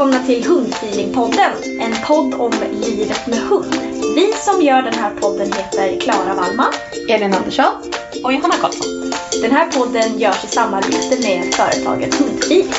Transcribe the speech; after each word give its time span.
Välkomna 0.00 0.26
till 0.26 0.44
Hundfeelingpodden, 0.44 1.52
en 1.80 1.94
podd 2.06 2.34
om 2.34 2.52
livet 2.72 3.26
med 3.26 3.38
hund. 3.38 3.74
Vi 4.14 4.32
som 4.32 4.62
gör 4.62 4.82
den 4.82 4.94
här 4.94 5.10
podden 5.14 5.52
heter 5.52 6.00
Klara 6.00 6.34
Wallman, 6.34 6.72
Elin 7.08 7.34
Andersson 7.34 7.74
och 8.24 8.32
Johanna 8.32 8.54
Karlsson. 8.54 9.10
Den 9.42 9.50
här 9.50 9.72
podden 9.72 10.18
görs 10.18 10.44
i 10.44 10.46
samarbete 10.46 11.20
med 11.22 11.54
företaget 11.54 12.14
Hundfeeling. 12.14 12.72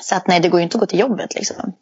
Så 0.00 0.14
att 0.14 0.26
nej, 0.26 0.40
det 0.40 0.48
går 0.48 0.60
ju 0.60 0.64
inte 0.64 0.76
att 0.76 0.80
gå 0.80 0.86
till 0.86 0.98
jobbet 0.98 1.34
liksom. 1.34 1.72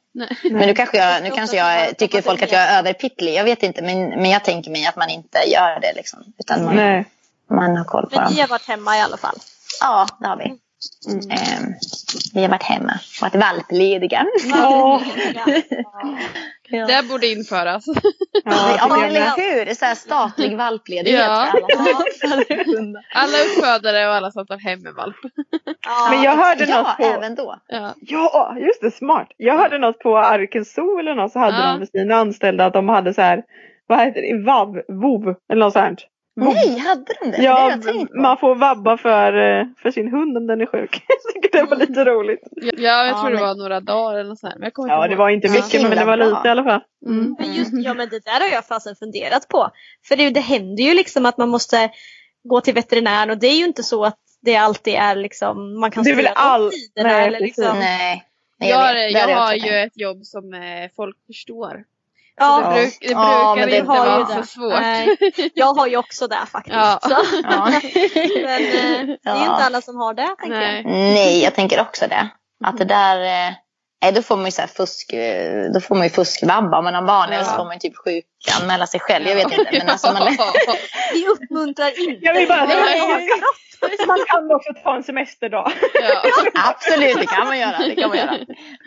Men 0.50 0.68
nu 0.68 0.74
kanske 0.74 0.96
jag, 0.96 1.22
nu 1.22 1.30
kanske 1.30 1.56
jag 1.56 1.98
tycker 1.98 2.22
folk 2.22 2.42
att 2.42 2.52
jag 2.52 2.62
är 2.62 2.78
överpittlig. 2.78 3.34
Jag 3.34 3.44
vet 3.44 3.62
inte, 3.62 3.82
men, 3.82 4.08
men 4.08 4.30
jag 4.30 4.44
tänker 4.44 4.70
mig 4.70 4.86
att 4.86 4.96
man 4.96 5.10
inte 5.10 5.38
gör 5.38 5.80
det 5.80 5.92
liksom. 5.96 6.18
Utan 6.38 6.64
man, 6.64 6.76
Nej. 6.76 7.04
man 7.50 7.76
har 7.76 7.84
koll 7.84 8.02
på 8.02 8.16
Men 8.16 8.24
dem. 8.24 8.34
ni 8.34 8.40
har 8.40 8.48
varit 8.48 8.68
hemma 8.68 8.96
i 8.96 9.00
alla 9.00 9.16
fall. 9.16 9.36
Ja, 9.80 10.06
det 10.20 10.26
har 10.26 10.36
vi. 10.36 10.65
Ehm, 11.30 11.72
vi 12.34 12.42
har 12.42 12.48
varit 12.48 12.62
hemma, 12.62 12.92
varit 13.20 13.34
valplediga. 13.34 14.26
Ja. 14.50 15.02
Ja. 16.68 16.86
Det 16.86 17.08
borde 17.08 17.26
införas. 17.26 17.84
Ja, 18.44 18.86
men 18.88 19.02
eller 19.04 19.20
hur? 19.64 19.74
Så 19.74 19.84
här 19.84 19.94
statlig 19.94 20.56
valpledighet 20.56 21.20
Ja. 21.20 21.46
för 22.20 22.28
alla 23.14 23.38
uppfödare 23.46 24.08
och 24.08 24.14
alla 24.14 24.30
som 24.30 24.46
tar 24.46 24.58
hem 24.58 24.86
en 24.86 24.94
valp. 24.94 25.16
Men 26.10 26.22
jag 26.22 26.36
hörde 26.36 26.64
Ja, 26.64 26.78
något 26.82 26.96
på... 26.96 27.02
även 27.04 27.34
då. 27.34 27.56
Ja. 27.68 27.94
Ja, 28.00 28.56
just 28.58 28.80
det, 28.80 28.90
smart. 28.90 29.28
Jag 29.36 29.58
hörde 29.58 29.78
något 29.78 29.98
på 29.98 30.18
Arkens 30.18 30.74
Zoo 30.74 30.98
eller 30.98 31.14
något 31.14 31.32
så 31.32 31.38
hade 31.38 31.58
Ja. 31.58 31.66
de 31.66 31.78
med 31.78 31.88
sina 31.88 32.14
anställda 32.14 32.66
att 32.66 32.72
de 32.72 32.88
hade 32.88 33.14
så 33.14 33.22
här, 33.22 33.42
vad 33.86 33.98
heter 34.00 34.22
det, 34.22 34.44
vav, 34.44 34.80
vov 34.88 35.34
eller 35.52 35.60
något 35.64 35.72
sånt. 35.72 36.00
Nej, 36.36 36.78
hade 36.78 37.04
de 37.20 37.30
det? 37.30 37.36
det 37.36 37.42
Ja, 37.42 37.70
jag 37.70 37.82
på. 38.10 38.18
man 38.20 38.38
får 38.38 38.54
vabba 38.54 38.96
för, 38.96 39.32
eh, 39.60 39.66
för 39.82 39.90
sin 39.90 40.08
hund 40.10 40.36
om 40.36 40.46
den 40.46 40.60
är 40.60 40.66
sjuk. 40.66 41.02
jag 41.08 41.34
tycker 41.42 41.58
det 41.58 41.64
var 41.70 41.76
lite 41.76 42.04
roligt. 42.04 42.40
Ja, 42.52 42.72
jag 42.76 43.08
Ja, 43.08 43.20
tror 43.20 43.30
det 43.30 43.34
men- 43.36 43.44
var 43.44 43.54
några 43.54 43.80
dagar 43.80 44.18
eller 44.18 44.34
sånt. 44.34 44.54
Men 44.58 44.70
jag 44.74 44.88
Ja, 44.88 45.04
inte 45.04 45.08
det 45.08 45.12
ihåg. 45.12 45.18
var 45.18 45.30
inte 45.30 45.46
Ja, 45.46 45.52
mycket 45.52 45.82
men 45.82 45.90
det 45.98 46.04
var 46.04 46.16
bra. 46.16 46.26
lite 46.26 46.40
i 46.48 46.50
alla 46.50 46.64
fall. 46.64 46.80
Mm. 47.06 47.36
Men 47.38 47.54
just, 47.54 47.70
ja 47.72 47.94
men 47.94 48.08
det 48.08 48.24
där 48.24 48.40
har 48.40 48.48
jag 48.48 48.66
fasen 48.66 48.96
funderat 48.96 49.48
på. 49.48 49.70
För 50.08 50.16
det, 50.16 50.30
det 50.30 50.40
händer 50.40 50.84
ju 50.84 50.94
liksom 50.94 51.26
att 51.26 51.38
man 51.38 51.48
måste 51.48 51.90
gå 52.48 52.60
till 52.60 52.74
veterinären 52.74 53.30
och 53.30 53.38
det 53.38 53.46
är 53.46 53.56
ju 53.58 53.64
inte 53.64 53.82
så 53.82 54.04
att 54.04 54.18
det 54.42 54.56
alltid 54.56 54.94
är 54.94 55.16
liksom, 55.16 55.80
man 55.80 55.90
kan 55.90 56.04
Det 56.04 56.10
väl 56.14 56.24
styra 56.24 56.32
all- 56.36 56.70
tiderna 56.70 57.08
nej, 57.08 57.26
eller 57.26 57.40
liksom. 57.40 57.78
Nej. 57.78 58.22
Nej, 58.60 58.70
Jag, 58.70 58.80
jag, 58.80 58.86
har- 58.86 58.94
vet. 58.94 59.12
Det 59.12 59.18
jag 59.18 59.28
hade 59.28 59.34
har 59.34 59.54
ju 59.54 59.76
ett 59.86 59.96
jobb 60.00 60.24
som 60.24 60.54
eh, 60.54 60.60
folk 60.96 61.16
förstår. 61.26 61.84
Ja, 62.38 62.58
det, 62.74 62.80
bruk, 62.80 62.98
det 63.00 63.06
Ja, 63.10 63.54
brukar 63.54 63.56
men 63.56 63.68
det 63.70 63.76
inte 63.76 63.88
vara 63.88 64.26
så 64.26 64.42
svårt. 64.42 64.80
Nej, 64.80 65.16
jag 65.54 65.74
har 65.74 65.86
ju 65.86 65.96
också 65.96 66.26
det 66.26 66.46
faktiskt. 66.52 66.76
Ja. 66.76 66.98
Så. 67.02 67.10
Ja. 67.42 67.64
Men 67.64 67.74
eh, 67.74 69.16
det 69.22 69.30
är 69.30 69.40
inte 69.40 69.64
alla 69.64 69.80
som 69.80 69.96
har 69.96 70.14
det 70.14 70.26
tänker 70.38 70.58
Nej. 70.58 70.76
jag. 70.84 70.92
Nej, 70.92 71.42
jag 71.42 71.54
tänker 71.54 71.80
också 71.80 72.06
det. 72.08 72.28
Att 72.64 72.78
det 72.78 72.84
där... 72.84 73.16
eh, 73.48 73.52
Nej, 74.02 74.12
då 74.12 74.22
får 74.22 74.36
man 74.36 74.44
ju 74.44 74.50
så 74.50 74.60
här 74.60 74.68
fusk... 74.68 75.12
eh, 75.12 75.64
Då 75.74 75.80
får 75.80 75.94
man 75.94 76.04
ju 76.04 76.10
fuskvabba 76.10 76.78
om 76.78 76.84
man 76.84 76.94
har 76.94 77.02
barn. 77.02 77.32
Eller 77.32 77.44
så 77.44 77.50
får 77.54 77.64
man 77.64 77.72
ju 77.74 77.78
typ 77.78 77.92
sjukanmäla 77.96 78.86
sig 78.86 79.00
själv. 79.00 79.26
Jag 79.28 79.34
vet 79.34 79.52
inte. 79.58 79.68
Men 79.78 79.88
alltså 79.90 80.12
man... 80.12 80.22
Vi 81.12 81.26
uppmuntrar 81.28 82.08
inte. 82.08 82.24
Jag 82.26 82.34
vill 82.34 82.48
bara 82.48 82.60
man 82.60 82.68
kan, 82.68 84.06
man 84.06 84.18
kan 84.28 84.50
också 84.56 84.72
ta 84.84 84.96
en 84.96 85.02
semesterdag. 85.02 85.72
Ja. 85.94 86.22
Absolut, 86.54 87.16
det 87.20 87.26
kan 87.26 87.46
man 87.46 87.58
göra. 87.58 87.78
Det 87.78 87.94
kan 87.94 88.08
man 88.08 88.18
göra. 88.18 88.36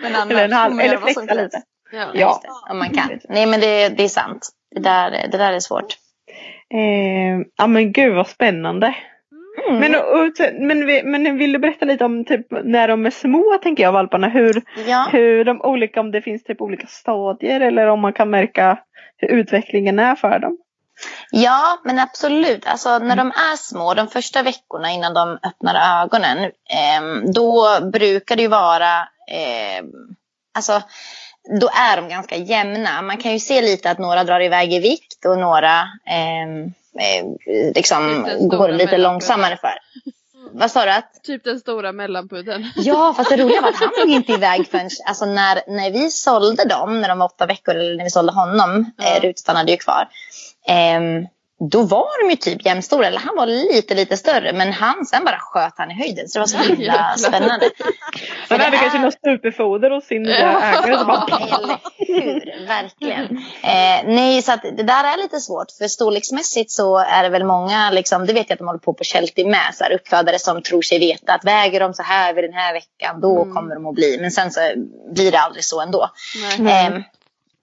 Men 0.02 0.16
annars 0.16 0.32
Eller 0.32 0.46
en 0.46 0.54
halv- 0.54 0.70
får 0.70 0.76
man 0.76 0.86
eller 0.86 0.94
göra 0.94 1.02
vad 1.06 1.14
som 1.14 1.24
flexa 1.28 1.40
helst. 1.42 1.56
lite. 1.56 1.66
Ja. 1.92 2.12
Ja. 2.14 2.42
Om 2.70 2.78
man 2.80 2.90
kan. 2.90 3.20
Nej, 3.30 3.46
men 3.46 3.60
det, 3.60 3.90
det 3.90 4.04
är 4.04 4.08
sant. 4.08 4.50
Det 4.76 4.82
där, 4.82 5.12
det 5.32 5.38
där 5.38 5.54
är 5.54 5.60
svårt. 5.60 5.98
Eh, 6.74 7.46
ja 7.58 7.68
men 7.68 7.92
gud 7.92 8.16
vad 8.16 8.28
spännande. 8.28 8.96
Mm. 9.70 9.80
Men, 9.80 9.96
och, 9.96 10.32
men, 10.60 10.86
vi- 10.86 11.04
men 11.04 11.38
vill 11.38 11.52
du 11.52 11.60
berätta 11.60 11.86
lite 11.86 12.06
om 12.06 12.26
typ, 12.26 12.48
när 12.64 12.88
de 12.88 13.06
är 13.06 13.10
små 13.10 13.60
tänker 13.64 13.84
jag 13.84 13.92
valparna. 13.92 14.28
Hur, 14.30 14.62
Ja. 14.88 15.08
hur 15.12 15.46
de 15.46 15.62
olika, 15.62 16.00
om 16.00 16.12
det 16.12 16.22
finns 16.22 16.44
typ 16.44 16.62
olika 16.62 16.88
stadier 16.88 17.60
eller 17.62 17.88
om 17.88 18.00
man 18.00 18.14
kan 18.14 18.30
märka 18.30 18.80
hur 19.18 19.28
utvecklingen 19.28 20.00
är 20.00 20.16
för 20.16 20.40
dem. 20.40 20.58
Ja, 21.32 21.80
men 21.84 22.00
absolut. 22.00 22.68
Alltså 22.68 23.00
när 23.00 23.16
de 23.16 23.28
är 23.28 23.56
små, 23.56 23.94
de 23.94 24.08
första 24.08 24.44
veckorna 24.44 24.92
innan 24.92 25.14
de 25.14 25.40
öppnar 25.44 26.04
ögonen, 26.04 26.52
ehm, 26.70 27.32
då 27.32 27.66
brukar 27.94 28.36
det 28.36 28.42
ju 28.42 28.48
vara, 28.48 29.08
ehm, 29.32 29.86
alltså 30.58 30.82
då 31.62 31.70
är 31.74 31.96
de 31.98 32.10
ganska 32.10 32.36
jämna. 32.36 33.02
Man 33.02 33.18
kan 33.18 33.32
ju 33.34 33.40
se 33.40 33.62
lite 33.62 33.92
att 33.92 33.98
några 34.00 34.24
drar 34.24 34.40
iväg 34.40 34.74
i 34.74 34.80
vikt 34.80 35.26
och 35.26 35.38
några 35.38 35.88
ehm, 36.06 36.64
eh, 37.00 37.26
liksom 37.76 38.28
Typ 38.40 38.50
går 38.50 38.70
lite 38.70 38.98
långsammare 38.98 39.58
för. 39.58 39.74
Vad 40.52 40.72
sa 40.72 40.86
du? 40.86 40.92
Att? 40.92 41.24
Typ 41.24 41.44
den 41.44 41.60
stora 41.60 41.92
mellanpudden. 41.92 42.72
Ja, 42.76 43.14
fast 43.18 43.30
det 43.30 43.38
roliga 43.38 43.62
var 43.62 43.70
att 43.70 43.76
han 43.76 43.90
drog 44.00 44.10
inte 44.10 44.32
iväg 44.32 44.68
förrän 44.68 44.90
alltså 45.06 45.26
när, 45.26 45.62
när 45.68 45.92
vi 45.92 46.10
sålde 46.10 46.66
dem, 46.66 47.02
när 47.02 47.10
de 47.10 47.20
var 47.20 47.26
åtta 47.26 47.46
veckor, 47.46 47.76
eller 47.76 47.96
när 47.96 48.04
vi 48.04 48.10
sålde 48.10 48.32
honom, 48.34 48.92
Ja. 48.98 49.16
eh, 49.16 49.22
Rut 49.22 49.40
stannade 49.40 49.72
ju 49.72 49.78
kvar. 49.78 50.08
ehm, 50.68 51.28
då 51.60 51.82
var 51.84 52.24
de 52.24 52.30
ju 52.30 52.36
typ 52.36 52.66
jämnstora, 52.66 53.08
eller 53.08 53.20
han 53.20 53.36
var 53.36 53.46
lite 53.46 53.96
lite 53.96 54.18
större, 54.18 54.54
men 54.54 54.74
han, 54.74 55.06
sen 55.06 55.26
bara 55.26 55.38
sköt 55.40 55.74
han 55.78 55.92
i 55.92 55.94
höjden. 55.94 56.28
Så 56.30 56.40
det 56.40 56.42
var 56.42 56.48
så 56.48 56.58
himla 56.58 56.84
Jävlar. 56.84 57.16
spännande. 57.18 57.70
Han 58.50 58.60
hade 58.60 58.78
kanske 58.78 58.98
är- 58.98 59.02
något 59.02 59.14
superfoder 59.24 59.92
hos 59.92 60.06
sin 60.06 60.24
nya 60.24 60.36
ägare. 60.62 61.06
Bara, 61.06 61.26
Ja, 61.30 61.58
eller 61.58 61.78
hur, 61.98 62.68
verkligen. 62.68 63.38
Eh, 63.64 64.16
nej, 64.16 64.42
så 64.42 64.52
att 64.52 64.62
det 64.62 64.84
där 64.84 65.04
är 65.04 65.18
lite 65.22 65.40
svårt. 65.40 65.68
För 65.78 65.88
storleksmässigt 65.88 66.72
så 66.72 66.98
är 66.98 67.24
det 67.24 67.30
väl 67.30 67.44
många, 67.44 67.92
liksom, 67.92 68.26
det 68.26 68.34
vet 68.34 68.50
jag 68.50 68.54
att 68.56 68.60
de 68.60 68.68
håller 68.68 68.80
på 68.80 68.94
på 68.94 69.04
Chelsea 69.04 69.48
med, 69.48 69.76
så 69.76 69.84
här, 69.84 69.92
uppfödare 69.92 70.40
som 70.40 70.62
tror 70.62 70.82
sig 70.82 71.00
veta 71.00 71.34
att 71.34 71.46
väger 71.46 71.80
de 71.80 71.94
så 71.94 72.04
här 72.04 72.34
vid 72.34 72.44
den 72.44 72.54
här 72.54 72.74
veckan, 72.74 73.22
då 73.22 73.42
Mm. 73.42 73.56
kommer 73.56 73.76
de 73.76 73.86
att 73.88 73.96
bli. 73.96 74.18
Men 74.22 74.32
sen 74.32 74.52
så 74.52 74.60
blir 75.14 75.32
det 75.32 75.40
aldrig 75.40 75.64
så 75.66 75.82
ändå. 75.82 76.10
Nej. 76.60 76.86
Eh, 76.88 76.94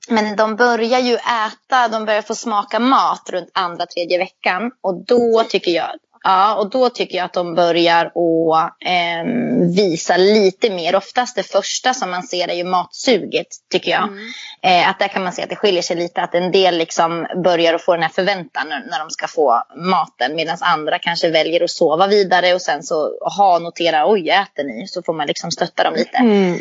men 0.09 0.37
de 0.37 0.57
börjar 0.57 1.01
ju 1.01 1.15
äta, 1.15 1.89
de 1.89 2.05
börjar 2.05 2.23
få 2.23 2.35
smaka 2.35 2.79
mat 2.79 3.31
runt 3.31 3.51
andra, 3.55 3.87
tredje 3.87 4.19
veckan. 4.19 4.71
Och 4.81 5.05
då 5.07 5.45
tycker 5.49 5.71
jag, 5.71 5.91
Ja, 6.27 6.55
och 6.55 6.71
då 6.71 6.91
tycker 6.91 7.17
jag 7.17 7.25
att 7.25 7.33
de 7.33 7.55
börjar 7.55 8.07
att 8.07 8.73
eh, 8.87 9.33
visa 9.77 10.17
lite 10.17 10.71
mer. 10.71 10.97
Oftast 10.97 11.37
det 11.37 11.43
första 11.43 11.95
som 11.95 12.11
man 12.11 12.23
ser 12.23 12.49
är 12.49 12.55
ju 12.55 12.65
matsuget, 12.65 13.47
tycker 13.73 13.91
jag. 13.91 14.09
Mm. 14.09 14.29
Eh, 14.63 14.89
att 14.89 14.99
där 14.99 15.09
kan 15.09 15.25
man 15.25 15.33
se 15.33 15.43
att 15.43 15.49
det 15.49 15.57
skiljer 15.57 15.83
sig 15.83 15.97
lite. 15.97 16.23
Att 16.23 16.35
en 16.35 16.53
del 16.53 16.79
liksom 16.79 17.27
börjar 17.45 17.75
att 17.75 17.83
få 17.83 17.93
den 17.93 18.03
här 18.03 18.09
förväntan 18.11 18.69
när, 18.69 18.99
de 18.99 19.11
ska 19.11 19.27
få 19.27 19.63
maten. 19.77 20.37
Medan 20.37 20.57
andra 20.61 20.99
kanske 20.99 21.31
väljer 21.31 21.65
att 21.65 21.71
sova 21.71 22.07
vidare 22.07 22.55
och 22.55 22.63
sen 22.63 22.83
så 22.83 23.19
ha 23.37 23.59
notera, 23.59 24.11
oj 24.11 24.29
äter 24.29 24.65
ni? 24.65 24.87
Så 24.87 25.03
får 25.03 25.13
man 25.13 25.27
liksom 25.27 25.51
stötta 25.51 25.85
dem 25.85 25.95
lite. 25.95 26.17
Mm. 26.17 26.55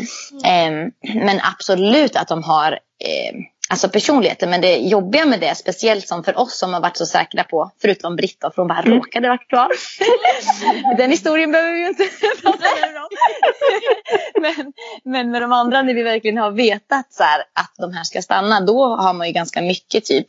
Eh, 0.45 0.91
men 1.25 1.39
absolut 1.43 2.15
att 2.15 2.27
de 2.27 2.43
har 2.43 2.79
eh, 3.05 3.51
alltså 3.69 3.89
personligheten. 3.89 4.49
Men 4.49 4.61
det 4.61 4.75
jobbiga 4.75 5.25
med 5.25 5.39
det, 5.39 5.55
speciellt 5.55 6.07
som 6.07 6.23
för 6.23 6.39
oss 6.39 6.59
som 6.59 6.73
har 6.73 6.81
varit 6.81 6.97
så 6.97 7.05
säkra 7.05 7.43
på, 7.43 7.71
förutom 7.81 8.15
Britta, 8.15 8.51
för 8.51 8.61
hon 8.61 8.67
bara 8.67 8.81
råkade 8.81 9.27
vara 9.27 9.37
kvar. 9.37 9.71
Den 10.97 11.11
historien 11.11 11.51
behöver 11.51 11.71
vi 11.71 11.79
ju 11.79 11.87
inte 11.87 12.03
prata 12.41 12.57
mer 12.57 12.97
om. 12.97 13.07
men, 14.41 14.73
men 15.03 15.31
med 15.31 15.41
de 15.41 15.51
andra, 15.51 15.81
när 15.81 15.93
vi 15.93 16.03
verkligen 16.03 16.37
har 16.37 16.51
vetat 16.51 17.13
så 17.13 17.23
här, 17.23 17.39
att 17.39 17.73
de 17.77 17.93
här 17.93 18.03
ska 18.03 18.21
stanna, 18.21 18.61
då 18.61 18.95
har 18.95 19.13
man 19.13 19.27
ju 19.27 19.33
ganska 19.33 19.61
mycket 19.61 20.05
typ 20.05 20.27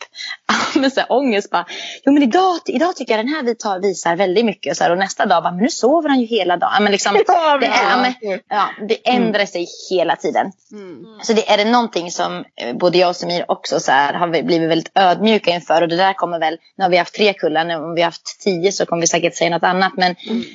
med 0.75 0.93
så 0.93 1.01
här, 1.01 1.13
ångest. 1.13 1.51
Bara, 1.51 1.67
jo 2.05 2.13
men 2.13 2.23
idag, 2.23 2.59
idag 2.67 2.97
tycker 2.97 3.17
jag 3.17 3.27
den 3.27 3.35
här 3.35 3.43
vi 3.43 3.55
tar, 3.55 3.81
visar 3.81 4.17
väldigt 4.17 4.45
mycket. 4.45 4.77
Så 4.77 4.85
här, 4.85 4.91
och 4.91 4.99
nästa 4.99 5.27
dag, 5.27 5.43
bara, 5.43 5.53
men 5.53 5.63
nu 5.63 5.71
sover 5.71 6.09
han 6.09 6.21
ju 6.21 6.27
hela 6.27 6.57
dagen. 6.57 6.83
Men 6.83 6.93
liksom, 6.93 7.15
det, 7.61 7.67
är, 7.67 8.03
men, 8.03 8.41
ja, 8.49 8.69
det 8.89 9.09
ändrar 9.09 9.47
sig 9.47 9.67
hela 9.91 10.17
tiden. 10.17 10.53
Mm. 10.73 11.05
Så 11.23 11.33
det 11.33 11.51
är 11.51 11.57
det 11.57 11.65
någonting 11.65 12.11
som 12.11 12.45
eh, 12.57 12.77
både 12.77 12.99
jag 12.99 13.11
och 13.11 13.17
Samir 13.27 13.51
också 13.51 13.81
så 13.81 13.93
här, 13.93 14.15
har 14.15 14.27
vi 14.27 14.43
blivit 14.43 14.71
väldigt 14.71 14.93
ödmjuka 14.95 15.51
inför. 15.51 15.83
Och 15.83 15.89
det 15.89 15.97
där 15.97 16.13
kommer 16.13 16.39
väl, 16.39 16.59
nu 16.77 16.85
har 16.85 16.91
vi 16.91 16.97
haft 16.97 17.15
tre 17.15 17.33
kullar, 17.33 17.65
nu 17.65 17.75
om 17.75 17.95
vi 17.95 18.01
har 18.01 18.07
haft 18.07 18.41
tio 18.41 18.73
så 18.73 18.87
kommer 18.87 19.01
vi 19.01 19.07
säkert 19.07 19.37
säga 19.37 19.51
något 19.51 19.63
annat. 19.63 19.93
Men 19.97 20.15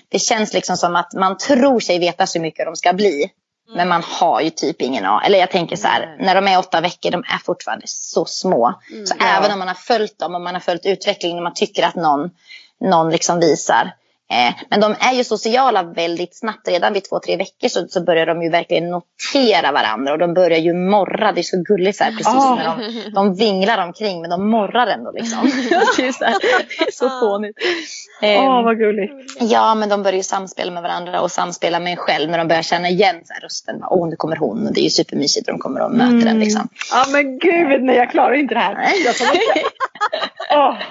det 0.10 0.20
känns 0.20 0.54
liksom 0.54 0.78
som 0.78 0.96
att 0.96 1.14
man 1.14 1.38
tror 1.38 1.80
sig 1.80 2.00
veta 2.00 2.28
så 2.28 2.40
mycket 2.40 2.66
de 2.66 2.76
ska 2.76 2.94
bli. 2.94 3.32
Men 3.76 3.88
man 3.88 4.04
har 4.04 4.42
ju 4.42 4.50
typ 4.50 4.82
ingen 4.82 5.06
aning. 5.06 5.26
Eller 5.26 5.40
jag 5.40 5.52
tänker 5.52 5.76
så 5.76 5.88
här, 5.88 6.18
när 6.20 6.36
de 6.36 6.48
är 6.48 6.60
åtta 6.60 6.82
veckor, 6.82 7.12
de 7.12 7.20
är 7.20 7.38
fortfarande 7.46 7.86
så 7.88 8.26
små. 8.26 8.74
Så 9.06 9.16
även 9.20 9.52
om 9.52 9.60
man 9.60 9.68
har 9.68 9.76
följt 9.76 10.20
dem 10.20 10.36
och 10.36 10.42
man 10.42 10.54
har 10.54 10.62
följt 10.62 10.86
utvecklingen 10.86 11.38
och 11.38 11.44
man 11.44 11.54
tycker 11.54 11.84
att 11.84 11.96
någon, 11.96 12.30
någon 12.80 13.10
liksom 13.10 13.40
visar. 13.40 13.92
Eh, 14.32 14.54
men 14.70 14.80
de 14.82 14.96
är 15.00 15.14
ju 15.14 15.24
sociala 15.24 15.84
väldigt 15.84 16.36
snabbt. 16.38 16.68
Redan 16.68 16.94
vid 16.94 17.04
två, 17.10 17.20
tre 17.20 17.38
veckor 17.38 17.68
så, 17.68 17.88
så 17.88 18.04
börjar 18.04 18.26
de 18.26 18.42
ju 18.44 18.50
verkligen 18.50 18.90
notera 18.90 19.72
varandra. 19.72 20.12
Och 20.14 20.20
de 20.20 20.34
börjar 20.34 20.60
ju 20.60 20.74
morra. 20.74 21.32
Det 21.32 21.42
är 21.42 21.44
så 21.44 21.64
gulligt 21.64 21.98
så 21.98 22.04
här, 22.04 22.12
precis 22.12 22.28
Ah. 22.28 22.56
när 22.56 22.66
de, 22.66 23.12
de 23.16 23.36
vinglar 23.36 23.86
omkring. 23.88 24.22
Men 24.22 24.30
de 24.30 24.50
morrar 24.50 24.88
ändå 24.88 25.12
liksom. 25.12 25.40
det, 25.98 26.08
är 26.08 26.12
så 26.12 26.26
här, 26.26 26.36
det 26.42 26.88
är 26.88 26.92
så 26.92 27.10
fånigt. 27.10 27.58
Åh, 28.22 28.30
Ehm, 28.30 28.64
vad 28.64 28.78
gulligt. 28.78 29.14
Ja, 29.40 29.76
men 29.76 29.90
de 29.90 30.04
börjar 30.04 30.18
ju 30.18 30.24
samspela 30.24 30.72
med 30.72 30.84
varandra 30.84 31.22
och 31.22 31.32
samspela 31.32 31.80
med 31.80 31.92
en 31.92 31.98
själv 31.98 32.30
när 32.30 32.38
de 32.38 32.48
börjar 32.48 32.62
känna 32.62 32.90
igen 32.90 33.16
så 33.26 33.34
här, 33.34 33.42
rösten. 33.42 33.76
Åh, 33.90 34.10
nu 34.10 34.16
kommer 34.16 34.36
hon. 34.36 34.68
Och 34.68 34.74
det 34.74 34.80
är 34.82 34.84
ju 34.84 34.90
supermysigt 34.90 35.48
när 35.48 35.54
de 35.54 35.60
kommer 35.60 35.82
och 35.82 35.92
möter 35.92 36.26
den. 36.28 36.40
Liksom. 36.40 36.68
Ja 36.92 37.06
men 37.12 37.40
gud, 37.40 37.84
nej 37.84 37.96
jag 37.96 38.12
klarar 38.12 38.34
inte 38.34 38.54
det 38.56 38.60
här. 38.60 38.76
Jag 39.06 39.16
kommer. 39.18 39.34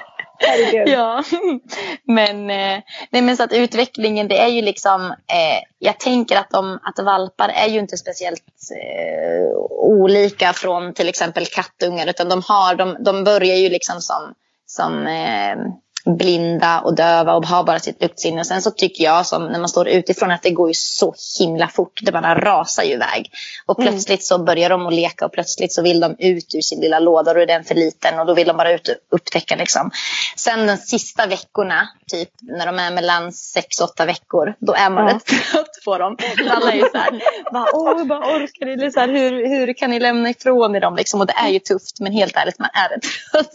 Herregud. 0.41 0.89
Ja, 0.89 1.23
men, 2.05 2.51
eh, 2.51 2.83
nej, 3.11 3.23
men 3.23 3.37
så 3.37 3.43
att 3.43 3.53
utvecklingen 3.53 4.29
det 4.29 4.39
är 4.39 4.49
ju 4.49 4.63
liksom, 4.63 5.11
eh, 5.11 5.63
jag 5.79 6.01
tänker 6.01 6.37
att, 6.37 6.51
de, 6.51 6.79
att 6.83 7.05
valpar 7.05 7.49
är 7.49 7.69
ju 7.69 7.79
inte 7.79 7.97
speciellt 7.97 8.43
eh, 8.77 9.57
olika 9.71 10.53
från 10.53 10.95
till 10.95 11.09
exempel 11.09 11.47
kattungar 11.47 12.07
utan 12.07 12.29
de, 12.29 12.43
har, 12.47 12.75
de, 12.75 12.97
de 13.01 13.25
börjar 13.25 13.57
ju 13.57 13.69
liksom 13.69 14.01
som, 14.01 14.35
som 14.67 15.07
eh, 15.07 15.57
blinda 16.05 16.81
och 16.81 16.95
döva 16.95 17.35
och 17.35 17.47
har 17.47 17.65
bara 17.65 17.79
sitt 17.79 18.03
luktsinne. 18.03 18.41
Och 18.41 18.47
sen 18.47 18.63
så 18.63 18.71
tycker 18.71 19.05
jag 19.05 19.27
som 19.27 19.47
när 19.47 19.59
man 19.59 19.69
står 19.69 19.89
utifrån 19.89 20.31
att 20.31 20.43
det 20.43 20.51
går 20.51 20.69
ju 20.69 20.75
så 20.75 21.15
himla 21.39 21.69
fort. 21.69 22.01
Det 22.03 22.13
bara 22.13 22.35
rasar 22.35 22.83
ju 22.83 22.93
iväg. 22.93 23.31
Och 23.67 23.77
plötsligt 23.77 24.25
så 24.25 24.39
börjar 24.39 24.71
de 24.71 24.87
att 24.87 24.95
leka 24.95 25.25
och 25.25 25.33
plötsligt 25.33 25.73
så 25.73 25.83
vill 25.83 26.01
de 26.01 26.17
ut 26.19 26.55
ur 26.55 26.61
sin 26.61 26.81
lilla 26.81 26.99
låda 26.99 27.31
och 27.31 27.35
då 27.35 27.43
är 27.43 27.47
den 27.47 27.65
för 27.65 27.75
liten 27.75 28.21
och 28.21 28.27
då 28.27 28.35
vill 28.35 28.47
de 28.47 28.57
bara 28.57 28.73
ut 28.73 28.89
och 28.89 28.95
upptäcka 29.11 29.57
liksom. 29.57 29.91
Sen 30.37 30.67
de 30.67 30.77
sista 30.77 31.27
veckorna, 31.27 31.89
typ 32.11 32.29
när 32.41 32.67
de 32.67 32.79
är 32.79 32.91
mellan 32.91 33.31
6-8 33.31 34.07
veckor, 34.07 34.55
då 34.59 34.73
är 34.75 34.91
man 34.91 35.07
Ja. 35.09 35.15
rätt 35.15 35.25
trött 35.27 35.85
på 35.85 35.99
dem. 35.99 36.17
Alla 36.51 36.73
är 36.73 36.77
ju 36.77 36.83
så 36.93 36.99
här, 36.99 37.21
bara, 37.53 37.67
åh, 37.73 38.05
bara 38.05 38.19
orkar 38.37 38.67
ni? 38.67 38.73
Eller 38.73 38.91
Så 38.91 39.01
här, 39.01 39.09
hur, 39.09 39.49
hur 39.49 39.73
kan 39.73 39.91
ni 39.91 40.01
lämna 40.01 40.31
ifrån 40.31 40.77
er 40.77 40.81
dem? 40.81 40.97
Liksom? 40.97 41.21
Och 41.21 41.27
det 41.27 41.33
är 41.33 41.49
ju 41.49 41.59
tufft, 41.59 42.01
men 42.01 42.13
helt 42.13 42.37
ärligt, 42.37 42.59
man 42.59 42.69
är 42.73 42.89
rätt 42.89 43.03
trött 43.33 43.51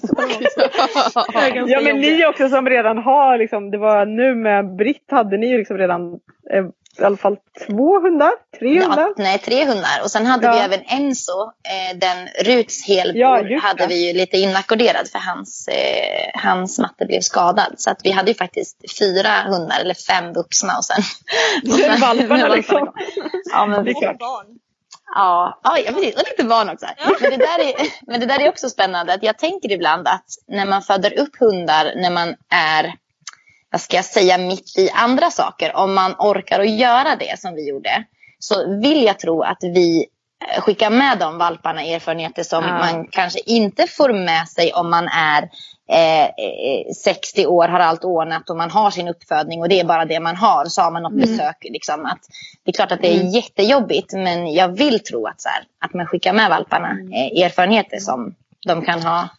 Ja 1.67 1.81
men 1.81 1.97
ni 2.01 2.25
också 2.25 2.44
som 2.49 2.69
redan 2.69 2.97
har, 2.97 3.37
liksom, 3.37 3.71
det 3.71 3.77
var 3.77 4.05
nu 4.05 4.35
med 4.35 4.75
Britt 4.75 5.11
hade 5.11 5.37
ni 5.37 5.47
ju 5.47 5.57
liksom 5.57 5.77
redan 5.77 6.13
eh, 6.53 6.65
i 6.99 7.03
alla 7.03 7.17
fall 7.17 7.37
två 7.67 7.99
hundar, 7.99 8.31
tre 8.59 8.81
hundar. 8.81 9.01
Ja, 9.01 9.13
nej, 9.17 9.39
tre 9.39 9.65
hundar. 9.65 10.01
Och 10.03 10.11
sen 10.11 10.25
hade 10.25 10.47
Ja. 10.47 10.53
vi 10.53 10.59
även 10.59 10.79
Enzo, 10.85 11.31
eh, 11.43 11.97
den 11.97 12.27
Ruts 12.45 12.87
helbror, 12.87 13.51
Ja, 13.51 13.59
hade 13.61 13.87
vi 13.87 14.07
ju 14.07 14.13
lite 14.13 14.37
inackorderad 14.37 15.07
för 15.11 15.19
hans, 15.19 15.67
eh, 15.67 16.41
hans 16.43 16.79
matte 16.79 17.05
blev 17.05 17.21
skadad. 17.21 17.73
Så 17.77 17.91
att 17.91 17.99
vi 18.03 18.11
hade 18.11 18.31
ju 18.31 18.35
faktiskt 18.35 18.97
fyra 18.99 19.29
hundar, 19.47 19.79
eller 19.81 19.93
fem 19.93 20.33
vuxna 20.33 20.73
och 20.77 20.85
sen... 20.85 21.03
och 21.71 21.79
Sen 21.79 22.01
valparna 22.01 22.47
liksom. 22.47 22.93
Ja, 23.51 23.65
men 23.65 23.85
Det 23.85 23.91
är 23.91 24.01
klart. 24.01 24.17
Ja, 25.63 25.77
ja 25.85 25.91
precis. 25.91 26.15
Och 26.15 26.23
lite 26.29 26.43
barn 26.43 26.69
också. 26.69 26.85
Men, 27.21 27.29
det 27.31 27.37
där 27.37 27.59
är, 27.59 27.73
men 28.07 28.19
det 28.19 28.25
där 28.25 28.39
är 28.39 28.49
också 28.49 28.69
spännande. 28.69 29.13
Att 29.13 29.23
jag 29.23 29.37
tänker 29.37 29.71
ibland 29.71 30.07
att 30.07 30.25
när 30.47 30.65
man 30.65 30.81
föder 30.81 31.19
upp 31.19 31.39
hundar 31.39 31.93
när 31.95 32.09
man 32.11 32.35
är, 32.49 32.93
vad 33.71 33.81
ska 33.81 33.95
jag 33.95 34.05
säga, 34.05 34.37
mitt 34.37 34.77
i 34.77 34.89
andra 34.89 35.31
saker. 35.31 35.75
Om 35.75 35.93
man 35.93 36.15
orkar 36.19 36.59
att 36.59 36.69
göra 36.69 37.15
det 37.15 37.39
som 37.39 37.53
vi 37.55 37.69
gjorde. 37.69 38.03
Så 38.39 38.79
vill 38.81 39.03
jag 39.03 39.19
tro 39.19 39.41
att 39.41 39.63
vi 39.63 40.05
eh, 40.55 40.61
skickar 40.61 40.89
med 40.89 41.17
de 41.19 41.37
valparna 41.37 41.81
erfarenheter 41.83 42.43
som 42.43 42.63
Ja. 42.63 42.77
man 42.77 43.07
kanske 43.11 43.39
inte 43.45 43.87
får 43.87 44.13
med 44.13 44.47
sig 44.49 44.73
om 44.73 44.89
man 44.89 45.07
är 45.07 45.49
eh, 45.89 46.23
eh, 46.23 46.93
60 47.03 47.45
år, 47.45 47.67
har 47.67 47.79
allt 47.79 48.03
ordnat 48.03 48.49
och 48.49 48.57
man 48.57 48.71
har 48.71 48.91
sin 48.91 49.07
uppfödning 49.07 49.61
och 49.61 49.69
det 49.69 49.79
är 49.79 49.85
bara 49.85 50.05
det 50.05 50.19
man 50.19 50.35
har. 50.35 50.65
Så 50.65 50.81
har 50.81 50.91
man 50.91 51.03
något 51.03 51.13
besök. 51.13 51.57
Liksom, 51.61 52.05
att, 52.05 52.19
det 52.63 52.71
är 52.71 52.73
klart 52.73 52.91
att 52.91 53.01
det 53.01 53.07
är 53.15 53.35
jättejobbigt 53.35 54.13
men 54.13 54.53
jag 54.53 54.67
vill 54.67 54.99
tro 54.99 55.27
att, 55.27 55.41
så 55.41 55.49
här, 55.49 55.63
att 55.85 55.93
man 55.93 56.05
skickar 56.05 56.33
med 56.33 56.49
valparna 56.49 56.89
eh, 56.89 57.43
erfarenheter 57.45 57.97
som 57.99 58.35
de 58.67 58.81
kan 58.85 59.01
ha 59.03 59.29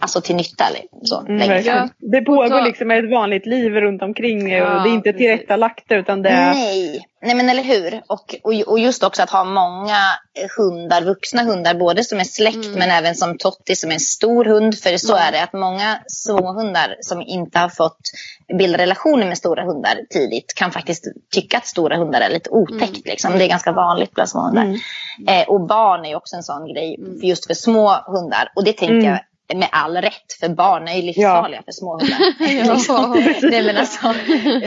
alltså, 0.00 0.20
till 0.20 0.36
nytta. 0.36 0.64
eller 0.64 0.80
Så, 1.02 1.20
Mm, 1.20 1.62
fram. 1.62 1.88
Det 1.98 2.20
pågår 2.20 2.48
så- 2.48 2.60
liksom 2.60 2.90
ett 2.90 3.10
vanligt 3.10 3.46
liv 3.46 3.72
runt 3.72 4.02
omkring 4.02 4.48
Ja, 4.50 4.76
och 4.76 4.82
det 4.82 4.88
är 4.90 4.94
inte 4.94 5.12
tillrättalagt 5.12 5.92
utan 5.92 6.22
det 6.22 6.28
är... 6.28 6.54
Nej. 6.54 7.06
Nej 7.22 7.34
men 7.34 7.48
eller 7.48 7.62
hur. 7.62 8.02
Och, 8.06 8.34
och, 8.66 8.78
just 8.78 9.02
också 9.02 9.22
att 9.22 9.30
ha 9.30 9.44
många 9.44 9.96
eh, 10.34 10.48
hundar, 10.58 11.02
vuxna 11.02 11.42
hundar, 11.42 11.74
både 11.74 12.04
som 12.04 12.20
är 12.20 12.24
släkt 12.24 12.68
men 12.76 12.90
även 12.90 13.14
som 13.14 13.38
Totti 13.38 13.76
som 13.76 13.90
är 13.90 13.94
en 13.94 14.00
stor 14.00 14.44
hund. 14.44 14.78
För 14.78 14.96
så 14.96 15.14
är 15.14 15.32
det 15.32 15.42
att 15.42 15.52
många 15.52 15.98
små 16.06 16.52
hundar 16.52 16.96
som 17.00 17.22
inte 17.22 17.58
har 17.58 17.68
fått 17.68 18.00
bilda 18.58 18.78
relationer 18.78 19.26
med 19.26 19.38
stora 19.38 19.64
hundar 19.64 19.98
tidigt 20.10 20.54
kan 20.56 20.72
faktiskt 20.72 21.04
tycka 21.34 21.56
att 21.58 21.66
stora 21.66 21.96
hundar 21.96 22.20
är 22.20 22.30
lite 22.30 22.50
otäckt. 22.50 23.06
Liksom. 23.06 23.38
Det 23.38 23.44
är 23.44 23.48
ganska 23.48 23.72
vanligt 23.72 24.10
bland 24.14 24.30
små 24.30 24.40
hundar. 24.40 24.64
Eh, 25.28 25.48
och 25.48 25.60
barn 25.66 26.04
är 26.04 26.16
också 26.16 26.36
en 26.36 26.42
sån 26.42 26.72
grej 26.74 26.96
för 27.20 27.26
just 27.26 27.46
för 27.46 27.54
små 27.54 27.88
hundar. 28.06 28.52
Och 28.56 28.64
det 28.64 28.72
tänker 28.72 28.94
Mm. 28.94 29.04
jag 29.04 29.20
med 29.54 29.68
all 29.72 29.96
rätt, 29.96 30.32
för 30.40 30.48
barn 30.48 30.88
är 30.88 30.94
ju 30.96 31.02
livsfarliga 31.02 31.62
för 31.64 31.72
små 31.72 31.98
hundar. 31.98 32.18
Ja. 32.88 33.16
Nej 33.42 33.62
men 33.62 33.76
alltså, 33.76 34.14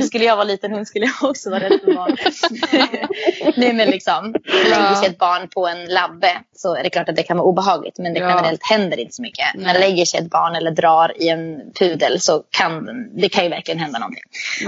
skulle 0.02 0.26
jag 0.26 0.36
vara 0.36 0.44
liten 0.46 0.72
hund 0.72 0.88
skulle 0.88 1.06
jag 1.06 1.30
också 1.30 1.50
vara 1.50 1.60
rädd 1.60 1.80
för 1.86 1.94
barn. 1.94 2.18
Nej 3.58 3.74
men 3.74 3.90
liksom, 3.90 4.36
lägger 4.70 4.96
sig 4.96 5.08
ett 5.08 5.18
barn 5.18 5.48
på 5.48 5.68
en 5.68 5.86
labbe 5.86 6.38
så 6.56 6.76
är 6.76 6.84
det 6.84 6.90
klart 6.90 7.10
att 7.10 7.16
det 7.16 7.24
kan 7.24 7.38
vara 7.38 7.48
obehagligt. 7.48 7.98
Men 7.98 8.14
det 8.14 8.20
Ja. 8.20 8.30
generellt 8.30 8.70
händer 8.70 9.00
inte 9.00 9.14
så 9.16 9.22
mycket. 9.22 9.46
Men 9.56 9.80
lägger 9.80 10.06
sig 10.06 10.20
ett 10.20 10.30
barn 10.30 10.56
eller 10.56 10.72
drar 10.72 11.22
i 11.22 11.30
en 11.30 11.60
pudel 11.80 12.22
så 12.22 12.44
kan 12.50 12.86
det 13.22 13.30
kan 13.30 13.44
ju 13.44 13.50
verkligen 13.50 13.80
hända 13.80 14.00
någonting. 14.00 14.24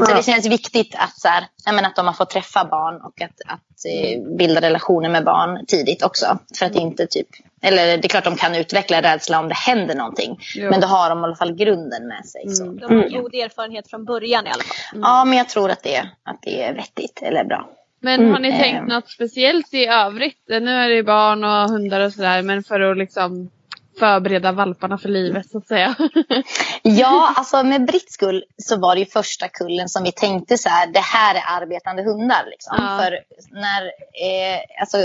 Så 0.08 0.16
det 0.16 0.26
känns 0.26 0.46
viktigt 0.46 0.96
att, 0.98 1.20
så 1.20 1.28
här, 1.28 1.44
menar, 1.72 1.90
att 1.90 1.96
de 1.96 2.06
har 2.08 2.14
fått 2.14 2.30
träffa 2.30 2.66
barn 2.66 2.96
och 3.02 3.22
att, 3.22 3.42
att 3.54 3.86
eh, 3.86 4.36
bilda 4.38 4.62
relationer 4.62 5.10
med 5.10 5.24
barn 5.24 5.66
tidigt 5.66 6.04
också. 6.04 6.38
För 6.60 6.66
att 6.66 6.76
inte 6.76 7.08
typ, 7.08 7.28
eller 7.62 7.86
det 7.98 8.06
är 8.06 8.10
klart 8.10 8.24
de 8.24 8.36
kan 8.36 8.56
utveckla 8.56 9.02
rädsla 9.02 9.40
om 9.40 9.48
det 9.50 9.56
händer 9.56 9.96
någonting. 9.96 10.40
Jo. 10.56 10.70
Men 10.70 10.82
då 10.82 10.88
har 10.88 11.10
de 11.10 11.20
i 11.20 11.24
alla 11.24 11.36
fall 11.36 11.56
grunden 11.56 12.08
med 12.08 12.26
sig. 12.26 12.50
Så. 12.50 12.64
De 12.64 12.96
har 12.96 13.22
god 13.22 13.34
erfarenhet 13.36 13.90
från 13.90 14.06
början 14.06 14.48
i 14.48 14.50
alla 14.50 14.64
fall. 14.64 15.00
Ja, 15.02 15.26
men 15.26 15.38
jag 15.38 15.50
tror 15.50 15.72
att 15.72 15.84
det, 15.84 16.00
att 16.24 16.42
det 16.42 16.64
är 16.64 16.74
vettigt 16.74 17.20
eller 17.22 17.44
bra. 17.44 17.70
Men 18.02 18.32
har 18.32 18.40
ni 18.40 18.48
Mm. 18.48 18.62
tänkt 18.62 18.88
något 18.88 19.10
speciellt 19.10 19.74
i 19.74 19.86
övrigt? 19.86 20.44
Nu 20.48 20.72
är 20.72 20.90
det 20.90 20.96
ju 20.96 21.04
barn 21.04 21.44
och 21.44 21.70
hundar 21.70 22.00
och 22.00 22.14
sådär 22.14 22.42
men 22.42 22.64
för 22.64 22.80
att 22.80 22.98
liksom 22.98 23.50
förbereda 24.00 24.52
valparna 24.52 24.98
för 24.98 25.10
livet 25.10 25.50
så 25.50 25.58
att 25.58 25.68
säga. 25.68 25.96
Ja, 26.86 27.34
alltså 27.36 27.64
med 27.64 27.86
Britts 27.86 28.14
skull 28.14 28.44
så 28.58 28.80
var 28.80 28.96
det 28.96 29.00
ju 29.00 29.06
första 29.06 29.48
kullen 29.48 29.90
som 29.90 30.04
vi 30.04 30.12
tänkte 30.12 30.58
så 30.58 30.70
här, 30.70 30.88
det 30.88 31.00
här 31.00 31.36
är 31.36 31.62
arbetande 31.62 32.04
hundar. 32.04 32.46
Liksom. 32.50 32.76
Ja. 32.80 33.00
För 33.04 33.20
när 33.52 33.84
eh, 33.84 34.60
alltså, 34.82 34.98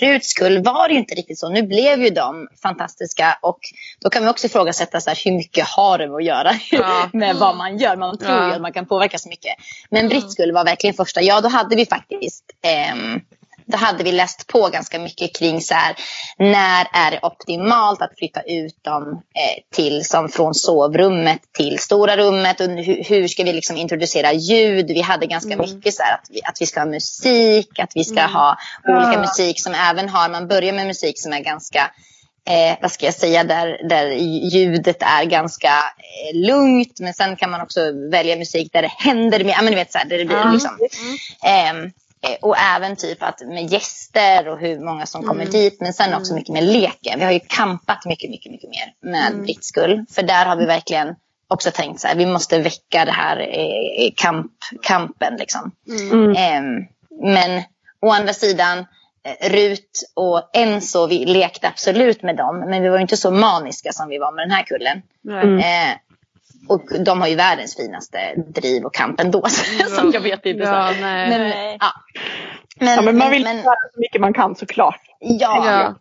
Ruts 0.00 0.28
skull 0.28 0.62
var 0.64 0.88
det 0.88 0.94
ju 0.94 1.00
inte 1.00 1.14
riktigt 1.14 1.38
så. 1.38 1.48
Nu 1.48 1.62
blev 1.62 2.02
ju 2.02 2.10
de 2.10 2.48
fantastiska 2.62 3.38
och 3.42 3.58
då 4.00 4.10
kan 4.10 4.22
vi 4.22 4.28
också 4.28 4.46
ifrågasätta 4.46 5.00
så 5.00 5.10
här, 5.10 5.18
hur 5.24 5.32
mycket 5.32 5.66
har 5.68 5.98
det 5.98 6.16
att 6.16 6.24
göra 6.24 6.52
Ja. 6.70 7.10
med 7.12 7.36
vad 7.36 7.56
man 7.56 7.78
gör. 7.78 7.96
Man 7.96 8.18
tror 8.18 8.32
Ja. 8.32 8.46
ju 8.48 8.52
att 8.54 8.60
man 8.60 8.72
kan 8.72 8.86
påverka 8.86 9.18
så 9.18 9.28
mycket. 9.28 9.52
Men 9.90 10.08
Britts 10.08 10.32
skull 10.32 10.52
var 10.52 10.64
verkligen 10.64 10.94
första. 10.94 11.22
Ja, 11.22 11.40
då 11.40 11.48
hade 11.48 11.76
vi 11.76 11.86
faktiskt 11.86 12.44
ehm, 12.62 13.20
då 13.66 13.76
hade 13.76 14.04
vi 14.04 14.12
läst 14.12 14.46
på 14.46 14.68
ganska 14.68 14.98
mycket 14.98 15.36
kring 15.36 15.60
så 15.60 15.74
här, 15.74 15.96
när 16.38 16.86
är 16.92 17.10
det 17.10 17.18
optimalt 17.22 18.02
att 18.02 18.18
flytta 18.18 18.40
ut 18.40 18.84
dem 18.84 19.12
eh, 19.12 19.62
till 19.76 20.04
som 20.04 20.28
från 20.28 20.54
sovrummet 20.54 21.40
till 21.52 21.78
stora 21.78 22.16
rummet 22.16 22.60
och 22.60 22.66
hur, 22.66 23.04
hur 23.04 23.28
ska 23.28 23.44
vi 23.44 23.52
liksom 23.52 23.76
introducera 23.76 24.32
ljud. 24.32 24.86
Vi 24.86 25.00
hade 25.00 25.26
ganska 25.26 25.56
mycket 25.56 25.94
så 25.94 26.02
här 26.02 26.14
att 26.14 26.26
vi, 26.30 26.40
att 26.44 26.60
vi 26.60 26.66
ska 26.66 26.80
ha 26.80 26.86
musik, 26.86 27.78
att 27.78 27.92
vi 27.94 28.04
ska 28.04 28.22
ha 28.26 28.56
olika 28.88 29.12
Ja. 29.12 29.20
musik 29.20 29.60
som 29.62 29.74
även 29.74 30.08
har, 30.08 30.28
man 30.28 30.48
börjar 30.48 30.72
med 30.72 30.86
musik 30.86 31.20
som 31.20 31.32
är 31.32 31.40
ganska 31.40 31.90
eh, 32.48 32.78
vad 32.82 32.92
ska 32.92 33.06
jag 33.06 33.14
säga, 33.14 33.44
där, 33.44 33.88
där 33.88 34.06
ljudet 34.52 35.02
är 35.02 35.24
ganska 35.24 35.68
eh, 35.68 36.38
lugnt. 36.46 37.00
Men 37.00 37.14
sen 37.14 37.36
kan 37.36 37.50
man 37.50 37.60
också 37.60 37.80
välja 38.10 38.36
musik 38.36 38.72
där 38.72 38.82
det 38.82 38.92
händer 38.98 39.44
mer. 39.44 39.52
Ja, 39.52 39.62
men 39.62 39.72
du 39.72 39.74
vet, 39.76 39.92
så 39.92 39.98
här, 39.98 40.04
där 40.06 40.18
det 40.18 40.24
blir 40.24 40.52
liksom, 40.52 40.78
ehm, 41.44 41.84
eh, 41.84 41.90
och 42.40 42.58
även 42.58 42.96
typ 42.96 43.22
att 43.22 43.40
med 43.40 43.72
gäster 43.72 44.48
och 44.48 44.58
hur 44.58 44.80
många 44.80 45.06
som 45.06 45.22
kommer 45.22 45.46
dit. 45.46 45.80
Men 45.80 45.92
sen 45.92 46.14
också 46.14 46.34
mycket 46.34 46.52
med 46.52 46.64
leken. 46.64 47.18
Vi 47.18 47.24
har 47.24 47.32
ju 47.32 47.40
kampat 47.40 48.04
mycket, 48.04 48.30
mycket, 48.30 48.52
mycket 48.52 48.70
mer 48.70 49.12
med 49.12 49.26
mm. 49.26 49.42
Britts 49.42 49.68
skull. 49.68 50.04
För 50.10 50.22
där 50.22 50.46
har 50.46 50.56
vi 50.56 50.66
verkligen 50.66 51.14
också 51.48 51.70
tänkt 51.70 52.00
så 52.00 52.08
här, 52.08 52.14
vi 52.14 52.26
måste 52.26 52.58
väcka 52.58 53.04
det 53.04 53.12
här 53.12 53.40
eh, 53.40 54.12
kamp, 54.16 54.52
kampen 54.82 55.36
liksom. 55.36 55.70
Mm. 56.12 56.36
Ehm, 56.36 56.86
men 57.22 57.62
å 58.00 58.10
andra 58.10 58.32
sidan, 58.32 58.78
eh, 58.78 59.50
Rut 59.50 60.12
och 60.14 60.50
Enzo, 60.52 61.06
vi 61.06 61.24
lekte 61.24 61.68
absolut 61.68 62.22
med 62.22 62.36
dem. 62.36 62.58
Men 62.58 62.82
vi 62.82 62.88
var 62.88 62.98
inte 62.98 63.16
så 63.16 63.30
maniska 63.30 63.92
som 63.92 64.08
vi 64.08 64.18
var 64.18 64.32
med 64.32 64.44
den 64.44 64.56
här 64.56 64.62
kullen. 64.62 65.02
Mm. 65.28 65.58
Eh, 65.58 65.96
och 66.68 66.82
de 67.04 67.20
har 67.20 67.28
ju 67.28 67.34
världens 67.34 67.76
finaste 67.76 68.18
driv 68.54 68.84
och 68.84 68.94
kamp 68.94 69.20
ändå. 69.20 69.46
som 69.98 70.10
jag 70.12 70.20
vet 70.20 70.46
inte. 70.46 70.62
Ja, 70.64 70.92
så. 70.94 71.00
nej. 71.00 71.28
Men, 71.28 71.40
Nej. 71.40 71.76
ja. 71.80 71.92
Men, 72.80 72.94
Ja, 72.94 73.02
men 73.02 73.18
man 73.18 73.30
vill 73.30 73.44
men- 73.44 73.56
göra 73.56 73.74
så 73.94 74.00
mycket 74.00 74.20
man 74.20 74.34
kan 74.34 74.54
såklart. 74.56 75.00
Ja, 75.20 75.62
Ja. 75.66 75.94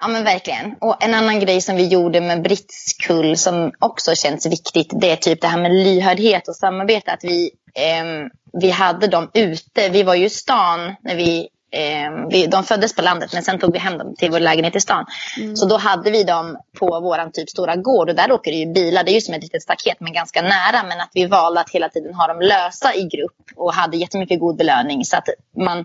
ja 0.00 0.08
men 0.08 0.24
verkligen. 0.24 0.74
Och 0.80 1.04
en 1.04 1.14
annan 1.14 1.40
grej 1.40 1.60
som 1.60 1.76
vi 1.76 1.86
gjorde 1.88 2.20
med 2.20 2.42
Britts 2.42 2.92
kull 3.06 3.36
som 3.36 3.72
också 3.78 4.14
känns 4.14 4.46
viktigt. 4.46 4.90
Det 5.00 5.10
är 5.10 5.16
typ 5.16 5.40
det 5.40 5.46
här 5.48 5.60
med 5.60 5.72
lyhördhet 5.72 6.48
och 6.48 6.56
samarbete. 6.56 7.12
Att 7.12 7.24
vi, 7.24 7.50
ehm, 7.74 8.30
vi 8.52 8.70
hade 8.70 9.06
dem 9.06 9.30
ute. 9.34 9.88
Vi 9.88 10.02
var 10.02 10.14
ju 10.14 10.24
i 10.24 10.30
stan 10.30 10.94
när 11.02 11.16
vi 11.16 11.48
ehm, 11.72 12.28
vi, 12.28 12.46
de 12.46 12.64
föddes 12.64 12.94
på 12.94 13.02
landet 13.02 13.32
men 13.32 13.42
sen 13.42 13.58
tog 13.58 13.72
vi 13.72 13.78
hem 13.78 13.98
dem 13.98 14.14
till 14.18 14.30
vår 14.30 14.40
lägenhet 14.40 14.76
i 14.76 14.80
stan. 14.80 15.06
Så 15.54 15.66
då 15.66 15.76
hade 15.76 16.10
vi 16.10 16.22
dem 16.24 16.56
på 16.78 17.00
våran 17.00 17.32
typ 17.32 17.50
stora 17.50 17.76
gård 17.76 18.08
och 18.08 18.14
där 18.14 18.32
åker 18.32 18.50
det 18.50 18.56
ju 18.56 18.72
bilar. 18.72 19.04
Det 19.04 19.10
är 19.10 19.14
ju 19.14 19.20
som 19.20 19.34
ett 19.34 19.42
litet 19.42 19.62
staket 19.62 19.96
men 20.00 20.12
ganska 20.12 20.42
nära. 20.42 20.82
Men 20.88 21.00
att 21.00 21.10
vi 21.14 21.26
valde 21.26 21.60
att 21.60 21.70
hela 21.70 21.88
tiden 21.88 22.14
ha 22.14 22.26
dem 22.26 22.40
lösa 22.40 22.94
i 22.94 23.02
grupp 23.02 23.36
och 23.56 23.74
hade 23.74 23.96
jättemycket 23.96 24.40
god 24.40 24.56
belöning. 24.56 25.04
Så 25.04 25.16
att 25.16 25.28
man 25.56 25.84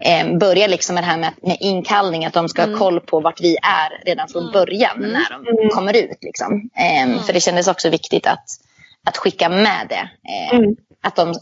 eh, 0.00 0.38
börjar 0.38 0.68
liksom 0.68 0.94
med 0.94 1.04
det 1.04 1.08
här 1.08 1.18
med, 1.18 1.32
med 1.42 1.56
inkallning. 1.60 2.24
Att 2.24 2.32
de 2.32 2.48
ska 2.48 2.66
ha 2.66 2.78
koll 2.78 3.00
på 3.00 3.20
vart 3.20 3.40
vi 3.40 3.56
är 3.62 4.04
redan 4.06 4.28
från 4.28 4.52
början 4.52 4.96
när 4.98 5.60
de 5.62 5.68
kommer 5.70 5.96
ut. 5.96 6.18
Liksom. 6.20 6.70
Eh, 6.76 7.22
För 7.22 7.32
det 7.32 7.40
kändes 7.40 7.68
också 7.68 7.88
viktigt 7.88 8.26
att, 8.26 8.44
att 9.04 9.16
skicka 9.16 9.48
med 9.48 9.86
det. 9.88 10.08
Eh, 10.30 10.58
Mm. 10.58 10.76
Att 11.04 11.16
de, 11.16 11.34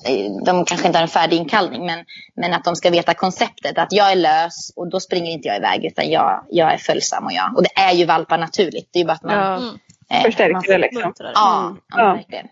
de 0.46 0.64
kanske 0.64 0.86
inte 0.86 0.98
har 0.98 1.02
en 1.02 1.08
färdig 1.08 1.36
inkallning 1.36 1.86
men, 1.86 2.04
men 2.36 2.54
att 2.54 2.64
de 2.64 2.76
ska 2.76 2.90
veta 2.90 3.14
konceptet. 3.14 3.78
Att 3.78 3.92
jag 3.92 4.12
är 4.12 4.16
lös 4.16 4.72
och 4.76 4.90
då 4.90 5.00
springer 5.00 5.32
inte 5.32 5.48
jag 5.48 5.56
iväg 5.56 5.84
utan 5.84 6.10
jag, 6.10 6.44
jag 6.50 6.72
är 6.72 6.78
följsam. 6.78 7.24
Och, 7.24 7.32
jag, 7.32 7.56
och 7.56 7.62
det 7.62 7.80
är 7.80 7.92
ju 7.92 8.04
valpar 8.04 8.38
naturligt. 8.38 8.88
Det 8.92 8.98
är 8.98 9.00
ju 9.00 9.06
bara 9.06 9.12
att 9.12 9.22
man... 9.22 9.34
Ja. 10.08 10.16
eh, 10.16 10.22
Förstärker 10.22 10.52
man 10.52 10.62
det 10.66 10.78
liksom. 10.78 11.12
Det. 11.18 11.30
Ja, 11.34 11.76
ja, 11.88 11.98
Ja. 11.98 12.12
verkligen. 12.14 12.46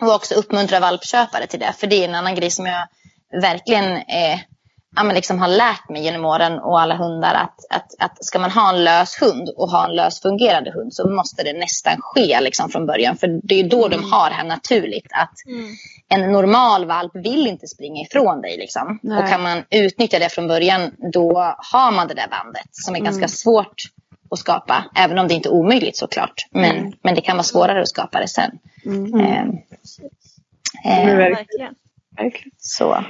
Och 0.00 0.14
också 0.14 0.34
uppmuntra 0.34 0.80
valpköpare 0.80 1.46
till 1.46 1.60
det. 1.60 1.72
För 1.78 1.86
det 1.86 2.04
är 2.04 2.08
en 2.08 2.14
annan 2.14 2.34
grej 2.34 2.50
som 2.50 2.66
jag 2.66 2.88
verkligen 3.42 3.92
eh, 3.96 4.38
ja, 4.98 5.04
men 5.04 5.14
liksom 5.14 5.38
har 5.38 5.48
lärt 5.48 5.88
mig 5.88 6.02
genom 6.02 6.24
åren 6.24 6.58
och 6.58 6.80
alla 6.80 6.96
hundar. 6.96 7.34
Att, 7.34 7.64
att, 7.70 7.94
att 7.98 8.24
ska 8.24 8.38
man 8.38 8.50
ha 8.50 8.74
en 8.74 8.84
lös 8.84 9.22
hund 9.22 9.48
och 9.56 9.70
ha 9.70 9.88
en 9.88 9.96
lös 9.96 10.20
fungerande 10.20 10.70
hund 10.70 10.94
så 10.94 11.10
måste 11.10 11.42
det 11.42 11.52
nästan 11.52 11.96
ske 12.00 12.40
liksom 12.40 12.68
från 12.68 12.86
början. 12.86 13.16
För 13.16 13.40
det 13.42 13.60
är 13.60 13.68
då 13.68 13.88
de 13.88 14.12
har 14.12 14.30
det 14.30 14.36
här 14.36 14.44
naturligt. 14.44 15.06
Att 15.10 15.34
en 16.08 16.32
normal 16.32 16.86
valp 16.86 17.12
vill 17.14 17.46
inte 17.46 17.66
springa 17.66 18.02
ifrån 18.02 18.40
dig. 18.40 18.56
Liksom. 18.56 18.98
Nej. 19.02 19.22
Och 19.22 19.28
kan 19.28 19.42
man 19.42 19.64
utnyttja 19.70 20.18
det 20.18 20.28
från 20.28 20.48
början 20.48 20.90
då 21.12 21.54
har 21.72 21.92
man 21.92 22.08
det 22.08 22.14
där 22.14 22.28
bandet 22.28 22.68
som 22.70 22.96
är 22.96 23.00
ganska 23.00 23.28
svårt 23.28 23.82
att 24.30 24.38
skapa. 24.38 24.84
Även 24.94 25.18
om 25.18 25.28
det 25.28 25.34
inte 25.34 25.48
är 25.48 25.52
omöjligt 25.52 25.96
såklart. 25.96 26.46
Men, 26.50 26.92
men 27.02 27.14
det 27.14 27.20
kan 27.20 27.36
vara 27.36 27.44
svårare 27.44 27.82
att 27.82 27.88
skapa 27.88 28.20
det 28.20 28.28
sen. 28.28 28.50
Mm, 28.84 29.20
eh, 29.20 29.44
verkligen. 30.84 31.18
Verkligen. 31.18 31.74
verkligen. 32.16 32.52
så. 32.58 33.04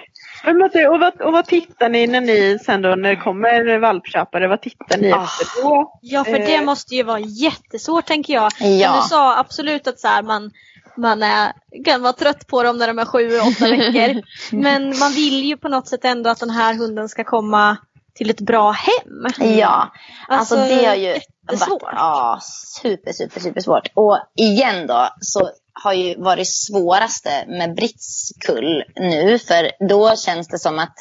Men 0.44 0.58
Matte, 0.58 0.88
och, 0.88 1.00
vad, 1.00 1.20
och 1.20 1.32
vad 1.32 1.46
tittar 1.46 1.88
ni 1.88 2.06
när 2.06 2.20
ni 2.20 2.58
sen 2.64 2.82
då 2.82 2.88
när 2.88 3.08
det 3.10 3.16
kommer 3.16 3.78
valpköpare? 3.78 4.48
Vad 4.48 4.60
tittar 4.62 4.98
ni 4.98 5.12
Ah. 5.12 5.22
efter 5.22 5.62
då? 5.62 5.98
Ja, 6.02 6.24
för 6.24 6.32
det 6.32 6.54
Eh. 6.54 6.64
måste 6.64 6.94
ju 6.94 7.02
vara 7.02 7.18
jättesvårt 7.20 8.06
tänker 8.06 8.34
jag. 8.34 8.52
Ja. 8.60 8.90
Men 8.92 9.02
du 9.02 9.08
sa 9.08 9.38
absolut 9.38 9.86
att 9.86 10.00
så 10.00 10.08
här, 10.08 10.22
man, 10.22 10.50
man 10.96 11.22
är, 11.22 11.52
kan 11.84 12.02
vara 12.02 12.12
trött 12.12 12.46
på 12.46 12.62
dem 12.62 12.78
när 12.78 12.86
de 12.86 12.98
är 12.98 13.04
sju, 13.04 13.38
åtta 13.38 13.70
veckor. 13.70 14.22
Men 14.56 14.98
man 14.98 15.12
vill 15.12 15.44
ju 15.44 15.56
på 15.56 15.68
något 15.68 15.88
sätt 15.88 16.04
ändå 16.04 16.30
att 16.30 16.40
den 16.40 16.50
här 16.50 16.74
hunden 16.74 17.08
ska 17.08 17.24
komma 17.24 17.76
till 18.14 18.30
ett 18.30 18.40
bra 18.40 18.70
hem. 18.70 19.26
Ja, 19.58 19.92
alltså, 20.28 20.54
Alltså, 20.56 20.74
det 20.76 20.84
har 20.86 20.94
ju 20.94 21.02
jättesvårt. 21.48 21.82
varit 21.82 21.94
ja, 21.96 22.38
super, 22.82 23.12
super, 23.12 23.40
super 23.40 23.60
svårt. 23.60 23.88
Och 23.94 24.18
igen 24.36 24.86
då 24.86 25.08
så 25.20 25.50
har 25.82 25.92
ju 25.92 26.14
varit 26.18 26.48
svåraste 26.48 27.44
med 27.46 27.74
Britts 27.74 28.32
kull 28.40 28.84
nu. 28.96 29.38
För 29.38 29.70
då 29.88 30.16
känns 30.16 30.48
det 30.48 30.58
som 30.58 30.78
att 30.78 30.96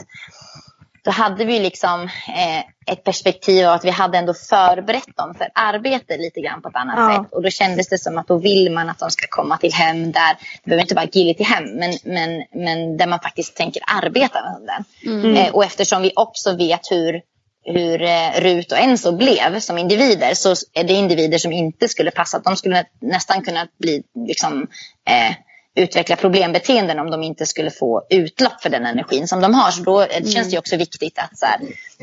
då 1.04 1.12
hade 1.12 1.46
vi 1.46 1.60
liksom 1.60 2.04
eh, 2.28 2.60
ett 2.94 3.04
perspektiv 3.04 3.68
av 3.68 3.74
att 3.74 3.86
vi 3.86 3.90
hade 3.90 4.18
ändå 4.18 4.34
förberett 4.34 5.18
dem 5.18 5.34
för 5.38 5.48
arbete 5.56 6.18
lite 6.18 6.42
grann 6.42 6.62
på 6.62 6.70
ett 6.70 6.76
annat 6.76 6.96
Ja. 6.98 7.24
sätt. 7.24 7.34
Och 7.34 7.44
då 7.44 7.50
kändes 7.50 7.90
det 7.90 7.98
som 7.98 8.18
att 8.18 8.28
då 8.28 8.38
vill 8.38 8.72
man 8.72 8.90
att 8.90 9.00
de 9.00 9.12
ska 9.12 9.28
komma 9.30 9.58
till 9.58 9.74
hem 9.74 10.12
där, 10.12 10.34
det 10.64 10.70
behöver 10.70 10.82
inte 10.82 10.96
vara 10.96 11.08
till 11.08 11.46
hem, 11.46 11.64
men, 11.64 11.94
men, 12.04 12.44
men 12.54 12.98
där 12.98 13.08
man 13.08 13.20
faktiskt 13.20 13.56
tänker 13.56 13.82
arbeta 14.04 14.42
med 14.42 14.54
hunden. 14.54 15.38
Eh, 15.38 15.54
och 15.56 15.64
eftersom 15.66 16.02
vi 16.02 16.12
också 16.16 16.56
vet 16.56 16.92
hur 16.92 17.22
hur 17.68 18.02
eh, 18.02 18.42
Rut 18.42 18.72
och 18.72 18.78
Enzo 18.78 19.12
blev 19.12 19.60
som 19.60 19.78
individer 19.78 20.34
så 20.34 20.56
är 20.74 20.84
det 20.84 20.94
individer 20.94 21.38
som 21.38 21.52
inte 21.52 21.88
skulle 21.88 22.12
passa. 22.12 22.40
De 22.40 22.56
skulle 22.56 22.86
nästan 23.00 23.42
kunna 23.42 23.68
bli, 23.80 24.04
liksom, 24.28 24.68
eh, 25.10 25.36
utveckla 25.78 26.16
problembeteenden 26.16 27.00
om 27.00 27.12
de 27.12 27.24
inte 27.24 27.46
skulle 27.46 27.72
få 27.72 28.04
utlopp 28.10 28.62
för 28.62 28.70
den 28.70 28.86
energin 28.86 29.28
som 29.28 29.42
de 29.42 29.54
har. 29.54 29.72
Så 29.72 29.84
då 29.84 30.02
eh, 30.02 30.26
känns 30.26 30.52
det 30.52 30.58
också 30.58 30.78
viktigt 30.78 31.20
att, 31.20 31.38
så 31.38 31.46
här, 31.46 31.60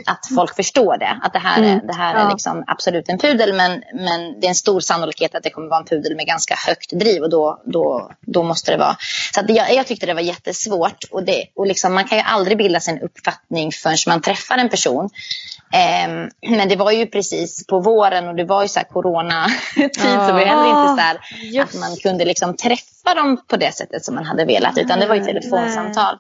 att 0.07 0.35
folk 0.35 0.57
förstår 0.57 0.99
det. 0.99 1.19
Att 1.23 1.33
det 1.33 1.39
här, 1.39 1.63
är, 1.63 1.81
det 1.87 1.95
här 1.95 2.15
är 2.15 2.31
liksom 2.31 2.65
absolut 2.67 3.09
en 3.09 3.19
pudel 3.19 3.53
men, 3.53 3.83
men 3.95 4.41
det 4.41 4.47
är 4.47 4.49
en 4.49 4.55
stor 4.55 4.81
sannolikhet 4.81 5.35
att 5.35 5.43
det 5.43 5.51
kommer 5.51 5.69
vara 5.69 5.81
en 5.81 5.87
pudel 5.87 6.17
med 6.17 6.27
ganska 6.27 6.55
högt 6.67 6.91
driv 6.93 7.23
och 7.23 7.31
då, 7.31 7.63
då, 7.65 8.11
då 8.21 8.43
måste 8.43 8.71
det 8.71 8.77
vara. 8.77 8.97
Så 9.35 9.41
jag, 9.49 9.75
jag 9.75 9.87
tyckte 9.87 10.07
det 10.07 10.15
var 10.15 10.21
jättesvårt 10.21 11.05
och, 11.11 11.25
det, 11.25 11.45
och 11.55 11.67
liksom, 11.67 11.95
man 11.95 12.05
kan 12.05 12.19
ju 12.19 12.25
aldrig 12.25 12.59
bilda 12.59 12.81
sig 12.81 12.95
en 12.95 13.01
uppfattning 13.01 13.73
förrän 13.73 13.97
man 14.07 14.21
träffar 14.21 14.59
en 14.59 14.69
person. 14.69 15.11
Ehm, 15.75 16.31
men 16.57 16.69
det 16.69 16.77
var 16.77 16.93
ju 16.93 17.07
precis 17.07 17.67
på 17.67 17.81
våren 17.81 18.29
och 18.29 18.35
det 18.35 18.45
var 18.45 18.63
ju 18.63 18.69
så 18.69 18.79
här 18.79 18.87
coronatid 18.87 19.91
så 19.95 20.27
det 20.27 20.33
var 20.33 20.41
heller 20.41 20.69
inte 20.69 20.95
så 20.95 21.01
här 21.01 21.19
att 21.63 21.75
man 21.75 21.97
kunde 21.97 22.25
liksom 22.25 22.57
träffa 22.57 23.15
dem 23.15 23.45
på 23.49 23.57
det 23.57 23.75
sättet 23.75 24.05
som 24.05 24.15
man 24.15 24.25
hade 24.25 24.45
velat 24.45 24.79
utan 24.79 25.01
det 25.01 25.07
var 25.07 25.15
ju 25.15 25.25
telefonsamtal. 25.25 26.19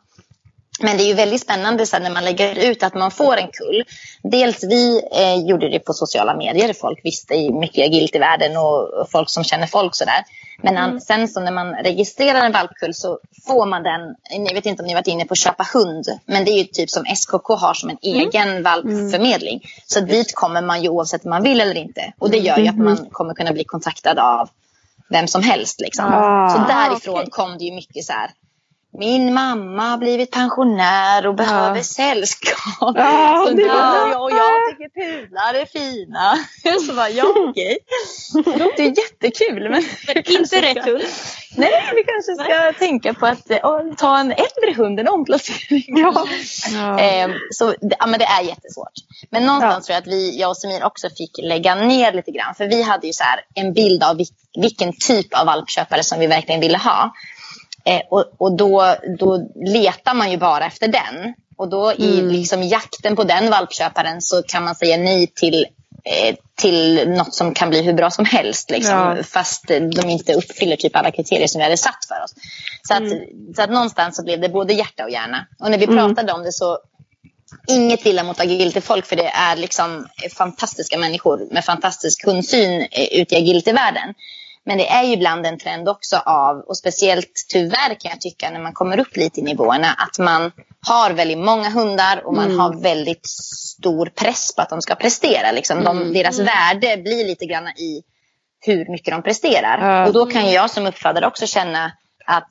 Men 0.80 0.96
det 0.96 1.02
är 1.02 1.06
ju 1.06 1.14
väldigt 1.14 1.40
spännande 1.40 1.84
här, 1.92 2.00
när 2.00 2.10
man 2.10 2.24
lägger 2.24 2.70
ut 2.70 2.82
att 2.82 2.94
man 2.94 3.10
får 3.10 3.36
en 3.36 3.48
kull. 3.52 3.84
Dels 4.22 4.64
vi 4.64 5.02
eh, 5.12 5.46
gjorde 5.48 5.68
det 5.68 5.78
på 5.78 5.92
sociala 5.92 6.36
medier. 6.36 6.72
Folk 6.72 7.00
visste 7.04 7.50
mycket 7.52 7.86
agilt 7.86 8.14
i 8.14 8.18
världen 8.18 8.56
och, 8.56 9.00
och 9.00 9.10
folk 9.10 9.30
som 9.30 9.44
känner 9.44 9.66
folk 9.66 9.94
sådär. 9.94 10.24
Men 10.62 10.76
an, 10.76 11.00
sen 11.00 11.28
så 11.28 11.40
när 11.40 11.52
man 11.52 11.74
registrerar 11.74 12.46
en 12.46 12.52
valpkull 12.52 12.94
så 12.94 13.18
får 13.46 13.66
man 13.66 13.82
den. 13.82 14.14
Ni 14.38 14.54
vet 14.54 14.66
inte 14.66 14.82
om 14.82 14.86
ni 14.86 14.94
varit 14.94 15.06
inne 15.06 15.24
på 15.24 15.34
köpa 15.34 15.66
hund. 15.72 16.06
Men 16.26 16.44
det 16.44 16.50
är 16.50 16.58
ju 16.58 16.64
typ 16.64 16.90
som 16.90 17.04
SKK 17.04 17.54
har 17.54 17.74
som 17.74 17.90
en 17.90 17.98
egen 18.02 18.62
valpförmedling. 18.62 19.60
Så 19.86 20.00
dit 20.00 20.34
kommer 20.34 20.62
man 20.62 20.82
ju 20.82 20.88
oavsett 20.88 21.24
om 21.24 21.30
man 21.30 21.42
vill 21.42 21.60
eller 21.60 21.76
inte. 21.76 22.12
Och 22.18 22.30
det 22.30 22.38
gör 22.38 22.58
ju 22.58 22.68
att 22.68 22.78
man 22.78 22.96
kommer 22.96 23.34
kunna 23.34 23.52
bli 23.52 23.64
kontaktad 23.64 24.18
av 24.18 24.48
vem 25.08 25.26
som 25.26 25.42
helst. 25.42 25.80
Liksom. 25.80 26.04
Ah. 26.12 26.50
så 26.50 26.58
därifrån 26.58 27.30
kom 27.30 27.58
det 27.58 27.64
ju 27.64 27.74
mycket 27.74 28.04
så 28.04 28.12
här 28.12 28.30
min 28.98 29.34
mamma 29.34 29.82
har 29.82 29.98
blivit 29.98 30.30
pensionär 30.30 31.26
och 31.26 31.34
behöver 31.34 31.80
sällskap. 31.80 32.94
Ja, 32.96 33.44
så 33.48 33.54
det 33.54 33.68
var- 33.68 34.08
jag, 34.10 34.22
och 34.22 34.30
jag 34.30 34.70
tycker 34.70 35.00
pudlar 35.20 35.54
är 35.54 35.66
fina. 35.66 36.34
Så 36.86 36.94
bara, 36.94 37.08
ja 37.10 37.24
okej. 37.48 37.78
Det 38.44 38.56
låter 38.58 38.82
jättekul. 38.82 39.70
Men, 39.70 39.82
Inte 40.40 40.62
rätt 40.62 40.84
hund. 40.84 41.02
Nej, 41.56 41.92
vi 41.94 42.04
kanske 42.04 42.34
ska 42.44 42.72
tänka 42.78 43.14
på 43.14 43.26
att 43.26 43.50
eh, 43.50 43.58
ta 43.96 44.18
en 44.18 44.30
äldre 44.32 44.82
hund, 44.82 45.00
en 45.00 45.08
omplacering. 45.08 45.84
Ja. 45.86 46.26
Ehm, 47.00 47.32
så 47.50 47.64
det- 47.70 47.96
ja, 47.98 48.06
men 48.06 48.18
det 48.18 48.24
är 48.24 48.42
jättesvårt. 48.42 48.92
Men 49.30 49.46
någonstans 49.46 49.86
tror 49.86 49.94
jag 49.94 50.00
att 50.00 50.06
vi, 50.08 50.40
jag 50.40 50.50
och 50.50 50.56
Semir 50.56 50.84
också 50.84 51.08
fick 51.18 51.30
lägga 51.42 51.74
ner 51.74 52.12
lite 52.12 52.30
grann. 52.30 52.54
För 52.54 52.66
vi 52.66 52.82
hade 52.82 53.06
ju 53.06 53.12
så 53.12 53.24
här 53.24 53.40
en 53.54 53.72
bild 53.72 54.02
av 54.04 54.16
vil- 54.18 54.34
vilken 54.60 54.92
typ 54.92 55.34
av 55.40 55.46
valpköpare 55.46 56.02
som 56.04 56.18
vi 56.20 56.26
verkligen 56.26 56.60
ville 56.60 56.78
ha. 56.78 57.12
Eh, 57.84 58.00
och 58.10 58.24
och 58.38 58.56
då, 58.56 58.96
då 59.18 59.48
letar 59.54 60.14
man 60.14 60.30
ju 60.30 60.36
bara 60.36 60.66
efter 60.66 60.88
den. 60.88 61.34
Och 61.56 61.68
då 61.68 61.92
i 61.92 62.22
liksom 62.22 62.62
jakten 62.62 63.16
på 63.16 63.24
den 63.24 63.50
valpköparen 63.50 64.22
så 64.22 64.42
kan 64.42 64.64
man 64.64 64.74
säga 64.74 64.96
nej 64.96 65.26
till 65.26 65.66
eh, 66.04 66.36
till 66.56 67.08
något 67.08 67.34
som 67.34 67.54
kan 67.54 67.70
bli 67.70 67.82
hur 67.82 67.92
bra 67.92 68.10
som 68.10 68.24
helst. 68.24 68.70
Liksom, 68.70 68.94
Ja. 68.94 69.22
Fast 69.22 69.68
de 69.68 70.10
inte 70.10 70.34
uppfyller 70.34 70.76
typ 70.76 70.96
alla 70.96 71.10
kriterier 71.10 71.46
som 71.46 71.58
vi 71.58 71.64
hade 71.64 71.76
satt 71.76 72.04
för 72.08 72.24
oss. 72.24 72.34
Så 72.88 72.94
att, 72.94 73.02
så 73.56 73.62
att 73.62 73.70
någonstans 73.70 74.16
så 74.16 74.24
blev 74.24 74.40
det 74.40 74.48
både 74.48 74.74
hjärta 74.74 75.04
och 75.04 75.10
hjärna. 75.10 75.46
Och 75.58 75.70
när 75.70 75.78
vi 75.78 75.86
pratade 75.86 76.32
om 76.32 76.42
det 76.42 76.52
så 76.52 76.78
Inget 77.66 78.06
illa 78.06 78.24
mot 78.24 78.40
agility-folk 78.40 79.06
för 79.06 79.16
det 79.16 79.28
är 79.28 79.56
liksom 79.56 80.06
fantastiska 80.36 80.98
människor 80.98 81.48
med 81.50 81.64
fantastisk 81.64 82.26
hundsyn 82.26 82.80
eh, 82.90 83.20
ute 83.20 83.34
i 83.34 83.38
agility-världen. 83.38 84.14
Men 84.66 84.78
det 84.78 84.88
är 84.88 85.02
ju 85.02 85.12
ibland 85.12 85.46
en 85.46 85.58
trend 85.58 85.88
också 85.88 86.16
av, 86.16 86.56
och 86.56 86.76
speciellt 86.76 87.32
tyvärr 87.52 88.00
kan 88.00 88.10
jag 88.10 88.20
tycka 88.20 88.50
när 88.50 88.60
man 88.60 88.72
kommer 88.72 89.00
upp 89.00 89.16
lite 89.16 89.40
i 89.40 89.42
nivåerna, 89.42 89.88
att 89.92 90.18
man 90.18 90.52
har 90.86 91.10
väldigt 91.10 91.38
många 91.38 91.70
hundar 91.70 92.26
och 92.26 92.34
man 92.34 92.58
har 92.58 92.82
väldigt 92.82 93.26
stor 93.26 94.06
press 94.06 94.54
på 94.54 94.62
att 94.62 94.70
de 94.70 94.82
ska 94.82 94.94
prestera. 94.94 95.52
Liksom. 95.52 95.84
De, 95.84 96.12
deras 96.12 96.38
värde 96.38 96.96
blir 96.96 97.26
lite 97.26 97.46
grann 97.46 97.68
i 97.68 98.02
hur 98.66 98.92
mycket 98.92 99.14
de 99.14 99.22
presterar. 99.22 99.96
Ja. 99.96 100.06
Och 100.06 100.12
då 100.12 100.26
kan 100.26 100.50
jag 100.50 100.70
som 100.70 100.86
uppfödare 100.86 101.26
också 101.26 101.46
känna 101.46 101.92
att 102.26 102.48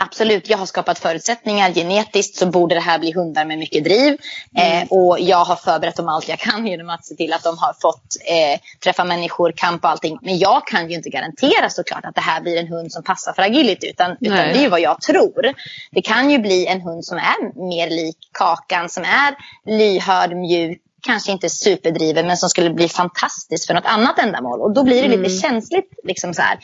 Absolut, 0.00 0.48
jag 0.48 0.58
har 0.58 0.66
skapat 0.66 0.98
förutsättningar. 0.98 1.72
Genetiskt 1.72 2.36
så 2.36 2.46
borde 2.46 2.74
det 2.74 2.80
här 2.80 2.98
bli 2.98 3.12
hundar 3.12 3.44
med 3.44 3.58
mycket 3.58 3.84
driv. 3.84 4.16
Eh, 4.56 4.88
och 4.90 5.20
jag 5.20 5.44
har 5.44 5.56
förberett 5.56 5.96
dem 5.96 6.08
allt 6.08 6.28
jag 6.28 6.38
kan 6.38 6.66
genom 6.66 6.90
att 6.90 7.04
se 7.04 7.14
till 7.14 7.32
att 7.32 7.42
de 7.42 7.58
har 7.58 7.72
fått 7.80 8.16
eh, 8.26 8.60
träffa 8.84 9.04
människor, 9.04 9.52
kamp 9.56 9.84
och 9.84 9.90
allting. 9.90 10.18
Men 10.22 10.38
jag 10.38 10.66
kan 10.66 10.88
ju 10.88 10.94
inte 10.94 11.10
garantera 11.10 11.70
såklart 11.70 12.04
att 12.04 12.14
det 12.14 12.20
här 12.20 12.40
blir 12.40 12.56
en 12.56 12.68
hund 12.68 12.92
som 12.92 13.02
passar 13.02 13.32
för 13.32 13.42
agility. 13.42 13.90
Utan, 13.90 14.16
utan 14.20 14.36
det 14.36 14.58
är 14.58 14.62
ju 14.62 14.68
vad 14.68 14.80
jag 14.80 15.00
tror. 15.00 15.54
Det 15.90 16.02
kan 16.02 16.30
ju 16.30 16.38
bli 16.38 16.66
en 16.66 16.80
hund 16.80 17.04
som 17.04 17.16
är 17.16 17.68
mer 17.68 17.90
lik 17.90 18.16
Kakan, 18.32 18.88
som 18.88 19.04
är 19.04 19.34
lyhörd, 19.78 20.36
mjuk, 20.36 20.82
kanske 21.02 21.32
inte 21.32 21.50
superdriven 21.50 22.26
men 22.26 22.36
som 22.36 22.48
skulle 22.48 22.70
bli 22.70 22.88
fantastisk 22.88 23.66
för 23.66 23.74
något 23.74 23.86
annat 23.86 24.18
ändamål. 24.18 24.60
Och 24.60 24.74
då 24.74 24.84
blir 24.84 25.02
det 25.02 25.16
lite 25.16 25.30
känsligt. 25.30 25.90
Liksom 26.04 26.34
så, 26.34 26.42
här, 26.42 26.58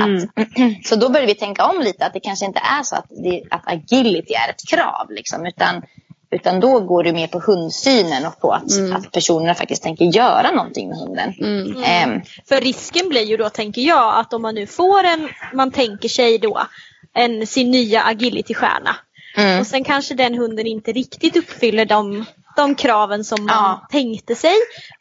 att, 0.00 0.28
så 0.86 0.96
då 0.96 1.08
börjar 1.08 1.26
vi 1.26 1.34
tänka 1.34 1.64
om 1.66 1.80
lite. 1.80 2.06
Att 2.06 2.12
det 2.12 2.20
kanske 2.20 2.46
inte 2.46 2.60
är 2.78 2.82
så 2.82 2.96
att, 2.96 3.06
det, 3.24 3.42
att 3.50 3.62
agility 3.72 4.32
är 4.34 4.50
ett 4.50 4.68
krav. 4.68 5.10
Liksom, 5.10 5.46
utan, 5.46 5.82
utan 6.30 6.60
då 6.60 6.80
går 6.80 7.04
det 7.04 7.12
mer 7.12 7.26
på 7.26 7.40
hundsynen 7.46 8.26
och 8.26 8.40
på 8.40 8.52
att, 8.52 8.92
att 8.92 9.12
personerna 9.12 9.54
faktiskt 9.54 9.82
tänker 9.82 10.04
göra 10.04 10.50
någonting 10.50 10.88
med 10.88 10.98
hunden. 10.98 11.34
Ehm, 11.84 12.20
För 12.48 12.60
risken 12.60 13.08
blir 13.08 13.22
ju 13.22 13.36
då, 13.36 13.48
tänker 13.50 13.82
jag, 13.82 14.18
att 14.18 14.32
om 14.32 14.42
man 14.42 14.54
nu 14.54 14.66
får 14.66 15.04
en, 15.04 15.28
man 15.52 15.70
tänker 15.70 16.08
sig 16.08 16.38
då, 16.38 16.62
en, 17.14 17.46
sin 17.46 17.70
nya 17.70 18.02
agility-stjärna. 18.02 18.96
mm. 19.36 19.60
Och 19.60 19.66
sen 19.66 19.84
kanske 19.84 20.14
den 20.14 20.34
hunden 20.34 20.66
inte 20.66 20.92
riktigt 20.92 21.36
uppfyller 21.36 21.84
de, 21.84 22.24
de 22.56 22.74
kraven 22.74 23.24
som 23.24 23.44
man 23.44 23.54
Ja. 23.54 23.86
tänkte 23.90 24.34
sig. 24.36 24.54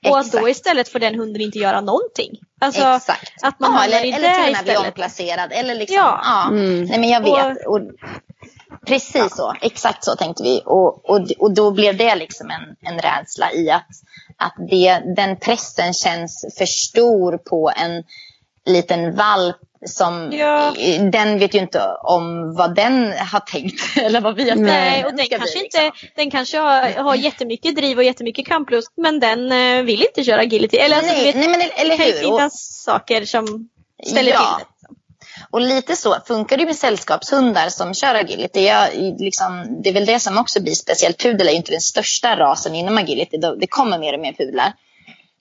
Och 0.09 0.19
att 0.19 0.31
då 0.31 0.37
Exakt. 0.37 0.51
istället 0.51 0.89
får 0.89 0.99
den 0.99 1.15
hunden 1.19 1.41
inte 1.41 1.57
göra 1.59 1.81
någonting. 1.81 2.31
Alltså 2.61 2.81
Exakt. 2.81 3.31
att 3.43 3.59
man 3.59 3.73
ja, 3.73 3.83
eller, 3.85 3.99
till 4.01 4.13
och 4.13 4.51
med 4.51 4.63
bli 4.63 4.77
omplacerad. 4.77 5.51
Eller 5.51 5.75
liksom, 5.75 5.95
Ja. 5.97 6.21
ja. 6.23 6.49
Nej, 6.49 6.99
men 6.99 7.09
jag 7.09 7.21
vet. 7.21 7.67
Och, 7.67 7.79
precis 8.87 9.35
så. 9.35 9.53
Exakt 9.61 10.03
så 10.03 10.15
tänkte 10.15 10.43
vi. 10.43 10.61
Och, 10.65 11.09
och, 11.09 11.31
och 11.39 11.53
då 11.53 11.71
blev 11.71 11.97
det 11.97 12.15
liksom 12.15 12.49
en, 12.51 12.91
en 12.93 12.99
rädsla 12.99 13.51
i 13.51 13.69
att, 13.71 13.87
att 14.37 14.55
det, 14.69 15.01
den 15.15 15.39
pressen 15.39 15.93
känns 15.93 16.45
för 16.57 16.65
stor 16.65 17.37
på 17.37 17.71
en 17.75 18.03
liten 18.65 19.15
valp 19.15 19.57
som 19.85 20.31
Ja. 20.31 20.73
den 21.11 21.39
vet 21.39 21.55
ju 21.55 21.59
inte 21.59 21.81
om 22.03 22.55
vad 22.55 22.75
den 22.75 23.13
har 23.31 23.39
tänkt 23.39 23.97
eller 23.97 24.21
vad 24.21 24.35
vi 24.35 24.43
har 24.43 24.55
tänkt. 24.55 24.65
Nej, 24.67 25.05
och 25.05 25.15
den 25.15 25.25
kanske, 25.27 25.51
bli, 25.51 25.63
inte, 25.63 25.83
liksom. 25.83 26.09
den 26.15 26.31
kanske 26.31 26.57
har, 26.57 27.03
har 27.03 27.15
jättemycket 27.15 27.75
driv 27.75 27.97
och 27.97 28.03
jättemycket 28.03 28.47
kamplust 28.47 28.91
men 28.97 29.19
den 29.19 29.51
eh, 29.51 29.83
vill 29.83 30.03
inte 30.03 30.23
köra 30.23 30.41
agility. 30.41 30.77
Eller 30.77 30.97
alltså, 30.97 31.13
Nej, 31.13 31.23
vet, 31.25 31.35
nej, 31.35 31.47
men 31.47 31.61
eller 31.75 31.97
det 31.97 32.03
kan 32.03 32.13
hur? 32.13 32.37
Finnas 32.37 32.83
saker 32.83 33.25
som 33.25 33.69
ställer 34.07 34.31
Ja. 34.31 34.37
till 34.57 34.65
det. 34.65 34.69
Och 35.51 35.61
lite 35.61 35.95
så 35.95 36.15
funkar 36.27 36.57
det 36.57 36.65
med 36.65 36.75
sällskapshundar 36.75 37.69
som 37.69 37.93
kör 37.93 38.15
agility. 38.15 38.65
Jag, 38.65 38.89
liksom, 39.19 39.81
det 39.83 39.89
är 39.89 39.93
väl 39.93 40.05
det 40.05 40.19
som 40.19 40.37
också 40.37 40.61
blir 40.61 40.73
speciellt. 40.73 41.17
Pudel 41.21 41.47
är 41.47 41.51
ju 41.51 41.57
inte 41.57 41.71
den 41.71 41.81
största 41.81 42.35
rasen 42.37 42.75
inom 42.75 42.97
agility. 42.97 43.37
Det 43.37 43.55
det 43.59 43.67
kommer 43.67 43.99
mer 43.99 44.13
och 44.13 44.19
mer 44.19 44.33
pudlar. 44.33 44.73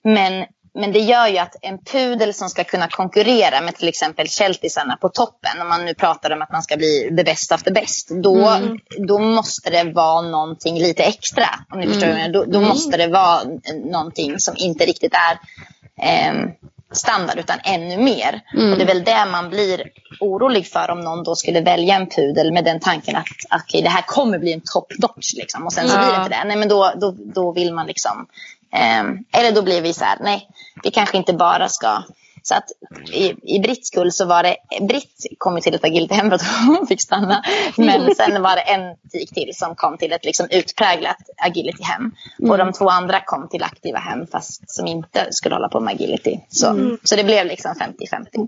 Men, 0.03 0.45
men 0.75 0.91
det 0.91 0.99
gör 0.99 1.27
ju 1.27 1.37
att 1.37 1.55
en 1.61 1.77
pudel 1.77 2.33
som 2.33 2.49
ska 2.49 2.63
kunna 2.63 2.87
konkurrera 2.87 3.61
med 3.61 3.75
till 3.75 3.87
exempel 3.87 4.29
keltisarna 4.29 4.97
på 5.01 5.09
toppen. 5.09 5.61
Om 5.61 5.69
man 5.69 5.85
nu 5.85 5.93
pratar 5.93 6.31
om 6.31 6.41
att 6.41 6.51
man 6.51 6.63
ska 6.63 6.77
bli 6.77 7.13
the 7.17 7.23
best 7.23 7.51
of 7.51 7.63
the 7.63 7.71
best. 7.71 8.09
Då, 8.09 8.59
då 9.07 9.19
måste 9.19 9.69
det 9.69 9.83
vara 9.83 10.21
någonting 10.21 10.79
lite 10.79 11.03
extra. 11.03 11.45
Om 11.69 11.79
ni 11.79 11.87
förstår 11.87 12.07
vad 12.07 12.19
jag 12.19 12.21
menar. 12.21 12.33
Då, 12.33 12.45
då 12.45 12.61
måste 12.61 12.97
det 12.97 13.07
vara 13.07 13.41
någonting 13.85 14.39
som 14.39 14.55
inte 14.57 14.85
riktigt 14.85 15.13
är 15.13 15.39
ehm, 16.07 16.49
standard 16.91 17.39
utan 17.39 17.57
ännu 17.63 17.97
mer. 17.97 18.41
Och 18.53 18.77
det 18.77 18.83
är 18.83 18.87
väl 18.87 19.03
det 19.03 19.25
man 19.31 19.49
blir 19.49 19.83
orolig 20.19 20.67
för 20.67 20.91
om 20.91 21.01
någon 21.01 21.23
då 21.23 21.35
skulle 21.35 21.61
välja 21.61 21.95
en 21.95 22.09
pudel 22.09 22.53
med 22.53 22.63
den 22.65 22.79
tanken 22.79 23.15
att 23.15 23.61
okay, 23.61 23.81
det 23.81 23.89
här 23.89 24.01
kommer 24.01 24.39
bli 24.39 24.53
en 24.53 24.61
top 24.61 24.93
notch 25.01 25.33
liksom, 25.33 25.65
och 25.65 25.73
sen 25.73 25.89
så 25.89 25.97
blir 25.97 26.07
det 26.07 26.15
inte 26.15 26.29
det. 26.29 26.43
Nej 26.45 26.57
men 26.57 26.69
då, 26.69 26.93
då, 27.01 27.15
då 27.17 27.51
vill 27.51 27.73
man 27.73 27.87
liksom 27.87 28.27
eller 29.31 29.51
då 29.55 29.61
blir 29.61 29.81
vi 29.81 29.93
så 29.93 30.05
här, 30.05 30.17
nej 30.21 30.49
vi 30.83 30.91
kanske 30.91 31.17
inte 31.17 31.33
bara 31.33 31.69
ska 31.69 32.03
så 32.45 32.55
att 32.55 32.71
i, 33.11 33.55
i 33.55 33.59
Britts 33.59 33.87
skull 33.87 34.11
så 34.11 34.25
var 34.25 34.43
det, 34.43 34.55
Britt 34.87 35.25
kom 35.37 35.55
ju 35.55 35.61
till 35.61 35.75
ett 35.75 35.83
agilityhem 35.83 36.29
för 36.29 36.35
att 36.35 36.47
hon 36.67 36.87
fick 36.87 37.01
stanna. 37.01 37.43
Men 37.77 38.15
sen 38.17 38.41
var 38.41 38.55
det 38.55 38.61
en 38.61 38.95
tik 39.11 39.33
till 39.33 39.49
som 39.53 39.75
kom 39.75 39.97
till 39.97 40.13
ett 40.13 40.25
liksom 40.25 40.47
utpräglat 40.51 41.17
agilityhem. 41.37 42.11
Och 42.49 42.57
de 42.57 42.73
två 42.73 42.89
andra 42.89 43.19
kom 43.19 43.49
till 43.49 43.63
aktiva 43.63 43.99
hem 43.99 44.27
fast 44.27 44.71
som 44.71 44.87
inte 44.87 45.27
skulle 45.31 45.55
hålla 45.55 45.69
på 45.69 45.79
med 45.79 45.93
agility. 45.93 46.39
Så, 46.49 46.97
så 47.03 47.15
det 47.15 47.23
blev 47.23 47.45
liksom 47.45 47.73
50-50. 47.73 48.47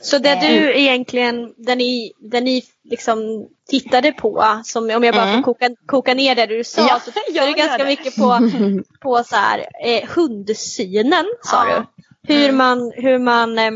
Så 0.00 0.18
det 0.18 0.30
Eh. 0.30 0.40
du 0.40 0.74
egentligen, 0.80 1.54
den 1.56 1.78
ni, 1.78 2.12
den 2.18 2.44
ni 2.44 2.62
liksom 2.84 3.48
tittade 3.70 4.12
på, 4.12 4.60
som 4.64 4.84
om 4.90 5.04
jag 5.04 5.14
bara 5.14 5.28
Mm. 5.28 5.34
får 5.36 5.42
koka, 5.42 5.70
koka 5.86 6.14
ner 6.14 6.34
det 6.34 6.46
du 6.46 6.64
sa, 6.64 6.80
Ja, 6.88 7.00
så 7.00 7.10
tittade 7.10 7.26
du 7.28 7.32
gör 7.36 7.56
ganska 7.56 7.78
det. 7.78 7.84
mycket 7.84 8.16
på, 8.16 8.38
på 9.00 9.24
så 9.24 9.36
här, 9.36 9.66
eh, 9.84 10.08
hundsynen, 10.08 11.26
sa 11.42 11.68
Ja. 11.68 11.84
du. 12.26 12.34
Hur 12.34 12.44
Mm. 12.44 12.56
man, 12.56 12.92
hur 12.96 13.18
man 13.18 13.58
eh, 13.58 13.70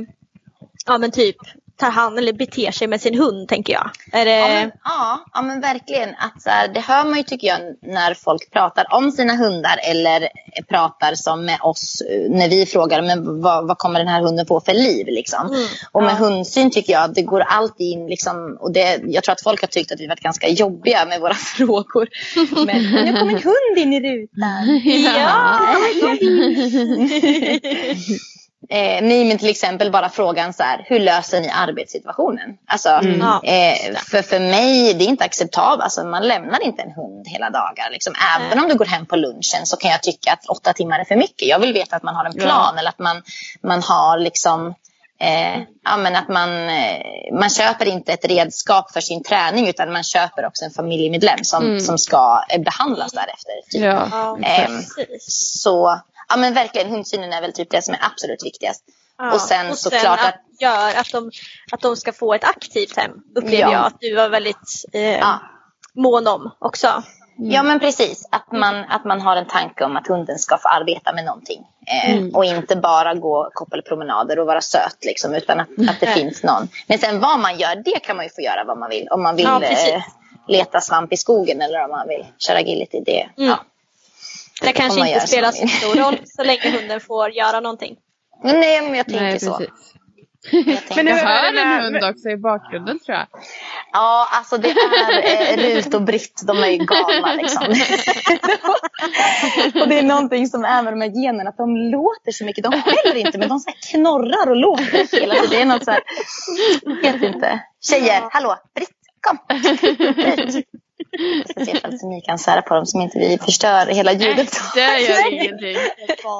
ja 0.86 0.98
men 0.98 1.10
typ 1.10 1.36
tar 1.78 1.90
hand 1.90 2.18
eller 2.18 2.32
beter 2.32 2.70
sig 2.70 2.88
med 2.88 3.00
sin 3.00 3.18
hund, 3.18 3.48
tänker 3.48 3.72
jag. 3.72 3.90
Är 4.12 4.24
det... 4.24 4.38
Ja 4.38 4.48
men, 4.48 4.70
ja, 4.84 5.24
ja, 5.34 5.42
men 5.42 5.60
verkligen. 5.60 6.08
Att, 6.08 6.42
så 6.42 6.50
här, 6.50 6.68
det 6.68 6.80
hör 6.80 7.04
man 7.04 7.16
ju 7.16 7.22
tycker 7.22 7.46
jag 7.46 7.60
när 7.82 8.14
folk 8.14 8.50
pratar 8.52 8.86
om 8.94 9.12
sina 9.12 9.36
hundar 9.36 9.80
eller 9.90 10.28
pratar 10.68 11.14
som 11.14 11.44
med 11.44 11.58
oss 11.62 12.00
eh, 12.00 12.30
när 12.30 12.48
vi 12.48 12.66
frågar 12.66 13.02
men 13.02 13.42
vad, 13.42 13.68
vad 13.68 13.78
kommer 13.78 13.98
den 13.98 14.08
här 14.08 14.22
hunden 14.22 14.46
få 14.46 14.60
för 14.60 14.74
liv. 14.74 15.06
Liksom. 15.06 15.46
Mm, 15.46 15.66
Och 15.92 16.02
med 16.02 16.16
hundsyn 16.16 16.70
tycker 16.70 16.92
jag 16.92 17.02
att 17.02 17.14
det 17.14 17.22
går 17.22 17.40
alltid 17.40 17.86
in, 17.92 18.06
liksom, 18.06 18.56
och 18.60 18.72
det, 18.72 19.00
jag 19.04 19.24
tror 19.24 19.32
att 19.32 19.42
folk 19.42 19.60
har 19.60 19.68
tyckt 19.68 19.92
att 19.92 20.00
vi 20.00 20.06
varit 20.06 20.20
ganska 20.20 20.48
jobbiga 20.48 21.04
med 21.06 21.20
våra 21.20 21.34
frågor. 21.56 22.08
Men 22.66 22.82
nu 22.82 23.12
kom 23.20 23.28
en 23.28 23.42
hund 23.42 23.76
in 23.76 23.92
i 23.92 24.00
rutan. 24.00 24.78
Ja! 25.18 25.58
Eh, 28.70 29.02
nej, 29.02 29.24
men 29.24 29.38
till 29.38 29.48
exempel 29.48 29.90
bara 29.90 30.08
frågan 30.08 30.52
så 30.52 30.62
här, 30.62 30.84
hur 30.86 31.00
löser 31.00 31.40
ni 31.40 31.50
arbetssituationen? 31.50 32.56
Alltså, 32.66 32.88
Ja. 32.88 33.40
eh, 33.44 33.96
för, 33.96 34.22
för 34.22 34.40
mig 34.40 34.94
det 34.94 35.04
är 35.04 35.08
inte 35.08 35.24
acceptabelt. 35.24 35.82
Alltså, 35.82 36.04
man 36.04 36.28
lämnar 36.28 36.62
inte 36.64 36.82
en 36.82 36.92
hund 36.92 37.28
hela 37.28 37.50
dagar. 37.50 37.90
Liksom. 37.90 38.14
Även 38.36 38.58
om 38.58 38.68
du 38.68 38.74
går 38.74 38.84
hem 38.84 39.06
på 39.06 39.16
lunchen 39.16 39.66
så 39.66 39.76
kan 39.76 39.90
jag 39.90 40.02
tycka 40.02 40.32
att 40.32 40.46
åtta 40.46 40.72
timmar 40.72 40.98
är 41.00 41.04
för 41.04 41.16
mycket. 41.16 41.48
Jag 41.48 41.58
vill 41.58 41.72
veta 41.72 41.96
att 41.96 42.02
man 42.02 42.14
har 42.14 42.24
en 42.24 42.32
plan 42.32 42.78
eller 42.78 42.88
att 42.88 42.98
man, 42.98 43.22
man 43.62 43.82
har 43.82 44.18
liksom 44.18 44.74
Eh, 45.20 45.60
ja, 45.84 45.96
men 45.96 46.16
att 46.16 46.28
man, 46.28 46.68
eh, 46.68 47.34
man 47.40 47.50
köper 47.50 47.88
inte 47.88 48.12
ett 48.12 48.24
redskap 48.24 48.92
för 48.92 49.00
sin 49.00 49.22
träning 49.22 49.68
utan 49.68 49.92
man 49.92 50.02
köper 50.02 50.46
också 50.46 50.64
en 50.64 50.70
familjemedlem 50.70 51.38
som, 51.44 51.80
som 51.80 51.98
ska 51.98 52.44
eh, 52.48 52.60
behandlas 52.60 53.12
därefter. 53.12 53.70
Typ. 53.70 53.82
Ja. 53.82 54.08
Ja, 54.10 54.38
precis. 54.40 55.60
Så 55.62 56.00
ja, 56.28 56.36
men 56.36 56.54
verkligen 56.54 56.90
hundsynen 56.90 57.32
är 57.32 57.40
väl 57.40 57.52
typ 57.52 57.70
det 57.70 57.82
som 57.82 57.94
är 57.94 58.00
absolut 58.12 58.44
viktigast. 58.44 58.84
Ja, 59.18 59.32
och 59.34 59.40
sen 59.40 59.70
och 59.70 59.78
såklart 59.78 60.02
sen 60.20 60.28
att 60.28 60.34
gör 60.60 61.00
att 61.00 61.12
de, 61.12 61.30
att 61.72 61.80
de 61.80 61.96
ska 61.96 62.12
få 62.12 62.34
ett 62.34 62.44
aktivt 62.44 62.96
hem. 62.96 63.10
Upplever 63.34 63.58
Ja. 63.62 63.72
jag 63.72 63.86
att 63.86 64.00
du 64.00 64.14
var 64.14 64.28
väldigt 64.28 64.84
eh, 64.92 65.34
mån 65.94 66.26
om 66.26 66.50
också. 66.58 67.02
Ja 67.40 67.62
men 67.62 67.80
precis, 67.80 68.28
att 68.30 68.52
man, 68.52 68.84
att 68.84 69.04
man 69.04 69.20
har 69.20 69.36
en 69.36 69.46
tanke 69.46 69.84
om 69.84 69.96
att 69.96 70.06
hunden 70.06 70.38
ska 70.38 70.58
få 70.58 70.68
arbeta 70.68 71.12
med 71.12 71.24
någonting. 71.24 71.64
Eh, 71.86 72.12
Mm. 72.16 72.34
Och 72.34 72.44
inte 72.44 72.76
bara 72.76 73.14
gå 73.14 73.50
koppelpromenader 73.54 74.38
och 74.38 74.46
vara 74.46 74.60
söt 74.60 74.96
liksom, 75.00 75.34
utan 75.34 75.60
att, 75.60 75.68
att 75.88 76.00
det 76.00 76.06
Nej. 76.06 76.14
finns 76.14 76.42
någon. 76.42 76.68
Men 76.86 76.98
sen 76.98 77.20
vad 77.20 77.38
man 77.40 77.58
gör, 77.58 77.76
det 77.84 77.98
kan 78.02 78.16
man 78.16 78.24
ju 78.24 78.30
få 78.30 78.40
göra 78.40 78.64
vad 78.64 78.78
man 78.78 78.90
vill. 78.90 79.08
Om 79.10 79.22
man 79.22 79.36
vill 79.36 79.44
Ja, 79.46 79.62
eh, 79.62 80.02
leta 80.48 80.80
svamp 80.80 81.12
i 81.12 81.16
skogen 81.16 81.60
eller 81.62 81.84
om 81.84 81.90
man 81.90 82.08
vill 82.08 82.26
köra 82.38 82.58
agility. 82.58 83.02
Det, 83.06 83.20
Mm. 83.36 83.48
ja. 83.50 83.58
Det 84.60 84.72
kanske 84.72 85.08
inte 85.08 85.26
spelar 85.26 85.52
så 85.52 85.68
stor 85.68 85.94
roll 85.94 86.18
så 86.24 86.44
länge 86.44 86.70
hunden 86.70 87.00
får 87.00 87.30
göra 87.30 87.60
någonting. 87.60 87.96
Men 88.42 88.60
Nej 88.60 88.82
men 88.82 88.94
jag 88.94 89.06
tänker 89.06 89.24
Nej, 89.24 89.40
så. 89.40 89.60
Jag 90.50 90.64
tänker 90.64 90.96
Men 90.96 91.04
nu 91.04 91.12
hör 91.12 91.54
en 91.54 91.84
hund 91.84 92.04
också 92.04 92.28
i 92.28 92.36
bakgrunden 92.36 92.98
tror 92.98 93.16
jag. 93.16 93.26
Ja, 93.92 94.28
alltså 94.32 94.58
det 94.58 94.70
är 94.70 95.52
eh, 95.52 95.56
Rut 95.56 95.94
och 95.94 96.02
Britt, 96.02 96.42
de 96.46 96.58
är 96.58 96.68
ju 96.68 96.78
galna 96.78 97.34
liksom. 97.34 97.62
och 99.82 99.88
det 99.88 99.98
är 99.98 100.02
någonting 100.02 100.46
som 100.46 100.64
är 100.64 100.82
med 100.82 100.92
de 100.92 101.00
här 101.00 101.24
generna, 101.24 101.50
att 101.50 101.56
de 101.56 101.76
låter 101.76 102.32
så 102.32 102.44
mycket. 102.44 102.64
De 102.64 102.82
skäller 102.82 103.16
inte, 103.16 103.38
men 103.38 103.48
de 103.48 103.60
så 103.60 103.70
här 103.70 103.78
knorrar 103.90 104.50
och 104.50 104.56
låter 104.56 105.20
hela 105.20 105.34
tiden. 105.34 105.50
Det 105.50 105.60
är 105.60 105.66
något 105.66 105.84
så 105.84 105.90
här, 105.90 106.00
jag 107.02 107.12
vet 107.12 107.22
inte. 107.34 107.60
Tjejer, 107.80 108.22
hallå, 108.30 108.56
Britt, 108.74 108.90
kom. 109.20 109.38
Britt. 110.46 110.66
Jag 111.10 111.50
ska 111.50 111.64
se 111.64 111.76
ifall 111.76 111.92
ni 111.92 112.20
kan 112.20 112.38
sära 112.38 112.62
på 112.62 112.74
dem 112.74 112.86
som 112.86 113.00
inte 113.00 113.18
vi 113.18 113.38
förstör 113.38 113.86
hela 113.86 114.12
ljudet. 114.12 114.60
Det 114.74 115.00
gör 115.00 115.32
ingenting. 115.32 115.76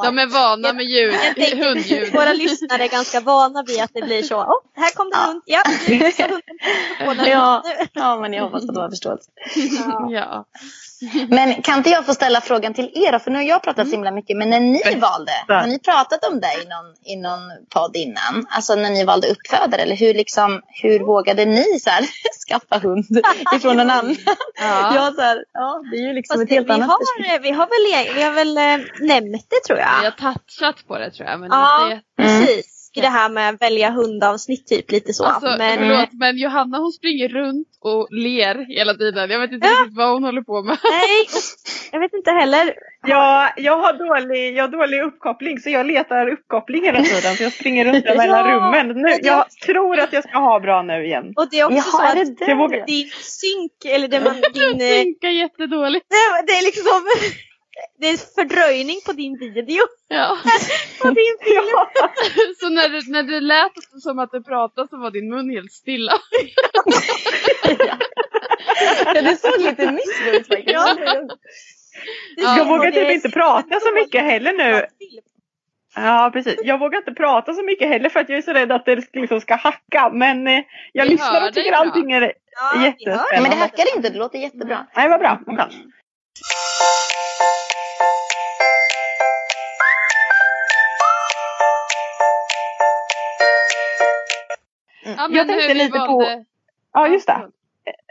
De 0.04 0.18
är 0.18 0.26
vana 0.26 0.72
med 0.72 0.84
ljud, 0.84 1.14
Jag 1.36 1.56
hundljud. 1.66 2.12
Våra 2.12 2.32
lyssnare 2.32 2.84
är 2.84 2.88
ganska 2.88 3.20
vana 3.20 3.62
vid 3.62 3.82
att 3.82 3.90
det 3.94 4.02
blir 4.02 4.22
så. 4.22 4.36
Oh, 4.36 4.60
här 4.76 4.90
kom 4.94 5.10
det 5.10 5.16
en 5.16 5.28
hund. 5.28 5.42
Ja. 5.46 5.62
Ja, 7.26 7.62
ja, 7.92 8.20
men 8.20 8.32
jag 8.32 8.42
hoppas 8.44 8.62
att 8.62 8.74
de 8.74 8.80
har 8.80 8.90
förståelse. 8.90 9.30
Ja. 10.10 10.44
Men 11.28 11.62
kan 11.62 11.78
inte 11.78 11.90
jag 11.90 12.06
få 12.06 12.14
ställa 12.14 12.40
frågan 12.40 12.74
till 12.74 12.90
er? 12.94 13.18
För 13.18 13.30
nu 13.30 13.36
har 13.38 13.44
jag 13.44 13.62
pratat 13.62 13.86
så 13.86 13.92
himla 13.92 14.10
mycket. 14.10 14.36
Men 14.36 14.50
när 14.50 14.60
ni 14.60 14.82
valde, 15.00 15.32
har 15.48 15.66
ni 15.66 15.78
pratat 15.78 16.24
om 16.24 16.40
det 16.40 16.62
i 16.62 16.68
någon, 16.68 16.94
i 17.04 17.16
någon 17.16 17.40
podd 17.68 17.96
innan? 17.96 18.46
Alltså 18.50 18.74
när 18.74 18.90
ni 18.90 19.04
valde 19.04 19.28
uppfödare? 19.28 19.82
Eller 19.82 19.96
hur, 19.96 20.14
liksom, 20.14 20.62
hur 20.68 21.00
vågade 21.00 21.44
ni 21.44 21.80
så 21.80 21.90
här, 21.90 22.04
skaffa 22.48 22.78
hund 22.78 23.04
ifrån 23.56 23.76
någon 23.76 23.90
annan? 23.90 24.16
Ja. 24.60 24.94
Ja, 24.94 25.12
så 25.14 25.20
här, 25.22 25.44
ja, 25.52 25.82
det 25.90 25.96
är 25.96 26.08
ju 26.08 26.12
liksom 26.12 26.34
Fast 26.34 26.44
ett 26.44 26.50
helt 26.50 26.68
vi, 26.68 26.72
annat 26.72 26.88
har, 26.88 27.38
vi 27.38 27.50
har 27.50 27.66
väl, 27.66 28.14
vi 28.14 28.22
har 28.22 28.32
väl 28.32 28.56
eh, 28.56 28.86
nämnt 29.00 29.46
det 29.50 29.66
tror 29.66 29.78
jag. 29.78 29.88
Jag 30.04 30.10
har 30.10 30.32
touchat 30.32 30.86
på 30.88 30.98
det 30.98 31.10
tror 31.10 31.28
jag. 31.28 31.40
Men 31.40 31.50
Ja, 31.50 31.92
inte 31.92 32.02
precis. 32.16 32.77
I 32.94 33.00
det 33.00 33.08
här 33.08 33.28
med 33.28 33.58
välja 33.60 33.90
hundavsnitt 33.90 34.66
typ 34.66 34.90
lite 34.90 35.12
så. 35.12 35.24
Alltså, 35.24 35.54
men, 35.58 35.78
förlåt, 35.78 36.08
men 36.12 36.36
Johanna 36.38 36.78
hon 36.78 36.92
springer 36.92 37.28
runt 37.28 37.68
och 37.80 38.08
ler 38.10 38.54
hela 38.78 38.94
tiden. 38.94 39.30
Jag 39.30 39.40
vet 39.40 39.52
inte 39.52 39.68
riktigt 39.68 39.96
vad 39.96 40.12
hon 40.12 40.24
håller 40.24 40.42
på 40.42 40.62
med. 40.62 40.78
Nej, 40.84 41.26
jag 41.92 42.00
vet 42.00 42.12
inte 42.14 42.30
heller. 42.30 42.74
Ja, 43.06 43.52
jag 43.56 43.76
har 43.78 43.92
dålig, 43.92 44.56
jag 44.56 44.64
har 44.64 44.68
dålig 44.68 45.02
uppkoppling 45.02 45.58
så 45.58 45.70
jag 45.70 45.86
letar 45.86 46.28
uppkoppling 46.28 46.84
hela 46.84 47.02
tiden. 47.02 47.36
Så 47.36 47.42
jag 47.42 47.52
springer 47.52 47.84
runt 47.84 48.04
där 48.04 48.16
mellan 48.16 48.48
Ja, 48.50 48.56
rummen. 48.56 49.02
Nu, 49.02 49.08
jag 49.22 49.50
tror 49.66 49.98
att 49.98 50.12
jag 50.12 50.24
ska 50.24 50.38
ha 50.38 50.60
bra 50.60 50.82
nu 50.82 51.04
igen. 51.06 51.32
Och 51.36 51.48
det 51.50 51.60
är 51.60 51.64
också 51.64 51.76
Jaha, 51.76 52.12
så 52.12 52.18
är 52.18 52.22
att 52.22 52.38
det 52.38 52.84
din 52.86 53.10
synk, 53.22 53.94
eller 53.94 54.08
det 54.08 54.20
man, 54.20 54.34
din... 54.54 54.80
eh, 54.88 55.02
Funkar 55.02 55.28
jättedåligt. 55.28 56.06
det, 56.08 56.46
det 56.46 56.52
är 56.52 56.64
liksom... 56.64 57.02
Det 58.00 58.06
är 58.08 58.34
fördröjning 58.34 58.96
på 59.06 59.12
din 59.12 59.38
video. 59.38 59.82
Ja. 60.08 60.36
På 61.02 61.08
din 61.08 61.36
film. 61.44 61.66
Så 62.60 62.68
när 62.68 62.88
det, 62.88 63.12
när 63.12 63.22
det 63.22 63.40
lät 63.40 63.72
som 64.02 64.18
att 64.18 64.32
du 64.32 64.42
pratade 64.42 64.88
så 64.88 64.96
var 64.96 65.10
din 65.10 65.28
mun 65.30 65.50
helt 65.50 65.72
stilla. 65.72 66.12
Ja, 69.14 69.22
det 69.22 69.36
såg 69.36 69.60
lite 69.60 69.92
miss 69.92 70.20
ut 70.32 70.46
faktiskt. 70.48 70.70
Ja. 70.70 70.96
jag 72.36 72.64
vågar 72.68 72.90
det 72.90 73.04
typ 73.04 73.10
inte 73.10 73.30
prata 73.30 73.80
så 73.80 73.94
mycket 73.94 74.22
heller 74.22 74.52
nu. 74.52 74.86
Ja, 75.94 76.30
precis. 76.32 76.56
Jag 76.64 76.78
vågar 76.78 76.98
inte 76.98 77.12
prata 77.14 77.54
så 77.54 77.62
mycket 77.62 77.88
heller 77.88 78.08
för 78.08 78.20
att 78.20 78.28
jag 78.28 78.38
är 78.38 78.42
så 78.42 78.52
rädd 78.52 78.72
att 78.72 78.84
det 78.84 79.14
liksom 79.14 79.40
ska 79.40 79.54
hacka. 79.54 80.10
Men 80.12 80.46
eh, 80.46 80.60
jag 80.92 81.04
Vi 81.04 81.10
lyssnar 81.10 81.48
och 81.48 81.54
tycker 81.54 81.70
bra. 81.70 81.78
allting 81.78 82.12
är 82.12 82.32
Ja, 82.60 82.84
jättespännande. 82.84 83.28
Ja, 83.34 83.40
men 83.40 83.50
det 83.50 83.56
hackar 83.56 83.96
inte, 83.96 84.08
det 84.08 84.18
låter 84.18 84.38
jättebra. 84.38 84.86
Nej, 84.96 85.08
vad 85.08 85.20
bra. 85.20 85.40
Okay. 85.46 85.66
Ja, 95.18 95.28
Jag 95.30 95.48
tänkte 95.48 95.74
lite 95.74 95.98
på- 95.98 96.06
valde- 96.06 96.44
Ja, 96.92 97.08
just 97.08 97.26
det. 97.26 97.38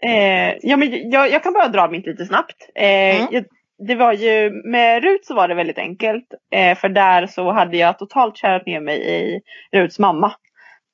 Eh, 0.10 0.54
ja, 0.62 0.78
men 0.78 1.10
jag, 1.12 1.30
jag 1.32 1.44
kan 1.44 1.54
bara 1.54 1.68
dra 1.68 1.88
mitt 1.90 2.06
lite 2.06 2.26
snabbt. 2.26 2.70
Eh, 2.76 3.16
Mm. 3.22 3.28
jag, 3.32 3.46
det 3.88 3.96
var 3.96 4.14
ju, 4.14 4.52
med 4.66 5.04
Rut 5.04 5.26
så 5.26 5.36
var 5.36 5.48
det 5.48 5.56
väldigt 5.56 5.78
enkelt. 5.78 6.26
Eh, 6.52 6.78
för 6.78 6.90
där 6.90 7.28
så 7.28 7.52
hade 7.52 7.78
jag 7.78 8.00
totalt 8.00 8.38
kärat 8.38 8.66
ner 8.66 8.80
mig 8.80 8.98
i 9.08 9.42
Ruts 9.78 10.00
mamma. 10.00 10.32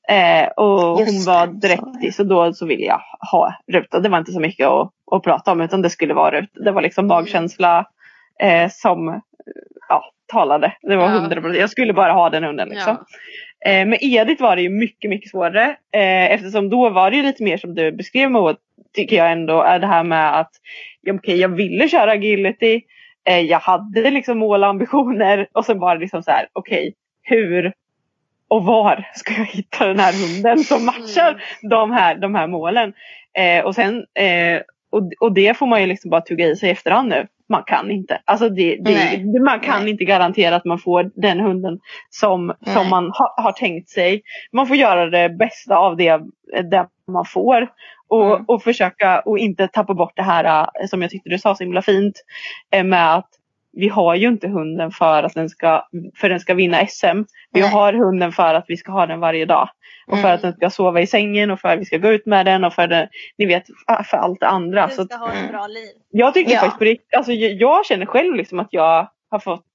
Eh, 0.09 0.47
och 0.47 0.99
Just 0.99 1.27
hon 1.27 1.33
var 1.35 1.47
direkt 1.47 2.15
så. 2.15 2.23
då 2.23 2.53
så 2.53 2.65
ville 2.65 2.83
jag 2.85 3.01
ha 3.31 3.53
Rut. 3.71 3.93
Och 3.93 4.01
det 4.01 4.09
var 4.09 4.17
inte 4.17 4.31
så 4.31 4.39
mycket 4.39 4.67
att, 4.67 4.89
att 5.11 5.23
prata 5.23 5.51
om 5.51 5.61
utan 5.61 5.81
det 5.81 5.89
skulle 5.89 6.13
vara 6.13 6.41
Rut. 6.41 6.49
Det 6.53 6.71
var 6.71 6.81
liksom 6.81 7.07
magkänsla 7.07 7.85
eh, 8.39 8.69
som 8.71 9.21
ja, 9.89 10.03
talade. 10.31 10.73
Det 10.81 10.95
var 10.95 11.03
Ja. 11.03 11.09
hundra 11.09 11.41
procent. 11.41 11.59
Jag 11.59 11.69
skulle 11.69 11.93
bara 11.93 12.11
ha 12.13 12.29
den 12.29 12.43
hunden 12.43 12.69
liksom. 12.69 12.97
Eh, 13.65 13.85
med 13.85 13.97
Edith 14.01 14.41
var 14.41 14.55
det 14.55 14.61
ju 14.61 14.69
mycket, 14.69 15.09
mycket 15.09 15.31
svårare. 15.31 15.65
Eh, 15.93 16.31
eftersom 16.31 16.69
då 16.69 16.89
var 16.89 17.11
det 17.11 17.17
ju 17.17 17.23
lite 17.23 17.43
mer 17.43 17.57
som 17.57 17.75
du 17.75 17.91
beskrev 17.91 18.31
Moa, 18.31 18.55
tycker 18.93 19.15
jag 19.15 19.31
ändå, 19.31 19.61
är 19.61 19.79
det 19.79 19.87
här 19.87 20.03
med 20.03 20.39
att 20.39 20.51
ja, 21.01 21.13
okej, 21.13 21.39
jag 21.39 21.49
ville 21.49 21.89
köra 21.89 22.11
agility. 22.11 22.81
Eh, 23.29 23.39
jag 23.39 23.59
hade 23.59 24.11
liksom 24.11 24.37
mål 24.37 24.63
och 24.63 24.69
ambitioner 24.69 25.47
och 25.51 25.65
sen 25.65 25.79
var 25.79 25.95
det 25.95 26.01
liksom 26.01 26.23
så 26.23 26.31
här, 26.31 26.47
okej, 26.53 26.93
hur 27.21 27.73
och 28.47 28.65
var 28.65 29.07
ska 29.15 29.33
jag 29.33 29.45
hitta 29.45 29.87
den 29.87 29.99
här 29.99 30.13
hunden 30.13 30.63
som 30.63 30.85
matchar 30.85 31.43
de, 31.61 31.91
här, 31.91 32.15
de 32.15 32.35
här 32.35 32.47
målen? 32.47 32.93
Eh, 33.37 33.65
och, 33.65 33.75
sen, 33.75 34.05
eh, 34.13 34.61
och, 34.89 35.11
och 35.19 35.33
det 35.33 35.57
får 35.57 35.67
man 35.67 35.81
ju 35.81 35.87
liksom 35.87 36.09
bara 36.09 36.21
tugga 36.21 36.47
i 36.47 36.55
sig 36.55 36.69
i 36.69 36.71
efterhand 36.71 37.09
nu. 37.09 37.27
Man 37.49 37.63
kan 37.67 37.91
inte. 37.91 38.21
Alltså 38.25 38.49
det, 38.49 38.75
det, 38.75 39.39
man 39.45 39.59
kan 39.59 39.81
Nej. 39.81 39.91
inte 39.91 40.03
garantera 40.05 40.55
att 40.55 40.65
man 40.65 40.79
får 40.79 41.11
den 41.21 41.39
hunden 41.39 41.79
som, 42.09 42.47
Nej. 42.59 42.75
som 42.75 42.89
man 42.89 43.03
ha, 43.05 43.33
har 43.43 43.51
tänkt 43.51 43.89
sig. 43.89 44.21
Man 44.53 44.67
får 44.67 44.75
göra 44.77 45.05
det 45.09 45.29
bästa 45.29 45.77
av 45.77 45.97
det, 45.97 46.21
det 46.71 46.87
man 47.11 47.25
får. 47.25 47.67
Och, 48.07 48.31
Mm. 48.33 48.45
och 48.47 48.63
försöka 48.63 49.19
och 49.19 49.37
inte 49.37 49.67
tappa 49.67 49.93
bort 49.93 50.13
det 50.15 50.23
här 50.23 50.67
eh, 50.81 50.87
som 50.87 51.01
jag 51.01 51.11
tyckte 51.11 51.29
du 51.29 51.39
sa 51.39 51.55
så 51.55 51.63
himla 51.63 51.81
fint. 51.81 52.13
eh, 52.75 52.83
Med 52.83 53.15
att 53.15 53.29
vi 53.73 53.87
har 53.89 54.15
ju 54.15 54.27
inte 54.27 54.47
hunden 54.47 54.91
för 54.91 55.23
att 55.23 55.33
den 55.33 55.49
ska, 55.49 55.83
för 56.15 56.29
den 56.29 56.39
ska 56.39 56.53
vinna 56.53 56.87
SM. 56.87 57.23
Vi 57.51 57.61
Nej. 57.61 57.69
har 57.69 57.93
hunden 57.93 58.31
för 58.31 58.53
att 58.53 58.65
vi 58.67 58.77
ska 58.77 58.91
ha 58.91 59.05
den 59.05 59.19
varje 59.19 59.45
dag. 59.45 59.69
Och 60.07 60.17
för 60.17 60.23
Mm. 60.27 60.35
att 60.35 60.41
den 60.41 60.53
ska 60.53 60.69
sova 60.69 61.01
i 61.01 61.07
sängen 61.07 61.51
och 61.51 61.59
för 61.59 61.69
att 61.69 61.79
vi 61.79 61.85
ska 61.85 61.97
gå 61.97 62.09
ut 62.09 62.25
med 62.25 62.45
den 62.45 62.63
och 62.63 62.73
för, 62.73 62.87
det, 62.87 63.09
ni 63.37 63.45
vet, 63.45 63.63
för 64.05 64.17
allt 64.17 64.39
det 64.39 64.47
andra. 64.47 64.87
Du 64.87 64.93
Så 64.95 65.05
ska 65.05 65.15
ha 65.17 65.33
ett 65.33 65.49
bra 65.51 65.67
liv. 65.67 65.89
jag 66.11 66.33
tycker 66.33 66.51
Ja. 66.51 66.59
faktiskt 66.59 66.77
på 66.77 66.83
riktigt, 66.85 67.13
alltså 67.17 67.31
jag, 67.31 67.51
jag 67.51 67.85
känner 67.85 68.05
själv 68.05 68.35
liksom 68.35 68.59
att 68.59 68.67
jag 68.71 69.07
har 69.31 69.39
fått 69.39 69.65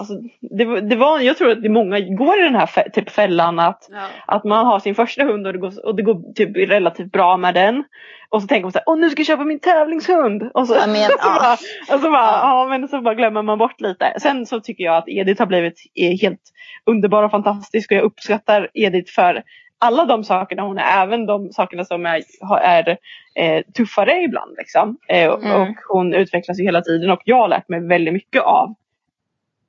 Alltså, 0.00 0.14
det, 0.40 0.80
det 0.80 0.96
var, 0.96 1.20
jag 1.20 1.36
tror 1.36 1.50
att 1.50 1.62
det 1.62 1.68
många 1.68 2.00
går 2.00 2.40
i 2.40 2.42
den 2.42 2.54
här 2.54 2.88
typ 2.92 3.10
fällan 3.10 3.58
att, 3.58 3.88
Ja. 3.90 4.06
att 4.26 4.44
man 4.44 4.66
har 4.66 4.78
sin 4.78 4.94
första 4.94 5.24
hund 5.24 5.46
och 5.46 5.52
det 5.52 5.58
går, 5.58 5.86
och 5.86 5.94
det 5.96 6.02
går 6.02 6.32
typ 6.34 6.56
relativt 6.70 7.12
bra 7.12 7.36
med 7.36 7.54
den. 7.54 7.84
Och 8.28 8.42
så 8.42 8.48
tänker 8.48 8.62
man 8.62 8.72
så 8.72 8.78
här, 8.78 8.84
åh 8.86 8.98
nu 8.98 9.10
ska 9.10 9.20
jag 9.20 9.26
köpa 9.26 9.44
min 9.44 9.60
tävlingshund. 9.60 10.42
Och 10.54 10.66
så, 10.68 10.74
men, 10.74 10.94
så, 10.96 11.12
ja. 11.18 11.38
bara, 11.40 11.52
och 11.96 12.02
så, 12.02 12.10
bara, 12.10 12.40
Ja. 12.42 12.66
men 12.70 12.88
så 12.88 13.00
bara 13.00 13.14
glömmer 13.14 13.42
man 13.42 13.58
bort 13.58 13.80
lite. 13.80 14.14
Sen 14.20 14.46
så 14.46 14.60
tycker 14.60 14.84
jag 14.84 14.96
att 14.96 15.08
Edith 15.08 15.40
har 15.42 15.46
blivit 15.46 15.78
helt 16.22 16.40
underbar 16.86 17.22
och 17.22 17.30
fantastisk 17.30 17.90
och 17.92 17.96
jag 17.96 18.04
uppskattar 18.04 18.68
Edith 18.74 19.12
för 19.12 19.42
alla 19.82 20.04
de 20.04 20.24
sakerna 20.24 20.62
hon 20.62 20.78
är, 20.78 21.02
även 21.02 21.26
de 21.26 21.52
sakerna 21.52 21.84
som 21.84 22.06
är, 22.06 22.22
är 22.62 22.88
eh, 23.34 23.62
tuffare 23.76 24.22
ibland. 24.22 24.54
Liksom. 24.58 24.96
Eh, 25.08 25.28
och- 25.28 25.44
Mm. 25.44 25.60
Och 25.62 25.76
hon 25.88 26.14
utvecklas 26.14 26.60
ju 26.60 26.64
hela 26.64 26.80
tiden 26.80 27.10
och 27.10 27.20
jag 27.24 27.36
har 27.36 27.48
lärt 27.48 27.68
mig 27.68 27.86
väldigt 27.86 28.14
mycket 28.14 28.42
av 28.42 28.74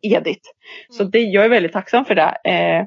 Edith. 0.01 0.49
Så 0.89 1.03
det, 1.03 1.19
jag 1.19 1.45
är 1.45 1.49
väldigt 1.49 1.73
tacksam 1.73 2.05
för 2.05 2.15
det. 2.15 2.37
Eh, 2.43 2.85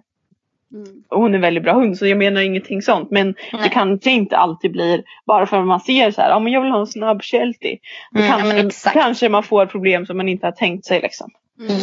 Mm. 0.75 1.03
och 1.09 1.21
hon 1.21 1.31
är 1.31 1.35
en 1.35 1.41
väldigt 1.41 1.63
bra 1.63 1.73
hund 1.73 1.99
så 1.99 2.07
jag 2.07 2.19
menar 2.19 2.41
ingenting 2.41 2.83
sånt. 2.83 3.11
Men 3.11 3.33
det 3.33 3.57
Nej. 3.57 3.71
kanske 3.73 4.11
inte 4.11 4.37
alltid 4.37 4.73
blir 4.73 5.03
bara 5.27 5.47
för 5.47 5.57
att 5.61 5.67
man 5.67 5.81
ser 5.81 6.11
så 6.11 6.21
här, 6.21 6.31
ja 6.31 6.39
men 6.39 6.53
jag 6.53 6.61
vill 6.63 6.71
ha 6.71 6.81
en 6.81 6.87
snabb 6.87 7.23
Sheltie. 7.23 7.79
Då 8.13 8.19
Mm, 8.21 8.31
ja, 8.31 8.37
kanske, 8.39 8.55
men 8.57 8.67
exakt. 8.67 8.93
kanske 8.95 9.29
man 9.29 9.43
får 9.43 9.67
problem 9.67 10.07
som 10.07 10.17
man 10.17 10.29
inte 10.29 10.47
har 10.47 10.53
tänkt 10.53 10.85
sig 10.87 11.01
liksom. 11.01 11.31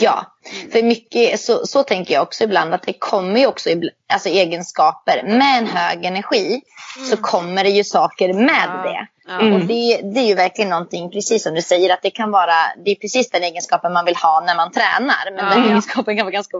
Ja, 0.02 0.26
för 0.72 0.84
mycket 0.84 1.40
så, 1.40 1.66
så 1.66 1.84
tänker 1.84 2.14
jag 2.14 2.24
också 2.24 2.44
ibland 2.44 2.74
att 2.74 2.84
det 2.84 2.94
kommer 3.00 3.40
ju 3.40 3.48
också 3.48 3.70
alltså 4.14 4.30
egenskaper 4.30 5.24
med 5.24 5.58
en 5.58 5.68
hög 5.68 6.06
energi 6.06 6.62
så 7.10 7.18
kommer 7.18 7.64
det 7.64 7.70
ju 7.70 7.84
saker 7.84 8.34
med 8.34 8.68
Ja. 8.68 8.82
det. 8.84 9.08
Och 9.38 9.60
det, 9.60 10.02
det 10.14 10.20
är 10.20 10.28
ju 10.28 10.36
verkligen 10.36 10.70
någonting, 10.70 11.10
precis 11.12 11.44
som 11.44 11.54
du 11.54 11.62
säger, 11.62 11.94
att 11.94 12.02
det 12.02 12.10
kan 12.10 12.32
vara, 12.32 12.54
det 12.86 12.92
är 12.92 12.96
precis 12.96 13.30
den 13.30 13.44
egenskapen 13.44 13.94
man 13.94 14.06
vill 14.06 14.16
ha 14.16 14.44
när 14.48 14.56
man 14.56 14.72
tränar. 14.72 15.32
Men 15.36 15.46
den 15.50 15.64
egenskapen 15.70 16.18
kan 16.18 16.26
vara 16.26 16.32
ganska, 16.34 16.58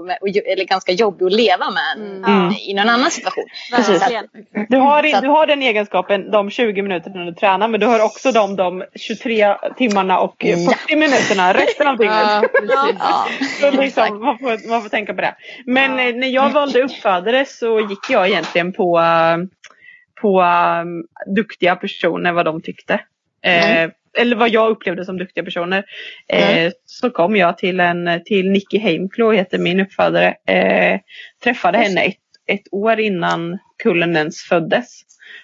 eller 0.52 0.66
ganska 0.66 0.92
jobbig 0.92 1.26
att 1.26 1.32
leva 1.34 1.66
med 1.72 1.82
Mm. 2.26 2.54
i 2.68 2.74
någon 2.74 2.90
annan 2.90 3.12
situation. 3.12 3.44
Precis. 3.76 4.02
Att- 4.04 4.12
Du 4.70 4.78
har, 4.78 5.22
du 5.22 5.28
har 5.28 5.48
den 5.48 5.62
egenskapen 5.62 6.32
de 6.32 6.50
20 6.50 6.82
minuterna 6.82 7.26
du 7.26 7.34
tränar 7.34 7.68
men 7.68 7.80
du 7.80 7.86
har 7.86 8.04
också 8.06 8.32
de, 8.32 8.56
de 8.56 8.84
23 8.96 9.56
timmarna 9.78 10.20
och 10.20 10.46
eh, 10.46 10.58
40 10.58 10.96
minuterna 10.96 11.54
resten 11.54 11.88
av 11.88 11.98
dygnet. 11.98 12.18
Ja. 12.24 12.44
Ja, 13.00 13.28
Så 13.62 13.72
liksom, 13.72 14.20
man, 14.22 14.38
får, 14.40 14.70
man 14.70 14.82
får 14.82 14.90
tänka 14.90 15.14
på 15.14 15.22
det. 15.22 15.36
Men 15.66 15.92
eh, 16.00 16.16
när 16.16 16.28
jag 16.28 16.50
valde 16.50 16.82
uppfödare 16.84 17.46
så 17.46 17.80
gick 17.80 18.10
jag 18.10 18.28
egentligen 18.30 18.74
på, 18.74 19.00
eh, 19.00 19.38
på 20.22 20.42
um, 20.42 21.08
duktiga 21.36 21.76
personer, 21.76 22.32
vad 22.32 22.46
de 22.46 22.62
tyckte. 22.62 22.94
Eh, 23.44 23.90
Eller 24.18 24.36
vad 24.36 24.50
jag 24.50 24.70
upplevde 24.72 25.06
som 25.06 25.18
duktiga 25.18 25.44
personer. 25.44 25.84
Eh, 26.28 26.72
Så 26.86 27.10
kom 27.10 27.36
jag 27.36 27.58
till, 27.58 27.80
en, 27.80 28.22
till 28.26 28.52
Nicky 28.52 28.78
Heimklo, 28.78 29.32
heter 29.32 29.58
min 29.58 29.80
uppfödare. 29.80 30.36
Eh, 30.48 31.00
träffade 31.44 31.78
henne 31.78 32.02
ett, 32.02 32.18
ett 32.48 32.68
år 32.72 33.00
innan 33.00 33.58
kullen 33.84 34.16
ens 34.18 34.42
föddes. 34.42 35.02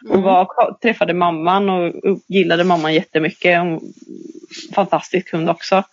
Och 0.09 0.21
var, 0.23 0.47
träffade 0.81 1.13
mamman 1.13 1.69
och 1.69 1.93
gillade 2.27 2.63
mamman 2.63 2.93
jättemycket. 2.93 3.59
Hon, 3.59 3.81
fantastisk 4.75 5.31
hund 5.31 5.49
också. 5.49 5.83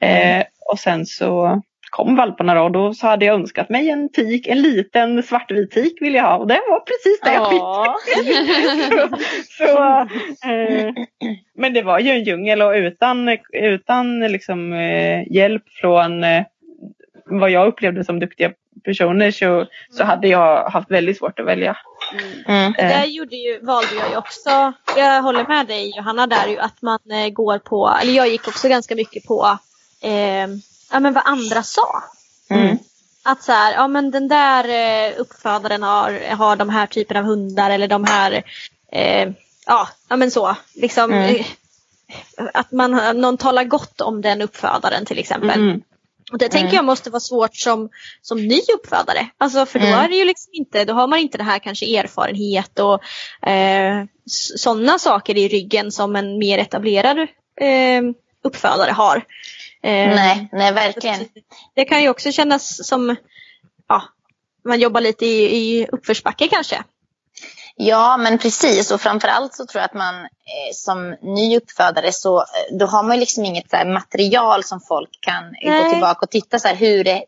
Eh, 0.00 0.44
och 0.72 0.78
sen 0.78 1.06
så 1.06 1.62
kom 1.94 2.16
valparna 2.16 2.54
då 2.54 2.68
då 2.68 2.94
så 2.94 3.06
hade 3.06 3.24
jag 3.24 3.34
önskat 3.34 3.68
mig 3.68 3.90
en 3.90 4.08
tik, 4.08 4.46
en 4.46 4.62
liten 4.62 5.22
svartvit 5.22 5.70
tik 5.70 6.02
vill 6.02 6.14
jag 6.14 6.22
ha 6.22 6.36
och 6.36 6.46
det 6.46 6.60
var 6.68 6.80
precis 6.80 7.20
det 7.20 7.34
jag 7.34 7.50
fick. 7.50 7.60
Så, 9.58 9.66
så, 9.66 10.00
eh, 10.48 10.92
men 11.54 11.72
det 11.72 11.82
var 11.82 11.98
ju 11.98 12.10
en 12.10 12.24
djungel 12.24 12.62
och 12.62 12.72
utan, 12.72 13.38
utan 13.52 14.20
liksom, 14.20 14.72
eh, 14.72 15.32
hjälp 15.32 15.62
från 15.80 16.24
eh, 16.24 16.44
vad 17.26 17.50
jag 17.50 17.66
upplevde 17.66 18.04
som 18.04 18.20
duktiga 18.20 18.52
personer 18.84 19.30
så, 19.30 19.66
så 19.90 20.04
hade 20.04 20.28
jag 20.28 20.70
haft 20.70 20.90
väldigt 20.90 21.18
svårt 21.18 21.38
att 21.38 21.46
välja. 21.46 21.76
Mm. 22.46 22.72
Det 22.72 22.82
där 22.82 23.04
gjorde 23.04 23.36
ju, 23.36 23.58
valde 23.60 23.94
jag 23.94 24.10
ju 24.10 24.16
också. 24.16 24.72
Jag 24.96 25.22
håller 25.22 25.46
med 25.46 25.66
dig 25.66 25.92
Johanna 25.96 26.26
där 26.26 26.48
ju 26.48 26.58
att 26.58 26.82
man 26.82 26.98
eh, 27.10 27.28
går 27.28 27.58
på, 27.58 27.96
eller 28.02 28.12
jag 28.12 28.28
gick 28.28 28.48
också 28.48 28.68
ganska 28.68 28.94
mycket 28.94 29.26
på 29.26 29.58
eh, 30.02 30.48
ja, 30.90 31.00
men 31.00 31.12
vad 31.14 31.22
andra 31.26 31.62
sa. 31.62 32.02
Mm. 32.50 32.78
Att 33.22 33.42
så 33.42 33.52
här, 33.52 33.72
ja 33.72 33.88
men 33.88 34.10
den 34.10 34.28
där 34.28 34.68
eh, 34.68 35.20
uppfödaren 35.20 35.82
har, 35.82 36.34
har 36.34 36.56
de 36.56 36.68
här 36.68 36.86
typen 36.86 37.16
av 37.16 37.24
hundar 37.24 37.70
eller 37.70 37.88
de 37.88 38.04
här, 38.04 38.42
eh, 38.92 39.28
ja, 39.66 39.88
ja 40.08 40.16
men 40.16 40.30
så. 40.30 40.56
Liksom, 40.74 41.12
Mm. 41.12 41.34
eh, 41.36 41.46
att 42.54 42.72
man, 42.72 43.20
någon 43.20 43.36
talar 43.36 43.64
gott 43.64 44.00
om 44.00 44.20
den 44.20 44.42
uppfödaren 44.42 45.04
till 45.06 45.18
exempel. 45.18 45.60
Mm. 45.60 45.82
Och 46.32 46.38
det 46.38 46.48
tänker 46.48 46.76
jag 46.76 46.84
måste 46.84 47.10
vara 47.10 47.20
svårt 47.20 47.56
som, 47.56 47.88
som 48.22 48.46
ny 48.46 48.60
uppfödare. 48.74 49.28
Alltså 49.38 49.66
för 49.66 49.78
då 49.78 49.86
Mm. 49.86 49.98
är 49.98 50.08
det 50.08 50.16
ju 50.16 50.24
liksom 50.24 50.50
inte, 50.52 50.84
då 50.84 50.94
har 50.94 51.06
man 51.06 51.18
inte 51.18 51.38
det 51.38 51.44
här 51.44 51.58
kanske 51.58 51.98
erfarenhet 51.98 52.78
och 52.78 53.02
eh, 53.48 54.04
sådana 54.56 54.98
saker 54.98 55.36
i 55.38 55.48
ryggen 55.48 55.92
som 55.92 56.16
en 56.16 56.38
mer 56.38 56.58
etablerad 56.58 57.18
eh, 57.60 58.02
uppfödare 58.44 58.90
har. 58.92 59.24
Eh, 59.84 60.08
Nej, 60.14 60.48
nej 60.52 60.72
verkligen. 60.72 61.28
Det 61.74 61.84
kan 61.84 62.02
ju 62.02 62.08
också 62.08 62.32
kännas 62.32 62.86
som, 62.86 63.16
ja, 63.88 64.02
man 64.64 64.80
jobbar 64.80 65.00
lite 65.00 65.26
i, 65.26 65.56
i 65.56 65.86
uppförsbacke 65.92 66.48
kanske. 66.48 66.82
Ja, 67.76 68.16
men 68.16 68.38
precis. 68.38 68.90
Och 68.90 69.00
framförallt 69.00 69.54
så 69.54 69.66
tror 69.66 69.80
jag 69.80 69.84
att 69.88 69.94
man 69.94 70.14
eh, 70.24 70.72
som 70.74 71.16
ny 71.22 71.56
uppfödare 71.56 72.12
så 72.12 72.38
eh, 72.40 72.76
då 72.78 72.86
har 72.86 73.02
man 73.02 73.16
ju 73.16 73.20
liksom 73.20 73.44
inget 73.44 73.70
så 73.70 73.84
material 73.86 74.64
som 74.64 74.80
folk 74.80 75.10
kan 75.20 75.44
eh, 75.44 75.72
gå 75.76 75.82
Nej. 75.82 75.90
tillbaka 75.92 76.18
och 76.22 76.30
titta 76.30 76.58
så 76.58 76.68
här, 76.68 76.74
hur, 76.74 77.04
det, 77.04 77.24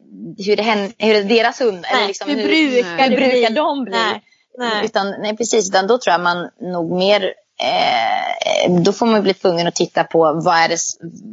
hur, 0.46 0.56
det 0.56 0.62
hän- 0.62 0.92
hur 0.98 1.14
är 1.14 1.24
deras 1.24 1.60
hund 1.60 1.84
eller 1.88 1.98
Nej, 1.98 2.06
liksom, 2.06 2.30
hur 2.30 2.36
hur, 2.36 2.44
brukar 2.48 3.04
hur 3.10 3.10
det 3.10 3.28
brukar 3.28 3.50
de 3.50 3.84
bli? 3.84 3.92
Nej, 3.92 4.22
nej. 4.58 4.84
Utan, 4.84 5.10
nej, 5.10 5.36
precis. 5.36 5.68
Utan 5.68 5.86
då 5.86 5.98
tror 5.98 6.12
jag 6.12 6.20
man 6.20 6.50
nog 6.60 6.92
mer 6.98 7.34
eh, 7.60 8.72
då 8.82 8.92
får 8.92 9.06
man 9.06 9.22
bli 9.22 9.34
tvungen 9.34 9.66
att 9.66 9.74
titta 9.74 10.04
på 10.04 10.40
vad 10.44 10.56
är 10.56 10.68
det, 10.68 10.78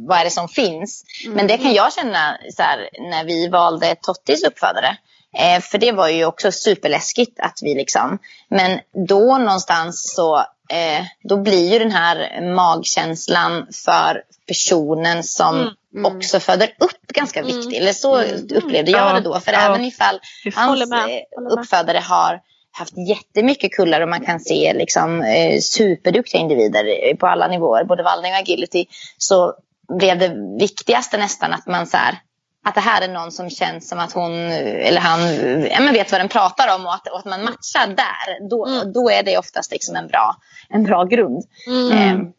vad 0.06 0.18
är 0.18 0.24
det 0.24 0.30
som 0.30 0.48
finns. 0.48 1.04
Men 1.26 1.46
det 1.46 1.58
kan 1.58 1.72
jag 1.72 1.92
känna 1.92 2.38
så 2.56 2.62
här, 2.62 2.88
när 3.10 3.24
vi 3.24 3.48
valde 3.48 3.96
Tottis 4.02 4.44
uppfödare. 4.44 4.96
Eh, 5.38 5.60
för 5.60 5.78
det 5.78 5.92
var 5.92 6.08
ju 6.08 6.24
också 6.24 6.52
superläskigt 6.52 7.40
att 7.40 7.58
vi 7.62 7.74
liksom. 7.74 8.18
Men 8.48 8.80
då 9.08 9.38
någonstans 9.38 10.14
så 10.14 10.38
eh, 10.68 11.04
då 11.22 11.36
blir 11.36 11.72
ju 11.72 11.78
den 11.78 11.92
här 11.92 12.40
magkänslan 12.54 13.66
för 13.84 14.22
personen 14.46 15.22
som 15.22 15.70
också 16.04 16.40
föder 16.40 16.74
upp 16.78 17.06
ganska 17.06 17.42
viktig. 17.42 17.76
Eller 17.76 17.92
så 17.92 18.22
upplevde 18.56 18.90
jag 18.90 19.08
Ja, 19.08 19.12
det 19.12 19.20
då. 19.20 19.40
För 19.40 19.52
ja. 19.52 19.58
även 19.60 19.84
ifall 19.84 20.20
hans 20.54 20.92
eh, 20.92 21.58
uppfödare 21.58 21.98
har 21.98 22.40
haft 22.78 22.94
jättemycket 23.08 23.72
kullar 23.72 24.00
och 24.00 24.08
man 24.08 24.20
kan 24.20 24.40
se 24.40 24.72
liksom, 24.72 25.22
eh, 25.22 25.60
superduktiga 25.60 26.40
individer 26.40 27.08
eh, 27.10 27.16
på 27.16 27.26
alla 27.26 27.48
nivåer, 27.48 27.84
både 27.84 28.02
vallning 28.02 28.32
och 28.32 28.38
agility, 28.38 28.86
så 29.18 29.54
blev 29.98 30.18
det 30.18 30.34
viktigaste 30.60 31.18
nästan 31.18 31.52
att 31.52 31.66
man 31.66 31.86
så 31.86 31.96
här, 31.96 32.18
att 32.64 32.74
det 32.74 32.80
här 32.80 33.02
är 33.02 33.08
någon 33.08 33.32
som 33.32 33.50
känns 33.50 33.88
som 33.88 33.98
att 33.98 34.12
hon 34.12 34.32
eh, 34.32 34.88
eller 34.88 35.00
han 35.00 35.20
eh, 35.20 35.66
ja, 35.66 35.80
men 35.80 35.92
vet 35.92 36.12
vad 36.12 36.20
den 36.20 36.28
pratar 36.28 36.74
om 36.74 36.86
och 36.86 36.94
att, 36.94 37.08
och 37.08 37.18
att 37.18 37.24
man 37.24 37.44
matchar 37.44 37.86
där. 37.86 38.48
Då, 38.50 38.66
Mm. 38.66 38.92
då 38.92 39.10
är 39.10 39.22
det 39.22 39.38
oftast 39.38 39.70
liksom 39.72 39.96
en, 39.96 40.06
bra, 40.06 40.36
en 40.68 40.84
bra 40.84 41.04
grund. 41.04 41.44
Mm. 41.66 41.92
Ehm, 41.92 42.32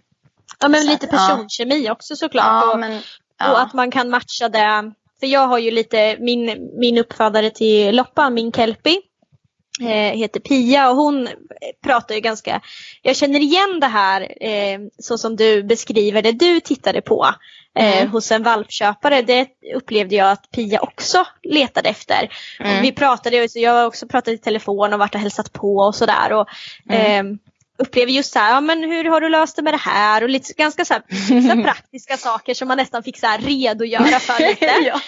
Ja 0.59 0.67
men 0.67 0.85
lite 0.85 1.05
att, 1.05 1.11
ja. 1.13 1.17
personkemi 1.17 1.89
också 1.89 2.15
såklart. 2.15 2.63
ja, 2.63 2.71
och, 2.73 2.79
men, 2.79 2.97
och 2.97 3.01
ja. 3.37 3.61
att 3.61 3.73
man 3.73 3.91
kan 3.91 4.09
matcha 4.09 4.49
det. 4.49 4.91
För 5.19 5.27
jag 5.27 5.47
har 5.47 5.57
ju 5.57 5.71
lite, 5.71 6.17
min, 6.19 6.69
min 6.79 6.97
uppfödare 6.97 7.49
till 7.49 7.95
Loppa, 7.95 8.29
min 8.29 8.51
kelpie, 8.51 8.93
eh, 8.93 8.99
heter 10.17 10.39
Pia 10.39 10.89
och 10.89 10.95
hon 10.95 11.29
pratar 11.83 12.15
ju 12.15 12.21
ganska, 12.21 12.61
jag 13.01 13.15
känner 13.15 13.39
igen 13.39 13.79
det 13.79 13.87
här 13.87 14.21
eh, 14.43 14.79
så 14.99 15.17
som 15.17 15.35
du 15.35 15.63
beskriver 15.63 16.21
det 16.21 16.31
du 16.31 16.59
tittade 16.59 17.01
på 17.01 17.25
eh, 17.79 17.97
Mm. 17.97 18.11
hos 18.11 18.31
en 18.31 18.43
valpköpare. 18.43 19.21
Det 19.21 19.47
upplevde 19.75 20.15
jag 20.15 20.31
att 20.31 20.51
Pia 20.51 20.79
också 20.79 21.25
letade 21.43 21.89
efter. 21.89 22.29
Mm. 22.59 22.81
Vi 22.81 22.91
pratade, 22.91 23.47
jag 23.55 23.71
har 23.71 23.85
också 23.85 24.07
pratat 24.07 24.33
i 24.33 24.37
telefon 24.37 24.93
och 24.93 24.99
varit 24.99 25.15
och 25.15 25.21
hälsat 25.21 25.53
på 25.53 25.75
och 25.75 25.95
sådär. 25.95 26.31
Och, 26.33 26.47
Mm. 26.89 27.39
Upplever 27.77 28.11
just 28.11 28.33
så 28.33 28.39
här, 28.39 28.53
ja, 28.53 28.61
men 28.61 28.83
hur 28.83 29.03
har 29.03 29.21
du 29.21 29.29
löst 29.29 29.55
det 29.55 29.61
med 29.61 29.73
det 29.73 29.77
här? 29.77 30.23
Och 30.23 30.29
lite 30.29 30.53
ganska 30.53 30.85
så 30.85 30.93
här, 30.93 31.03
så 31.55 31.63
praktiska 31.63 32.17
saker 32.17 32.53
som 32.53 32.67
man 32.67 32.77
nästan 32.77 33.03
fick 33.03 33.19
så 33.19 33.27
här 33.27 33.39
redogöra 33.39 34.19
för 34.19 34.47
lite. 34.47 34.65
ja. 34.85 34.99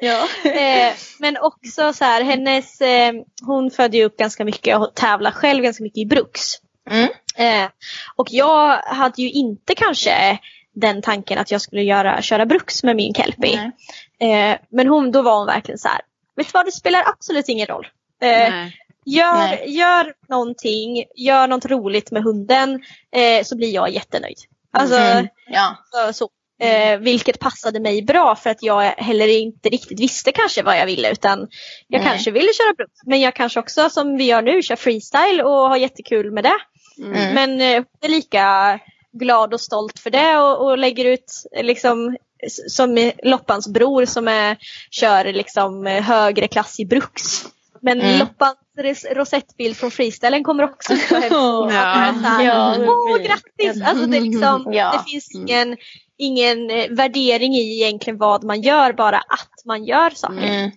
ja. 0.00 0.28
Eh, 0.58 0.94
men 1.18 1.36
också 1.38 1.92
så 1.92 2.04
här, 2.04 2.22
hennes, 2.22 2.80
eh, 2.80 3.12
hon 3.42 3.70
födde 3.70 3.96
ju 3.96 4.04
upp 4.04 4.16
ganska 4.16 4.44
mycket 4.44 4.78
och 4.78 4.94
tävlar 4.94 5.30
själv 5.30 5.62
ganska 5.62 5.82
mycket 5.82 5.98
i 5.98 6.06
Bruks. 6.06 6.54
Mm. 6.90 7.08
Eh, 7.36 7.70
och 8.16 8.26
jag 8.30 8.76
hade 8.76 9.22
ju 9.22 9.30
inte 9.30 9.74
kanske 9.74 10.38
den 10.74 11.02
tanken 11.02 11.38
att 11.38 11.50
jag 11.50 11.60
skulle 11.60 11.82
göra, 11.82 12.22
köra 12.22 12.46
Bruks 12.46 12.82
med 12.82 12.96
min 12.96 13.14
kelpie. 13.14 13.72
Eh, 14.20 14.58
men 14.70 14.86
hon, 14.88 15.12
då 15.12 15.22
var 15.22 15.38
hon 15.38 15.46
verkligen 15.46 15.78
så 15.78 15.88
här, 15.88 16.00
vet 16.36 16.46
du 16.46 16.50
vad 16.54 16.66
det 16.66 16.72
spelar 16.72 17.02
absolut 17.06 17.48
ingen 17.48 17.66
roll. 17.66 17.86
Gör, 19.16 19.38
Nej. 19.38 19.64
gör 19.76 20.12
någonting, 20.28 21.04
gör 21.16 21.46
något 21.48 21.66
roligt 21.66 22.10
med 22.10 22.22
hunden 22.22 22.82
eh, 23.16 23.44
så 23.44 23.56
blir 23.56 23.74
jag 23.74 23.90
jättenöjd. 23.90 24.36
Alltså, 24.72 24.96
Mm. 24.96 25.26
ja. 25.46 25.76
så, 25.90 26.12
så. 26.12 26.28
Eh, 26.60 26.98
vilket 26.98 27.38
passade 27.38 27.80
mig 27.80 28.02
bra 28.02 28.36
för 28.36 28.50
att 28.50 28.62
jag 28.62 28.82
heller 28.82 29.28
inte 29.28 29.68
riktigt 29.68 30.00
visste 30.00 30.32
kanske 30.32 30.62
vad 30.62 30.78
jag 30.78 30.86
ville 30.86 31.12
utan 31.12 31.48
jag 31.88 32.00
Nej. 32.00 32.08
kanske 32.08 32.30
ville 32.30 32.48
köra 32.52 32.74
bruks 32.76 33.00
men 33.06 33.20
jag 33.20 33.34
kanske 33.34 33.60
också 33.60 33.90
som 33.90 34.16
vi 34.16 34.24
gör 34.24 34.42
nu 34.42 34.62
kör 34.62 34.76
freestyle 34.76 35.42
och 35.42 35.68
har 35.68 35.76
jättekul 35.76 36.30
med 36.30 36.44
det. 36.44 36.58
Mm. 37.04 37.34
Men 37.34 37.60
eh, 37.60 37.84
är 38.00 38.08
lika 38.08 38.78
glad 39.12 39.54
och 39.54 39.60
stolt 39.60 39.98
för 39.98 40.10
det 40.10 40.36
och, 40.38 40.66
och 40.66 40.78
lägger 40.78 41.04
ut 41.04 41.32
liksom 41.62 42.16
som 42.68 43.12
Loppans 43.22 43.68
bror 43.68 44.04
som 44.04 44.28
är, 44.28 44.56
kör 44.90 45.32
liksom 45.32 45.86
högre 45.86 46.48
klass 46.48 46.80
i 46.80 46.84
bruks. 46.86 47.44
Men 47.80 48.00
Mm. 48.00 48.18
Loppans 48.18 48.56
res- 48.78 49.06
rosettbild 49.14 49.76
från 49.76 49.90
freestylen 49.90 50.44
kommer 50.44 50.62
också 50.64 50.92
på 51.08 51.14
hemsidan. 51.70 52.44
Ja. 52.44 52.44
Ja, 52.44 52.76
Åh, 52.78 53.18
grattis! 53.18 53.82
Alltså 53.82 54.06
det, 54.06 54.16
är 54.16 54.20
liksom, 54.20 54.72
Ja. 54.72 54.92
det 54.92 55.10
finns 55.10 55.34
ingen, 55.34 55.76
ingen 56.16 56.70
eh, 56.70 56.86
värdering 56.90 57.54
i 57.54 57.82
egentligen 57.82 58.18
vad 58.18 58.44
man 58.44 58.60
gör, 58.62 58.92
bara 58.92 59.18
att 59.18 59.64
man 59.64 59.84
gör 59.84 60.10
saker. 60.10 60.36
Mm. 60.46 60.70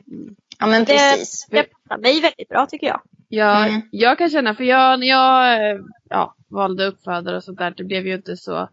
Ja 0.59 0.67
men 0.67 0.85
Det, 0.85 0.93
precis. 0.93 1.47
det 1.49 1.63
passar 1.63 2.01
mig 2.01 2.21
väldigt 2.21 2.49
bra 2.49 2.65
tycker 2.65 2.87
jag. 2.87 3.01
Jag, 3.29 3.67
Mm. 3.67 3.81
jag 3.91 4.17
kan 4.17 4.29
känna, 4.29 4.55
för 4.55 4.63
jag, 4.63 4.99
när 4.99 5.07
jag 5.07 5.53
eh, 5.71 5.79
ja, 6.09 6.35
valde 6.49 6.85
uppfödare 6.85 7.37
och 7.37 7.43
sånt 7.43 7.57
där, 7.57 7.73
det 7.77 7.83
blev 7.83 8.07
ju 8.07 8.15
inte 8.15 8.37
så 8.37 8.69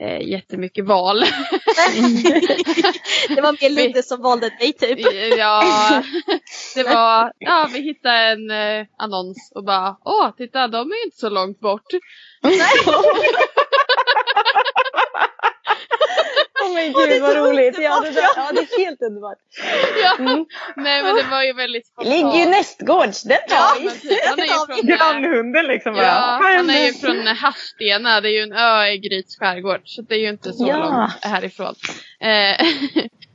eh, 0.00 0.28
jättemycket 0.28 0.86
val. 0.86 1.20
det 3.28 3.40
var 3.40 3.62
mer 3.62 3.70
Ludde 3.70 4.02
som 4.02 4.22
valde 4.22 4.50
dig 4.58 4.72
typ. 4.72 4.98
ja, 5.38 5.62
det 6.74 6.82
var, 6.82 7.32
ja 7.38 7.68
vi 7.72 7.80
hittade 7.80 8.18
en 8.18 8.50
eh, 8.50 8.86
annons 8.98 9.52
och 9.54 9.64
bara 9.64 9.96
åh 10.04 10.30
titta 10.36 10.68
de 10.68 10.90
är 10.90 11.04
inte 11.04 11.16
så 11.16 11.28
långt 11.28 11.60
bort. 11.60 11.86
gud 17.08 17.22
vad 17.22 17.36
roligt. 17.36 17.78
Ja 17.80 18.00
det, 18.00 18.10
där, 18.10 18.22
ja, 18.36 18.50
det 18.52 18.60
är 18.60 18.84
helt 18.86 19.02
underbart. 19.02 19.38
Ja. 20.02 20.44
Nej 20.76 21.02
men 21.02 21.16
det 21.16 21.26
var 21.30 21.42
ju 21.42 21.52
väldigt 21.52 21.92
Det 22.02 22.08
ligger 22.08 22.38
ju 22.44 22.50
nästgårds, 22.50 23.22
den 23.22 23.38
Ja, 23.48 23.56
tar 23.56 23.80
men 23.84 23.92
vi. 23.92 24.00
typ, 24.08 24.18
han 24.28 24.38
är 24.38 24.44
ju 24.44 24.48
från, 24.66 24.90
eh, 24.90 24.96
Grannhunden 24.96 25.66
liksom. 25.66 25.94
bara, 25.94 26.02
Ja, 26.04 26.38
"Vad 26.42 26.52
han 26.56 26.70
är 26.70 26.74
ju 26.74 26.78
händer?" 26.92 27.00
från 27.00 27.26
Harstena, 27.36 28.20
det 28.20 28.28
är 28.28 28.32
ju 28.32 28.40
en 28.42 28.52
ö 28.52 28.86
i 28.86 28.98
Gryts 28.98 29.38
skärgård. 29.38 29.80
Så 29.84 30.02
det 30.02 30.14
är 30.14 30.18
ju 30.18 30.28
inte 30.28 30.52
så 30.52 30.66
Ja. 30.68 30.76
långt 30.78 31.24
härifrån. 31.24 31.74
Eh, 32.20 32.66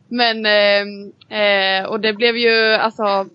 men, 0.10 0.46
eh, 0.46 1.40
eh, 1.42 1.86
och 1.86 2.00
det 2.00 2.14
blev 2.14 2.38
ju 2.38 2.74
alltså, 2.74 3.26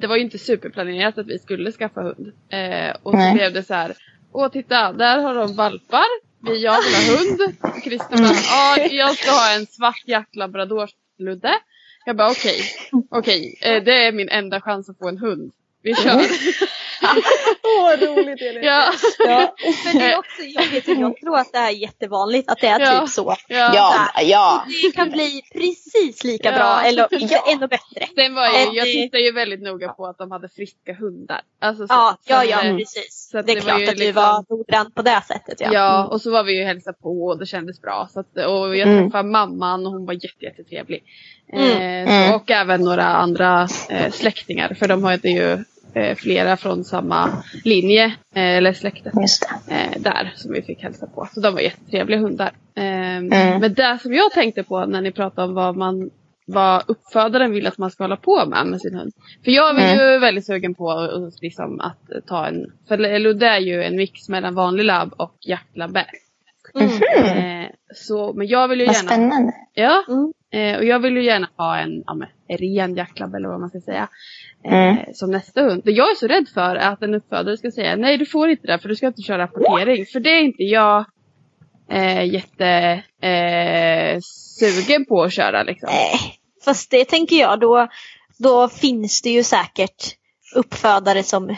det 0.00 0.06
var 0.06 0.16
ju 0.16 0.22
inte 0.22 0.38
superplanerat 0.38 1.18
att 1.18 1.26
vi 1.26 1.38
skulle 1.38 1.72
skaffa 1.72 2.00
hund. 2.00 2.32
Eh, 2.52 2.96
och 3.02 3.10
så 3.12 3.16
Nej. 3.18 3.34
blev 3.34 3.52
det 3.52 3.62
så 3.62 3.74
här, 3.74 3.92
åh 4.32 4.48
titta, 4.48 4.92
där 4.92 5.18
har 5.18 5.34
de 5.34 5.56
valpar. 5.56 6.23
Jag 6.46 6.82
vill 6.82 6.94
ha 6.94 7.16
hund. 7.16 7.56
Christer 7.84 8.16
bara, 8.18 8.34
ja 8.34 8.86
jag 8.90 9.16
ska 9.16 9.30
ha 9.30 9.54
en 9.54 9.66
svart 9.66 10.02
jacklabradorsludde. 10.06 11.54
Jag 12.06 12.16
bara 12.16 12.30
okej, 12.30 12.60
okej, 13.10 13.58
eh, 13.60 13.82
det 13.82 14.06
är 14.06 14.12
min 14.12 14.28
enda 14.28 14.60
chans 14.60 14.88
att 14.88 14.98
få 14.98 15.08
en 15.08 15.18
hund. 15.18 15.52
Vi 15.82 15.94
kör. 15.94 16.24
Åh 17.62 17.82
vad 17.82 18.02
roligt 18.02 18.42
Elin. 18.42 18.62
ja. 18.62 18.92
Ja. 19.18 19.54
Men 19.84 19.98
det 19.98 20.12
är 20.12 20.18
också, 20.18 20.42
jag, 20.42 20.62
vet, 20.70 20.88
jag 20.88 21.16
tror 21.16 21.38
att 21.38 21.52
det 21.52 21.58
är 21.58 21.70
jättevanligt 21.70 22.50
att 22.50 22.60
det 22.60 22.66
är 22.66 22.80
Ja. 22.80 23.00
typ 23.00 23.08
så. 23.08 23.36
Ja. 23.48 23.70
Ja, 23.74 24.22
ja. 24.22 24.64
Det 24.82 24.92
kan 24.96 25.10
bli 25.10 25.42
precis 25.52 26.24
lika 26.24 26.50
Ja. 26.50 26.56
bra 26.56 26.82
eller 26.84 27.08
Ja. 27.30 27.44
ännu 27.52 27.66
bättre. 27.66 28.06
Sen 28.16 28.34
var 28.34 28.46
ju, 28.46 28.52
Ja, 28.52 28.70
jag 28.72 28.84
tittar 28.86 29.18
ju 29.18 29.32
väldigt 29.32 29.62
noga 29.62 29.88
på 29.88 30.06
att 30.06 30.18
de 30.18 30.30
hade 30.30 30.48
friska 30.48 30.94
hundar. 30.94 31.40
Alltså, 31.60 31.86
så, 31.86 31.94
Ja, 31.94 32.16
ja, 32.26 32.44
ja 32.44 32.62
eh, 32.64 32.76
precis. 32.76 33.28
så 33.32 33.42
det 33.42 33.52
är 33.52 33.54
det 33.56 33.60
var 33.60 33.68
klart 33.68 33.80
ju 33.80 33.84
att 33.88 33.90
du 33.96 34.04
liksom- 34.04 34.22
var 34.22 34.44
noggrann 34.56 34.90
på 34.92 35.02
det 35.02 35.22
sättet. 35.28 35.60
Ja. 35.60 35.68
Ja, 35.72 36.04
och 36.06 36.20
så 36.20 36.30
var 36.30 36.42
vi 36.44 36.56
ju 36.56 36.62
och 36.62 36.68
hälsade 36.68 36.98
på 37.02 37.26
och 37.26 37.38
det 37.38 37.46
kändes 37.46 37.80
bra. 37.80 38.08
Så 38.12 38.20
att, 38.20 38.36
och 38.36 38.76
jag 38.76 38.88
Mm. 38.88 39.04
träffade 39.10 39.28
mamman 39.28 39.86
och 39.86 39.92
hon 39.92 40.06
var 40.06 40.12
jätte, 40.14 40.44
jättetrevlig. 40.44 41.02
Mm. 41.52 41.64
Eh, 41.70 42.06
så, 42.08 42.12
Mm. 42.14 42.34
och 42.34 42.50
även 42.50 42.80
några 42.80 43.04
andra 43.04 43.68
eh, 43.90 44.10
släktingar. 44.12 44.74
För 44.74 44.88
de 44.88 45.04
hade 45.04 45.28
ju 45.28 45.64
eh, 45.94 46.14
flera 46.16 46.56
från 46.56 46.84
samma 46.84 47.30
linje, 47.64 48.04
eh, 48.34 48.56
eller 48.56 48.72
det. 49.04 49.10
eh, 49.68 50.00
där 50.02 50.32
som 50.36 50.52
vi 50.52 50.62
fick 50.62 50.82
hälsa 50.82 51.06
på. 51.06 51.28
Så 51.34 51.40
de 51.40 51.54
var 51.54 51.60
jättetrevliga 51.60 52.20
hundar. 52.20 52.52
Eh, 52.76 52.84
Mm. 53.16 53.60
Men 53.60 53.74
det 53.74 53.98
som 54.02 54.12
jag 54.14 54.32
tänkte 54.32 54.62
på 54.62 54.86
när 54.86 55.00
ni 55.00 55.12
pratade 55.12 55.48
om 55.48 55.54
vad 55.54 55.76
man 55.76 56.10
vad 56.46 56.82
uppfödaren 56.86 57.50
vill 57.52 57.66
att 57.66 57.78
man 57.78 57.90
ska 57.90 58.04
hålla 58.04 58.16
på 58.16 58.46
med 58.46 58.66
med 58.66 58.80
sin 58.80 58.94
hund. 58.94 59.12
För 59.44 59.50
jag 59.50 59.78
är 59.80 59.94
Mm. 59.94 60.12
ju 60.12 60.18
väldigt 60.18 60.46
sugen 60.46 60.74
på 60.74 60.90
att, 60.90 61.42
liksom, 61.42 61.80
att 61.80 62.26
ta 62.26 62.46
en, 62.46 62.66
för 62.88 63.18
Ludde 63.18 63.46
är 63.46 63.58
ju 63.58 63.82
en 63.84 63.96
mix 63.96 64.28
mellan 64.28 64.54
vanlig 64.54 64.84
labb 64.84 65.14
och 65.16 65.34
jaktlabbe. 65.40 66.06
Eh, 66.80 67.66
så, 67.94 68.32
men 68.32 68.46
jag 68.46 68.68
vill 68.68 68.80
ju 68.80 68.86
Vad 68.86 68.94
gärna 68.94 69.08
spännande. 69.08 69.52
Ja, 69.74 70.04
Mm. 70.08 70.32
Eh, 70.54 70.76
och 70.78 70.84
jag 70.84 70.98
vill 70.98 71.16
ju 71.16 71.24
gärna 71.24 71.48
ha 71.56 71.78
en, 71.78 72.02
ja, 72.06 72.14
men, 72.14 72.28
en 72.48 72.56
ren 72.56 72.96
jacklabb 72.96 73.34
eller 73.34 73.48
vad 73.48 73.60
man 73.60 73.68
ska 73.68 73.80
säga. 73.80 74.08
Eh, 74.64 74.72
Mm. 74.72 75.14
Som 75.14 75.30
nästa 75.30 75.62
hund. 75.62 75.82
Det 75.84 75.90
jag 75.90 76.10
är 76.10 76.14
så 76.14 76.26
rädd 76.26 76.48
för 76.54 76.76
är 76.76 76.92
att 76.92 77.02
en 77.02 77.14
uppfödare 77.14 77.56
ska 77.56 77.70
säga 77.70 77.96
nej 77.96 78.18
du 78.18 78.26
får 78.26 78.50
inte 78.50 78.66
det 78.66 78.78
för 78.78 78.88
du 78.88 78.96
ska 78.96 79.06
inte 79.06 79.22
köra 79.22 79.42
rapportering. 79.42 80.06
För 80.06 80.20
det 80.20 80.30
är 80.30 80.42
inte 80.42 80.62
jag 80.62 81.04
eh, 81.90 82.24
jätte 82.24 83.02
eh, 83.20 85.04
på 85.08 85.22
att 85.22 85.32
köra 85.32 85.62
liksom. 85.62 85.88
Nej, 85.92 86.18
fast 86.64 86.90
det 86.90 87.04
tänker 87.04 87.36
jag 87.36 87.60
då, 87.60 87.88
då 88.38 88.68
finns 88.68 89.22
det 89.22 89.30
ju 89.30 89.42
säkert 89.42 90.16
uppfödare 90.54 91.22
som 91.22 91.56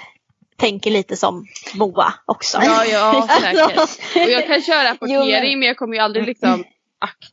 tänker 0.56 0.90
lite 0.90 1.16
som 1.16 1.46
Moa 1.74 2.14
också. 2.26 2.59
Ja, 2.62 2.85
ja 2.85 3.28
säkert. 3.40 3.78
Alltså, 3.78 4.18
Och 4.18 4.30
jag 4.30 4.46
kan 4.46 4.62
köra 4.62 4.90
rapportering 4.90 5.52
Jo, 5.52 5.59
men 5.59 5.68
jag 5.68 5.76
kommer 5.76 5.94
ju 5.94 6.00
aldrig 6.00 6.26
liksom 6.26 6.64
akt, 6.98 7.32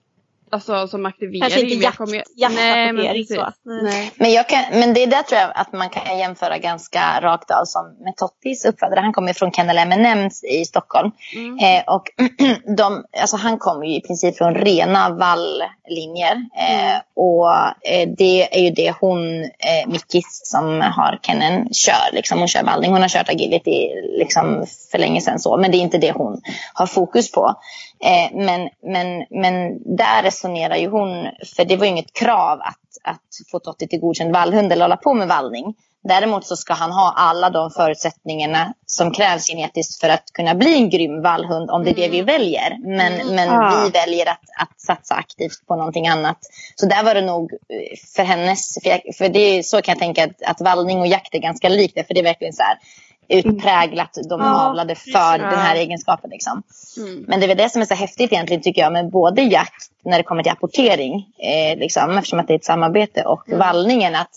alltså 0.54 0.88
som 0.88 1.06
aktivering. 1.06 1.42
Kanske 1.42 1.62
inte 1.62 1.76
jakt- 1.76 1.98
kommer 1.98 2.24
Nej, 2.50 2.94
men 2.94 3.26
så. 3.26 3.34
Nej. 3.66 3.84
Nej. 3.84 4.12
Men, 4.16 4.32
jag 4.32 4.50
kan, 4.50 4.60
men 4.72 4.94
det 4.94 5.06
där 5.06 5.22
tror 5.24 5.42
jag 5.42 5.52
att 5.56 5.74
man 5.74 5.89
kan 5.89 6.18
jämföra 6.20 6.58
ganska 6.58 7.20
rakt 7.22 7.52
av 7.52 7.66
som 7.66 7.86
med 8.04 8.16
Tottis 8.18 8.66
uppfödare. 8.66 9.00
Han 9.00 9.13
kommer 9.13 9.34
från 9.34 9.52
Kennel 9.52 9.78
M&M's 9.78 10.46
i 10.46 10.66
Stockholm. 10.66 11.12
Mm. 11.36 11.60
Eh, 11.60 11.84
och 11.96 12.04
de, 12.78 13.04
alltså 13.22 13.38
han 13.38 13.58
kommer 13.58 13.86
ju 13.86 13.96
i 13.96 14.02
princip 14.02 14.38
från 14.38 14.56
rena 14.56 15.10
valllinjer. 15.10 16.36
Eh, 16.58 16.74
Mm. 16.84 17.02
och 17.16 17.52
eh, 17.89 18.10
det 18.18 18.58
är 18.58 18.62
ju 18.62 18.70
det 18.70 18.94
hon, 19.00 19.44
eh, 19.44 19.88
Mickis 19.88 20.42
som 20.44 20.82
har 20.82 21.20
Kennen, 21.24 21.74
kör. 21.74 22.13
Liksom. 22.16 22.39
Hon 22.39 22.48
kör 22.48 22.63
vallning. 22.63 22.92
Hon 22.92 23.02
har 23.02 23.10
kört 23.10 23.30
agility 23.30 23.89
liksom, 24.20 24.66
för 24.92 24.98
länge 24.98 25.22
sedan. 25.22 25.39
Så. 25.39 25.58
Men 25.58 25.72
det 25.72 25.78
är 25.78 25.80
inte 25.80 25.98
det 25.98 26.12
hon 26.12 26.42
har 26.74 26.86
fokus 26.86 27.32
på. 27.32 27.56
Eh, 28.04 28.32
men, 28.34 28.70
men, 28.84 29.26
men 29.30 29.80
där 29.98 30.24
resonerar 30.24 30.76
ju 30.76 30.89
hon, 30.89 31.28
för 31.56 31.66
det 31.66 31.78
var 31.78 31.86
ju 31.86 31.92
inget 31.92 32.13
krav 32.13 32.60
att, 32.62 33.13
att 33.13 33.50
få 33.52 33.60
Totti 33.60 33.88
till 33.88 34.00
godkänd 34.00 34.34
vallhund 34.34 34.72
eller 34.72 34.86
hålla 34.86 34.98
på 34.98 35.13
med 35.13 35.28
vallning. 35.28 35.76
Däremot 36.08 36.46
så 36.46 36.56
ska 36.56 36.74
han 36.74 36.92
ha 36.92 37.13
alla 37.18 37.50
de 37.50 37.72
förutsättningarna 37.72 38.74
som 38.86 39.12
krävs 39.12 39.48
genetiskt 39.48 40.02
för 40.02 40.10
att 40.10 40.24
kunna 40.34 40.56
bli 40.56 40.76
en 40.76 40.89
grym 40.89 41.22
vallhund 41.22 41.70
om 41.70 41.84
det 41.84 41.89
är 41.89 41.96
det 41.96 42.10
vi 42.10 42.22
väljer. 42.22 42.78
Men, 42.98 43.36
men 43.36 43.50
Ah. 43.50 43.84
vi 43.84 43.89
väljer 43.89 44.30
att, 44.30 44.44
att 44.62 44.82
satsa 44.82 45.16
aktivt 45.16 45.68
på 45.68 45.76
någonting 45.76 46.08
annat. 46.08 46.38
Så 46.76 46.86
där 46.86 47.04
var 47.04 47.16
det 47.16 47.22
nog 47.22 47.54
eh, 47.54 47.98
för 48.16 48.24
hennes, 48.24 48.78
för, 48.84 48.89
jag, 48.89 49.02
för 49.18 49.30
det 49.30 49.39
är 49.39 49.63
så 49.63 49.82
kan 49.82 49.92
jag 49.92 50.00
tänka 50.00 50.24
att, 50.24 50.44
att 50.46 50.62
vallning 50.62 51.00
och 51.00 51.08
jakt 51.08 51.36
är 51.36 51.39
ganska 51.39 51.70
likt 51.70 52.08
för 52.08 52.13
det 52.13 52.20
är 52.20 52.24
verkligen 52.24 52.54
så 52.54 52.63
här 52.63 52.78
utpräglat, 53.27 54.17
de 54.29 54.41
Ja, 54.41 54.65
avlade 54.69 54.95
för 54.95 55.38
den 55.38 55.59
här 55.59 55.75
egenskapen. 55.75 56.29
Liksom. 56.29 56.63
Mm. 56.97 57.25
Men 57.27 57.39
det 57.39 57.45
är 57.45 57.47
väl 57.47 57.57
det 57.57 57.69
som 57.69 57.81
är 57.81 57.86
så 57.86 57.93
häftigt 57.93 58.31
egentligen 58.33 58.62
tycker 58.63 58.81
jag 58.81 58.93
med 58.93 59.09
både 59.12 59.41
jakt 59.41 59.91
när 60.05 60.17
det 60.17 60.23
kommer 60.23 60.43
till 60.43 60.51
apportering, 60.51 61.15
eh, 61.38 61.77
liksom, 61.79 62.17
eftersom 62.17 62.39
att 62.39 62.47
det 62.47 62.53
är 62.53 62.57
ett 62.57 62.65
samarbete 62.65 63.23
och 63.23 63.47
Mm. 63.47 63.59
vallningen. 63.59 64.15
Att, 64.15 64.29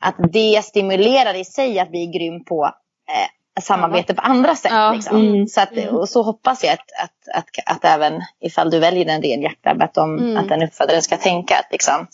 att 0.00 0.14
det 0.32 0.64
stimulerar 0.64 1.34
i 1.34 1.44
sig 1.44 1.78
att 1.80 1.90
bli 1.90 2.06
grym 2.06 2.44
på 2.44 2.64
eh, 2.64 3.60
samarbete 3.62 4.14
på 4.14 4.22
andra 4.22 4.54
sätt. 4.54 4.72
Ja. 4.74 4.92
Liksom. 4.92 5.16
Mm. 5.16 5.46
Så, 5.46 5.60
att, 5.60 5.70
och 5.90 6.08
så 6.08 6.22
hoppas 6.22 6.64
jag 6.64 6.72
att, 6.72 6.80
att, 7.04 7.36
att, 7.38 7.74
att 7.76 7.84
även 7.84 8.22
ifall 8.40 8.70
du 8.70 8.78
väljer 8.78 9.06
en 9.06 9.22
ren 9.22 9.42
jaktlab 9.42 9.82
att, 9.82 9.94
de, 9.94 10.18
Mm. 10.18 10.36
att 10.36 10.48
den 10.48 10.62
uppfödaren 10.62 11.02
ska 11.02 11.16
tänka 11.16 11.54
att, 11.58 11.72
liksom, 11.72 12.06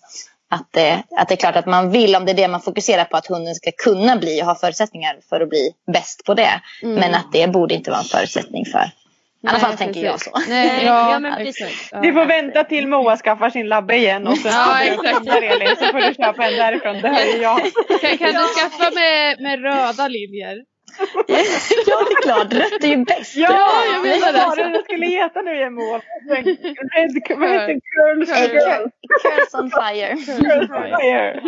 att, 0.50 0.68
det, 0.70 1.02
att 1.16 1.28
det 1.28 1.34
är 1.34 1.36
klart 1.36 1.56
att 1.56 1.66
man 1.66 1.90
vill, 1.90 2.16
om 2.16 2.24
det 2.24 2.32
är 2.32 2.36
det 2.36 2.48
man 2.48 2.60
fokuserar 2.60 3.04
på, 3.04 3.16
att 3.16 3.26
hunden 3.26 3.54
ska 3.54 3.70
kunna 3.84 4.16
bli 4.16 4.42
och 4.42 4.46
ha 4.46 4.54
förutsättningar 4.54 5.18
för 5.28 5.40
att 5.40 5.48
bli 5.48 5.72
bäst 5.92 6.24
på 6.24 6.34
det. 6.34 6.60
Mm. 6.82 6.94
Men 6.94 7.14
att 7.14 7.32
det 7.32 7.48
borde 7.48 7.74
inte 7.74 7.90
vara 7.90 8.00
en 8.00 8.06
förutsättning 8.06 8.64
för 8.64 8.90
i 9.42 9.46
alla 9.46 9.58
fall 9.58 9.76
tänker 9.76 10.04
jag 10.04 10.20
så. 10.20 10.30
Nej, 10.48 10.84
Ja, 10.86 11.12
ja, 11.12 11.18
men 11.18 11.36
precis. 11.36 11.90
Du 12.02 12.12
får 12.12 12.24
vänta 12.24 12.64
till 12.64 12.88
Moa 12.88 13.16
skaffar 13.16 13.50
sin 13.50 13.68
labbe 13.68 13.96
igen 13.96 14.26
och 14.26 14.38
sen 14.38 14.52
Ja, 14.52 14.82
exakt. 14.82 15.26
Elin 15.26 15.76
så 15.76 15.86
får 15.86 16.08
du 16.08 16.14
köpa 16.14 16.46
en 16.46 16.56
därifrån. 16.56 17.00
Det 17.00 17.08
här 17.08 17.36
är 17.36 17.42
jag. 17.42 17.58
Kan, 18.00 18.18
kan 18.18 18.32
du 18.32 18.48
skaffa 18.60 18.90
med, 18.94 19.40
med 19.40 19.62
röda 19.62 20.08
linjer? 20.08 20.56
Ja, 21.26 22.04
det 22.06 22.12
är 22.12 22.22
klart. 22.22 22.52
Rött 22.52 22.84
är 22.84 22.88
ju 22.88 23.04
bäst. 23.04 23.36
Ja, 23.36 23.82
jag 23.94 24.02
menar 24.02 24.32
Vad 24.32 24.48
var 24.48 24.56
det 24.56 24.62
det. 24.64 24.68
den 24.72 24.82
skulle 24.82 25.06
heta 25.06 25.40
nu 25.42 25.70
Moa? 25.70 26.00
Red, 26.30 26.58
vad 27.38 27.48
heter 27.48 27.68
det? 27.68 28.90
Curls 29.22 29.54
on 29.54 29.70
fire. 29.70 30.16
Curls 30.16 30.70
on 30.70 30.82
fire. 31.00 31.40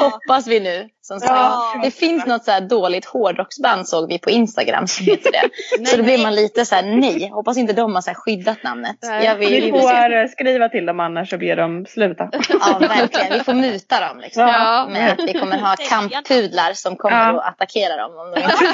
Hoppas 0.00 0.46
vi 0.46 0.60
nu. 0.60 0.88
Som 1.02 1.20
sagt. 1.20 1.32
Ja. 1.32 1.80
Det 1.82 1.90
finns 1.90 2.26
något 2.26 2.44
så 2.44 2.50
här 2.50 2.60
dåligt 2.60 3.04
hårdrocksband 3.04 3.88
såg 3.88 4.08
vi 4.08 4.18
på 4.18 4.30
Instagram 4.30 4.86
som 4.86 5.06
heter 5.06 5.30
det. 5.32 5.48
så 5.86 5.96
då 5.96 6.02
blir 6.02 6.18
man 6.22 6.34
lite 6.34 6.64
så 6.64 6.74
här, 6.74 6.82
nej. 6.82 7.28
Hoppas 7.32 7.56
inte 7.56 7.72
de 7.72 7.94
har 7.94 8.02
så 8.02 8.10
här 8.10 8.14
skyddat 8.14 8.62
namnet. 8.62 8.96
Jag 9.00 9.34
vill 9.36 9.48
Vi 9.64 9.70
får 9.80 10.12
eh, 10.16 10.26
skriva 10.28 10.68
till 10.68 10.86
dem 10.86 11.00
annars 11.00 11.32
och 11.32 11.38
be 11.38 11.54
dem 11.54 11.86
sluta. 11.88 12.28
Ja, 12.48 12.78
verkligen. 12.80 13.32
Vi 13.32 13.44
får 13.44 13.54
muta 13.54 14.00
dem. 14.00 14.20
Liksom. 14.20 14.42
Ja. 14.42 14.88
Med 14.90 15.12
att 15.12 15.28
vi 15.28 15.32
kommer 15.32 15.58
ha 15.58 15.76
kamppudlar 15.88 16.72
som 16.72 16.96
kommer 16.96 17.16
Ja. 17.26 17.32
och 17.32 17.48
attackera 17.48 17.96
dem. 17.96 18.12
Om 18.18 18.30
de 18.30 18.40
inte... 18.40 18.69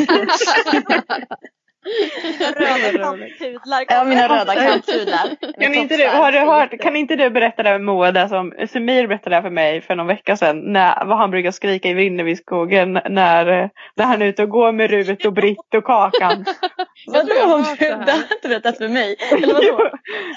Röda 2.57 2.99
kamppudlar 2.99 3.85
Ja, 3.89 4.05
mina 4.05 4.29
röda 4.29 4.55
kamppudlar. 4.55 5.61
Kan 5.61 5.75
inte, 5.75 5.97
du, 5.97 6.09
har 6.09 6.33
du 6.33 6.39
hört, 6.39 6.81
kan 6.81 6.97
inte 6.97 7.17
du 7.17 7.31
berätta 7.31 7.63
det 7.63 7.71
med 7.71 7.81
Moa, 7.81 8.13
det 8.13 8.29
som 8.29 8.53
Semir 8.73 9.07
berättade 9.07 9.43
för 9.43 9.51
mig 9.51 9.81
för 9.81 9.95
någon 9.95 10.07
vecka 10.07 10.37
sedan, 10.37 10.73
när, 10.73 11.05
vad 11.05 11.19
han 11.19 11.31
brukar 11.31 11.51
skrika 11.51 11.89
i 11.89 11.95
Vrinneviskogen 11.95 12.93
när, 12.93 13.71
när 13.97 14.05
han 14.05 14.23
är 14.23 14.27
ute 14.27 14.43
och 14.43 14.49
går 14.49 14.73
med 14.73 14.91
Rut 14.91 15.25
och 15.25 15.33
Britt 15.33 15.75
och 15.77 15.85
Kakan. 15.85 16.45
Vadå? 17.07 17.33
jag 17.37 17.47
har 17.47 17.59
Det 17.79 18.05
det 18.07 18.13
har 18.13 18.19
inte 18.19 18.49
berättat 18.49 18.79
för 18.79 18.89
mig. 18.89 19.17
Eller 19.33 19.55
vadå? 19.55 19.91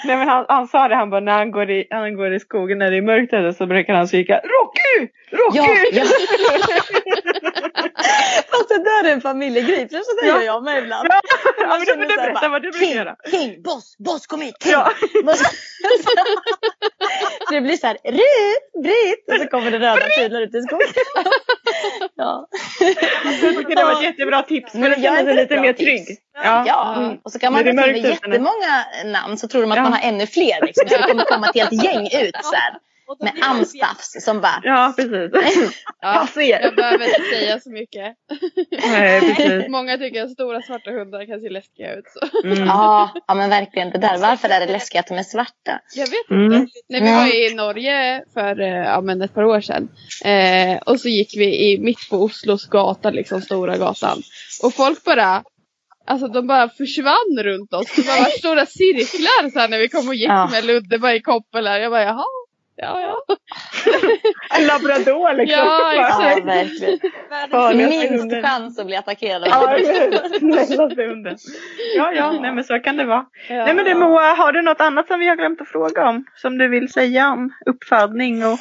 Nej 0.04 0.16
men 0.16 0.28
han, 0.28 0.44
han 0.48 0.68
sa 0.68 0.88
det, 0.88 0.94
han 0.94 1.10
bara 1.10 1.20
när 1.20 1.32
han 1.32 1.50
går 1.50 1.70
i, 1.70 1.86
han 1.90 2.16
går 2.16 2.34
i 2.34 2.40
skogen 2.40 2.78
när 2.78 2.90
det 2.90 2.96
är 2.96 3.02
mörkt 3.02 3.32
ute 3.32 3.52
så 3.52 3.66
brukar 3.66 3.94
han 3.94 4.08
skrika 4.08 4.34
Rocky! 4.34 5.12
Rocky! 5.32 5.58
Ja, 5.58 5.66
ja. 5.92 6.04
Fast 8.50 8.68
det 8.68 8.84
där 8.84 9.04
är 9.04 9.12
en 9.12 9.20
familjegrej. 9.20 9.88
För 9.88 9.98
så 9.98 10.20
där 10.20 10.28
gör 10.28 10.42
jag 10.42 10.64
med 10.64 10.82
ibland. 10.82 11.08
Ja, 11.10 11.20
Man 11.66 11.68
men 11.68 11.80
du 11.80 11.86
känner 11.86 12.04
får 12.04 12.20
här 12.20 12.32
berätta 12.32 12.48
vad 12.48 12.62
du 12.62 12.70
brukar 12.70 12.86
King, 12.86 12.96
göra. 12.96 13.16
King, 13.30 13.62
boss, 13.62 13.96
boss 13.98 14.26
kom 14.26 14.40
hit, 14.40 14.54
King. 14.62 14.72
Ja. 14.72 14.92
Så 17.48 17.54
det 17.54 17.60
blir 17.60 17.76
så 17.76 17.86
här, 17.86 17.98
Britt, 18.02 18.82
Britt! 18.82 19.24
Och 19.28 19.42
så 19.42 19.46
kommer 19.48 19.70
det 19.70 19.78
röda 19.78 20.06
pudlar 20.18 20.40
ut 20.40 20.54
i 20.54 20.62
skogen. 20.62 20.86
ja. 22.16 22.48
Jag 23.42 23.56
tycker 23.56 23.76
det 23.76 23.84
var 23.84 23.92
ett 23.92 24.02
jättebra 24.02 24.42
tips. 24.42 24.72
För 24.72 24.90
att 24.90 25.02
känna 25.02 25.16
sig 25.24 25.34
lite 25.34 25.60
mer 25.60 25.72
trygg. 25.72 26.18
Ja. 26.34 26.64
ja. 26.66 26.94
Mm. 26.96 27.18
Och 27.24 27.32
så 27.32 27.38
kan 27.38 27.52
man 27.52 27.78
ha 27.78 27.86
jättemånga 27.86 28.84
namn 29.04 29.38
så 29.38 29.48
tror 29.48 29.60
de 29.60 29.72
att 29.72 29.76
ja. 29.76 29.82
man 29.82 29.92
har 29.92 30.08
ännu 30.08 30.26
fler. 30.26 30.66
Liksom. 30.66 30.88
Så 30.88 30.96
det 30.96 31.02
kommer 31.02 31.24
komma 31.24 31.48
ett 31.48 31.54
helt 31.54 31.84
gäng 31.84 32.04
ut. 32.06 32.36
Så 32.42 32.54
här 32.54 32.74
med 33.20 33.32
amstaffs 33.42 34.24
som 34.24 34.40
bara... 34.40 34.60
Ja, 34.62 34.94
precis. 34.96 35.30
ja, 36.00 36.28
jag 36.36 36.76
behöver 36.76 37.04
inte 37.04 37.22
säga 37.32 37.60
så 37.60 37.70
mycket. 37.70 38.16
Nej, 38.70 39.20
precis. 39.20 39.68
Många 39.68 39.98
tycker 39.98 40.24
att 40.24 40.30
stora 40.30 40.62
svarta 40.62 40.90
hundar 40.90 41.26
kan 41.26 41.40
se 41.40 41.48
läskiga 41.48 41.94
ut. 41.94 42.04
Så. 42.06 42.46
Mm. 42.46 42.66
Ja, 42.66 43.10
ja, 43.26 43.34
men 43.34 43.50
verkligen. 43.50 43.90
Det 43.90 43.98
där. 43.98 44.18
Varför 44.18 44.48
är 44.48 44.60
det 44.60 44.72
läskigt 44.72 45.00
att 45.00 45.06
de 45.06 45.18
är 45.18 45.22
svarta? 45.22 45.80
Jag 45.94 46.06
vet 46.06 46.30
mm. 46.30 46.44
inte. 46.44 46.56
Mm. 46.56 46.68
När 46.88 47.00
vi 47.00 47.12
var 47.12 47.50
i 47.50 47.54
Norge 47.54 48.24
för 48.34 48.60
eh, 48.60 48.68
ja, 48.68 49.00
men 49.00 49.22
ett 49.22 49.34
par 49.34 49.44
år 49.44 49.60
sedan. 49.60 49.88
Eh, 50.24 50.78
och 50.86 51.00
så 51.00 51.08
gick 51.08 51.36
vi 51.36 51.72
i 51.72 51.78
mitt 51.78 52.10
på 52.10 52.16
Oslos 52.16 52.66
gata, 52.66 53.10
liksom 53.10 53.40
stora 53.40 53.76
gatan. 53.78 54.22
Och 54.62 54.74
folk 54.74 55.04
bara 55.04 55.42
Alltså 56.06 56.28
de 56.28 56.46
bara 56.46 56.68
försvann 56.68 57.38
runt 57.38 57.74
oss. 57.74 57.96
Det 57.96 58.02
var 58.02 58.38
stora 58.38 58.66
cirklar 58.66 59.50
så 59.50 59.58
här, 59.58 59.68
när 59.68 59.78
vi 59.78 59.88
kom 59.88 60.08
och 60.08 60.14
gick 60.14 60.28
ja. 60.28 60.48
med 60.52 60.64
Ludde 60.64 60.98
bara 60.98 61.14
i 61.14 61.20
koppel 61.20 61.66
här. 61.66 61.80
Jag 61.80 61.92
bara 61.92 62.02
jaha, 62.02 62.24
Ja, 62.82 63.00
ja. 63.00 63.36
En 64.58 64.66
labrador 64.66 65.34
liksom. 65.38 65.58
Ja, 65.58 65.92
exakt. 65.94 66.38
Ja, 66.38 66.44
verkligen. 66.44 68.18
Minst 68.20 68.46
chans 68.46 68.78
att 68.78 68.86
bli 68.86 68.96
attackerad 68.96 69.42
ja, 69.46 69.78
Ja, 71.96 72.12
ja, 72.12 72.32
nej 72.32 72.52
men 72.52 72.64
så 72.64 72.78
kan 72.78 72.96
det 72.96 73.04
vara. 73.04 73.24
Ja. 73.48 73.64
Nej 73.64 73.74
men 73.74 73.84
du 73.84 73.94
Moa, 73.94 74.34
har 74.34 74.52
du 74.52 74.62
något 74.62 74.80
annat 74.80 75.06
som 75.06 75.20
vi 75.20 75.28
har 75.28 75.36
glömt 75.36 75.60
att 75.60 75.68
fråga 75.68 76.08
om? 76.08 76.24
Som 76.34 76.58
du 76.58 76.68
vill 76.68 76.92
säga 76.92 77.32
om 77.32 77.52
uppfödning 77.66 78.46
och 78.46 78.58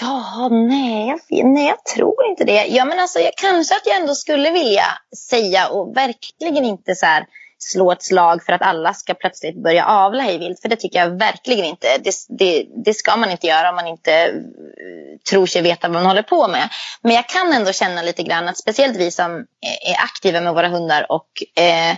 Ja, 0.00 0.48
nej, 0.50 1.16
nej, 1.44 1.66
jag 1.66 1.84
tror 1.84 2.26
inte 2.30 2.44
det. 2.44 2.66
Ja, 2.66 2.84
men 2.84 2.98
alltså, 2.98 3.18
jag, 3.18 3.32
kanske 3.36 3.74
att 3.76 3.86
jag 3.86 4.00
ändå 4.00 4.14
skulle 4.14 4.50
vilja 4.50 4.84
säga 5.30 5.68
och 5.68 5.96
verkligen 5.96 6.64
inte 6.64 6.94
så 6.94 7.06
här 7.06 7.26
slå 7.62 7.92
ett 7.92 8.02
slag 8.02 8.44
för 8.44 8.52
att 8.52 8.62
alla 8.62 8.94
ska 8.94 9.14
plötsligt 9.14 9.62
börja 9.62 9.86
avla 9.86 10.22
hejvilt. 10.22 10.60
För 10.62 10.68
det 10.68 10.76
tycker 10.76 10.98
jag 10.98 11.18
verkligen 11.18 11.64
inte. 11.64 11.86
Det, 12.04 12.14
det, 12.28 12.66
det, 12.84 12.94
ska 12.94 13.16
man 13.16 13.30
inte 13.30 13.46
göra 13.46 13.68
om 13.68 13.76
man 13.76 13.86
inte 13.86 14.12
eh, 14.12 15.18
tror 15.30 15.46
sig 15.46 15.62
veta 15.62 15.88
vad 15.88 15.94
man 15.94 16.06
håller 16.06 16.22
på 16.22 16.48
med. 16.48 16.68
Men 17.02 17.12
jag 17.14 17.28
kan 17.28 17.52
ändå 17.52 17.72
känna 17.72 18.02
lite 18.02 18.22
grann 18.22 18.48
att 18.48 18.58
speciellt 18.58 18.96
vi 18.96 19.10
som 19.10 19.36
eh, 19.36 19.90
är 19.90 20.04
aktiva 20.04 20.40
med 20.40 20.54
våra 20.54 20.68
hundar 20.68 21.06
och 21.08 21.62
eh, 21.62 21.96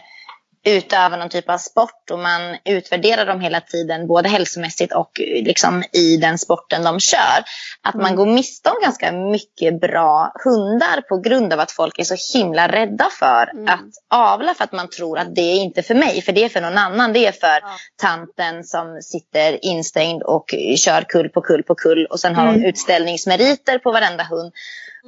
utövar 0.64 1.18
någon 1.18 1.28
typ 1.28 1.48
av 1.50 1.58
sport 1.58 2.10
och 2.10 2.18
man 2.18 2.56
utvärderar 2.64 3.26
dem 3.26 3.40
hela 3.40 3.60
tiden 3.60 4.06
både 4.06 4.28
hälsomässigt 4.28 4.94
och 4.94 5.10
liksom 5.18 5.84
i 5.92 6.16
den 6.16 6.38
sporten 6.38 6.84
de 6.84 7.00
kör. 7.00 7.44
Att 7.82 7.94
man 7.94 8.06
mm. 8.06 8.16
går 8.16 8.26
miste 8.26 8.70
om 8.70 8.76
ganska 8.82 9.12
mycket 9.12 9.80
bra 9.80 10.32
hundar 10.44 11.00
på 11.00 11.16
grund 11.16 11.52
av 11.52 11.60
att 11.60 11.72
folk 11.72 11.98
är 11.98 12.04
så 12.04 12.38
himla 12.38 12.68
rädda 12.68 13.08
för 13.18 13.50
mm. 13.50 13.68
att 13.68 13.90
avla 14.14 14.54
för 14.54 14.64
att 14.64 14.72
man 14.72 14.90
tror 14.90 15.18
att 15.18 15.34
det 15.34 15.40
är 15.40 15.62
inte 15.62 15.82
för 15.82 15.94
mig, 15.94 16.22
för 16.22 16.32
det 16.32 16.44
är 16.44 16.48
för 16.48 16.60
någon 16.60 16.78
annan. 16.78 17.12
Det 17.12 17.26
är 17.26 17.32
för 17.32 17.60
ja. 17.62 17.76
tanten 17.96 18.64
som 18.64 19.02
sitter 19.02 19.64
instängd 19.64 20.22
och 20.22 20.54
kör 20.76 21.02
kull 21.02 21.28
på 21.28 21.40
kull 21.40 21.62
på 21.62 21.74
kull 21.74 22.06
och 22.06 22.20
sen 22.20 22.34
har 22.34 22.48
mm. 22.48 22.62
de 22.62 22.68
utställningsmeriter 22.68 23.78
på 23.78 23.92
varenda 23.92 24.24
hund. 24.24 24.52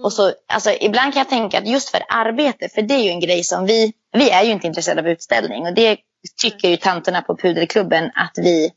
Och 0.03 0.13
så, 0.13 0.33
alltså, 0.47 0.71
ibland 0.81 1.13
kan 1.13 1.21
jag 1.21 1.29
tänka 1.29 1.59
att 1.59 1.67
just 1.67 1.91
för 1.91 2.03
arbete, 2.09 2.69
för 2.69 2.83
det 2.83 2.95
är 2.95 3.03
ju 3.03 3.11
en 3.11 3.21
grej 3.21 3.45
som 3.45 3.67
vi, 3.67 3.93
vi 4.13 4.31
är 4.31 4.43
ju 4.43 4.51
inte 4.51 4.67
intresserade 4.67 5.01
av 5.01 5.09
utställning 5.09 5.67
och 5.67 5.75
det 5.75 5.97
tycker 6.41 6.69
ju 6.69 6.77
tanterna 6.77 7.23
på 7.23 7.37
pudelklubben 7.37 8.11
att 8.15 8.33
vi 8.37 8.71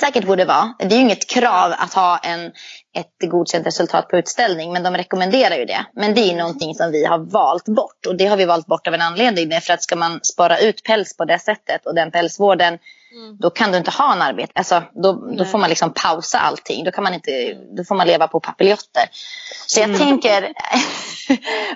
säkert 0.00 0.24
borde 0.24 0.44
vara. 0.44 0.74
Det 0.78 0.84
är 0.84 0.96
ju 0.96 1.00
inget 1.00 1.30
krav 1.30 1.74
att 1.78 1.94
ha 1.94 2.18
en, 2.18 2.46
ett 2.96 3.30
godkänt 3.30 3.66
resultat 3.66 4.08
på 4.08 4.16
utställning 4.16 4.72
men 4.72 4.82
de 4.82 4.96
rekommenderar 4.96 5.56
ju 5.56 5.64
det. 5.64 5.86
Men 5.94 6.14
det 6.14 6.20
är 6.20 6.36
någonting 6.36 6.74
som 6.74 6.92
vi 6.92 7.04
har 7.04 7.18
valt 7.18 7.64
bort 7.64 8.06
och 8.06 8.16
det 8.16 8.26
har 8.26 8.36
vi 8.36 8.44
valt 8.44 8.66
bort 8.66 8.86
av 8.86 8.94
en 8.94 9.02
anledning. 9.02 9.60
För 9.60 9.72
att 9.74 9.82
ska 9.82 9.96
man 9.96 10.20
spara 10.22 10.58
ut 10.58 10.82
päls 10.82 11.16
på 11.16 11.24
det 11.24 11.38
sättet 11.38 11.86
och 11.86 11.94
den 11.94 12.10
pälsvården 12.10 12.78
Mm. 13.12 13.36
Då 13.40 13.50
kan 13.50 13.72
du 13.72 13.78
inte 13.78 13.90
ha 13.90 14.12
en 14.12 14.22
arbete. 14.22 14.52
Alltså, 14.54 14.82
då, 14.94 15.12
då 15.12 15.44
får 15.44 15.58
man 15.58 15.68
liksom 15.68 15.92
pausa 15.94 16.38
allting. 16.38 16.84
Då, 16.84 16.90
kan 16.90 17.04
man 17.04 17.14
inte, 17.14 17.30
då 17.76 17.84
får 17.84 17.94
man 17.94 18.06
leva 18.06 18.28
på 18.28 18.40
papiljotter. 18.40 19.04
Så 19.66 19.80
jag 19.80 19.88
mm. 19.88 19.98
tänker, 19.98 20.52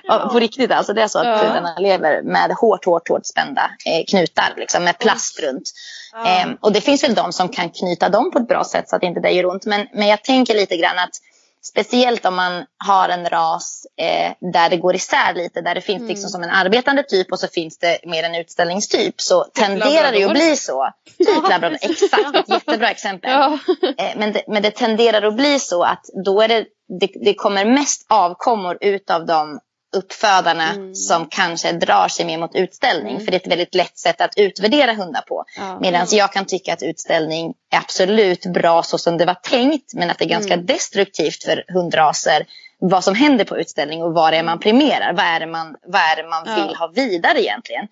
på 0.31 0.39
riktigt 0.39 0.71
alltså, 0.71 0.93
det 0.93 1.01
är 1.01 1.07
så 1.07 1.19
att 1.19 1.25
ja. 1.25 1.75
lever 1.79 2.21
med 2.21 2.51
hårt, 2.51 2.85
hårt, 2.85 3.09
hårt 3.09 3.25
spända 3.25 3.71
eh, 3.85 4.05
knutar. 4.07 4.53
Liksom, 4.57 4.83
med 4.83 4.99
plast 4.99 5.39
runt. 5.39 5.71
Ja. 6.13 6.41
Eh, 6.41 6.47
och 6.59 6.71
det 6.71 6.81
finns 6.81 7.03
väl 7.03 7.15
de 7.15 7.33
som 7.33 7.49
kan 7.49 7.69
knyta 7.69 8.09
dem 8.09 8.31
på 8.31 8.39
ett 8.39 8.47
bra 8.47 8.63
sätt 8.63 8.89
så 8.89 8.95
att 8.95 9.03
inte 9.03 9.19
det 9.19 9.31
gör 9.31 9.45
ont. 9.45 9.65
Men, 9.65 9.87
men 9.93 10.07
jag 10.07 10.23
tänker 10.23 10.53
lite 10.53 10.77
grann 10.77 10.99
att 10.99 11.15
Speciellt 11.63 12.25
om 12.25 12.35
man 12.35 12.65
har 12.77 13.09
en 13.09 13.29
ras 13.29 13.85
eh, 13.97 14.51
där 14.51 14.69
det 14.69 14.77
går 14.77 14.95
isär 14.95 15.33
lite. 15.33 15.61
Där 15.61 15.75
det 15.75 15.81
finns 15.81 15.87
liksom 15.87 16.03
mm. 16.03 16.09
liksom 16.09 16.29
som 16.29 16.43
en 16.43 16.49
arbetande 16.49 17.03
typ 17.03 17.31
och 17.31 17.39
så 17.39 17.47
finns 17.47 17.77
det 17.77 17.99
mer 18.05 18.23
en 18.23 18.35
utställningstyp. 18.35 19.21
Så 19.21 19.43
typ 19.43 19.53
tenderar 19.53 20.11
det 20.11 20.23
att 20.23 20.31
bli 20.31 20.55
så. 20.55 20.89
Typ 21.17 21.49
labrador, 21.49 21.77
exakt. 21.81 22.47
Jättebra 22.49 22.89
exempel. 22.89 23.31
Ja. 23.31 23.59
Eh, 23.97 24.17
men, 24.17 24.33
det, 24.33 24.43
men 24.47 24.63
det 24.63 24.71
tenderar 24.71 25.21
att 25.21 25.35
bli 25.35 25.59
så 25.59 25.83
att 25.83 26.05
då 26.25 26.41
är 26.41 26.47
det, 26.47 26.65
det, 26.99 27.11
det 27.25 27.33
kommer 27.33 27.65
mest 27.65 28.05
avkommor 28.09 28.77
utav 28.81 29.25
de 29.25 29.59
uppfödarna 29.91 30.69
mm. 30.69 30.95
som 30.95 31.27
kanske 31.29 31.71
drar 31.71 32.07
sig 32.07 32.25
mer 32.25 32.37
mot 32.37 32.55
utställning. 32.55 33.13
Mm. 33.13 33.25
För 33.25 33.31
det 33.31 33.37
är 33.37 33.39
ett 33.39 33.51
väldigt 33.51 33.75
lätt 33.75 33.97
sätt 33.97 34.21
att 34.21 34.37
utvärdera 34.37 34.93
hundar 34.93 35.21
på. 35.21 35.45
Ja. 35.57 35.79
Medan 35.79 36.01
mm. 36.01 36.17
jag 36.17 36.33
kan 36.33 36.45
tycka 36.45 36.73
att 36.73 36.83
utställning 36.83 37.53
är 37.71 37.77
absolut 37.77 38.45
bra 38.45 38.83
så 38.83 38.97
som 38.97 39.17
det 39.17 39.25
var 39.25 39.33
tänkt. 39.33 39.93
Men 39.93 40.09
att 40.09 40.17
det 40.17 40.25
är 40.25 40.29
ganska 40.29 40.53
mm. 40.53 40.65
destruktivt 40.65 41.43
för 41.43 41.63
hundraser 41.73 42.45
vad 42.83 43.03
som 43.03 43.15
händer 43.15 43.45
på 43.45 43.57
utställning 43.57 44.03
och 44.03 44.13
vad 44.13 44.33
det 44.33 44.37
är 44.37 44.43
man 44.43 44.59
premierar. 44.59 45.13
Vad 45.13 45.25
är 45.25 45.39
det 45.39 45.47
man, 45.47 45.75
vad 45.85 46.01
är 46.01 46.29
man 46.29 46.43
ja. 46.45 46.55
vill 46.55 46.75
ha 46.75 46.87
vidare 46.87 47.43
egentligen. 47.43 47.87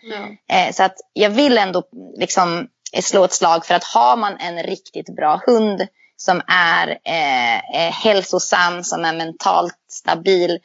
Eh, 0.50 0.74
så 0.74 0.84
att 0.84 0.96
jag 1.14 1.30
vill 1.30 1.58
ändå 1.58 1.84
liksom 2.18 2.68
slå 3.02 3.24
ett 3.24 3.34
slag 3.34 3.66
för 3.66 3.76
att 3.76 3.84
har 3.84 4.18
man 4.18 4.38
en 4.38 4.64
riktigt 4.64 5.16
bra 5.16 5.42
hund 5.46 5.88
som 6.18 6.42
är 6.48 6.88
eh, 7.04 7.58
eh 7.58 7.92
hälsosam, 7.92 8.84
som 8.84 9.06
är 9.06 9.14
mentalt 9.14 9.78
stabil 9.90 10.60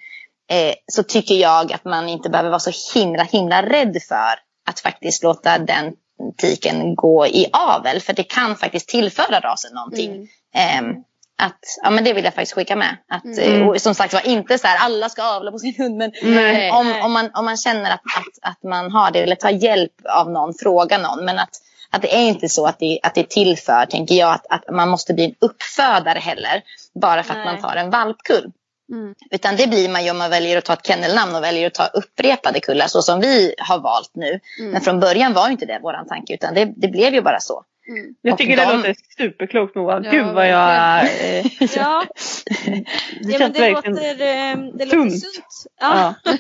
eh, 0.55 0.75
så 0.93 1.03
tycker 1.03 1.35
jag 1.35 1.73
att 1.73 1.85
man 1.85 2.09
inte 2.09 2.31
behöver 2.31 2.51
vara 2.51 2.61
så 2.61 2.99
himla 2.99 3.23
himla 3.23 3.63
rädd 3.63 3.97
för 4.09 4.35
att 4.67 4.81
faktiskt 4.81 5.23
låta 5.23 5.59
den 5.59 5.93
tiken 6.37 6.95
gå 6.95 7.27
i 7.27 7.47
avel. 7.53 8.01
För 8.01 8.13
det 8.13 8.23
kan 8.23 8.57
faktiskt 8.57 8.89
tillföra 8.89 9.41
rasen 9.41 9.75
någonting. 9.75 10.29
Mm. 10.55 10.91
Eh, 10.91 10.97
att, 11.39 11.61
ja, 11.83 11.91
men 11.91 12.05
det 12.05 12.13
vill 12.13 12.25
jag 12.25 12.35
faktiskt 12.35 12.55
skicka 12.55 12.77
med. 12.77 12.97
Att, 13.09 13.39
mm. 13.39 13.69
och 13.69 13.81
som 13.81 13.95
sagt 13.95 14.15
var 14.15 14.27
inte 14.27 14.59
så 14.59 14.67
här 14.67 14.79
alla 14.79 15.09
ska 15.09 15.23
avla 15.23 15.51
på 15.51 15.59
sin 15.59 15.75
hund. 15.79 15.97
Men 15.97 16.13
mm. 16.23 16.75
om, 16.75 16.95
om, 17.05 17.13
man, 17.13 17.31
om 17.35 17.45
man 17.45 17.57
känner 17.57 17.91
att, 17.91 18.01
att, 18.17 18.51
att 18.51 18.63
man 18.63 18.93
har 18.93 19.11
det 19.11 19.23
eller 19.23 19.37
tar 19.37 19.51
hjälp 19.51 19.93
av 20.05 20.31
någon, 20.31 20.55
fråga 20.55 20.99
någon. 20.99 21.25
Men 21.25 21.39
att, 21.39 21.61
att 21.91 22.03
det 22.03 22.15
är 22.15 22.29
inte 22.29 22.49
så 22.49 22.67
att 22.67 22.79
det, 22.79 23.01
att 23.03 23.15
det 23.15 23.29
tillför, 23.29 23.87
tänker 23.87 24.15
jag, 24.15 24.35
att, 24.35 24.47
att 24.49 24.75
man 24.75 24.89
måste 24.89 25.15
bli 25.15 25.25
en 25.25 25.35
uppfödare 25.39 26.19
heller. 26.19 26.63
Bara 27.01 27.23
för 27.23 27.33
att 27.33 27.45
Nej. 27.45 27.55
man 27.55 27.63
tar 27.63 27.77
en 27.77 27.91
valpkull. 27.91 28.53
Mm. 28.93 29.15
Utan 29.31 29.57
det 29.57 29.67
blir 29.67 29.89
man 29.89 30.05
ju 30.05 30.11
om 30.11 30.19
man 30.19 30.31
väljer 30.31 30.59
att 30.59 30.65
ta 30.65 30.73
ett 30.73 30.87
kennelnamn 30.87 31.35
och 31.35 31.43
väljer 31.43 31.67
att 31.67 31.75
ta 31.75 31.87
upprepade 31.87 32.61
kullar 32.61 32.87
så 32.87 33.03
som 33.03 33.21
vi 33.21 33.55
har 33.59 33.79
valt 33.79 34.11
nu. 34.15 34.41
Mm. 34.61 34.73
Men 34.73 34.81
från 34.81 35.01
början 35.01 35.33
var 35.33 35.49
inte 35.49 35.67
det 35.67 35.79
vår 35.83 36.09
tanke 36.09 36.35
utan 36.35 36.55
det, 36.55 36.73
det 36.77 36.89
blev 36.89 37.15
ju 37.15 37.21
bara 37.21 37.41
så. 37.41 37.65
Mm. 37.89 38.15
Jag 38.23 38.39
tycker 38.39 38.57
de... 38.57 38.63
det 38.63 38.77
låter 38.77 38.95
superklokt 39.19 39.75
Moa. 39.75 40.01
Ja, 40.05 40.11
Gud 40.11 40.27
vad 40.27 40.49
jag... 40.49 41.05
Eh, 41.05 41.47
ja. 41.77 42.05
det 42.67 43.33
ja, 43.33 43.39
känns 43.39 43.55
det 43.55 43.61
verkligen 43.61 43.97
låter, 43.97 44.11
eh, 44.11 44.57
det 44.75 44.85
låter 44.85 45.11
sunt. 45.11 45.67
Ja. 45.81 46.15
Ja. 46.25 46.37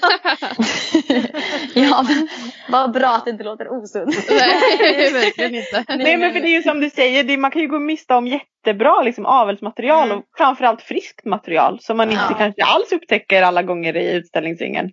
ja, 1.75 2.05
men 2.09 2.29
vad 2.69 2.93
bra 2.93 3.09
att 3.09 3.25
det 3.25 3.31
inte 3.31 3.45
låter 3.45 3.69
osunt. 3.69 4.17
Nej, 4.31 5.13
verkligen 5.13 5.55
inte. 5.55 5.85
Nej, 5.89 6.17
men 6.17 6.33
för 6.33 6.41
det 6.41 6.49
är 6.49 6.57
ju 6.57 6.63
som 6.63 6.81
du 6.81 6.91
säger, 6.91 7.25
det, 7.25 7.37
man 7.37 7.51
kan 7.51 7.63
ju 7.63 7.69
gå 7.69 7.79
miste 7.79 8.15
om 8.15 8.27
jättebra 8.27 9.03
liksom, 9.03 9.27
avelsmaterial 9.27 10.05
mm. 10.05 10.19
och 10.19 10.25
framförallt 10.37 10.83
friskt 10.83 11.25
material 11.25 11.79
som 11.81 11.97
man 11.97 12.11
inte 12.11 12.35
kanske 12.39 12.65
alls 12.65 12.93
upptäcker 12.93 13.43
alla 13.43 13.63
gånger 13.63 13.97
i 13.97 14.13
utställningsringen. 14.13 14.91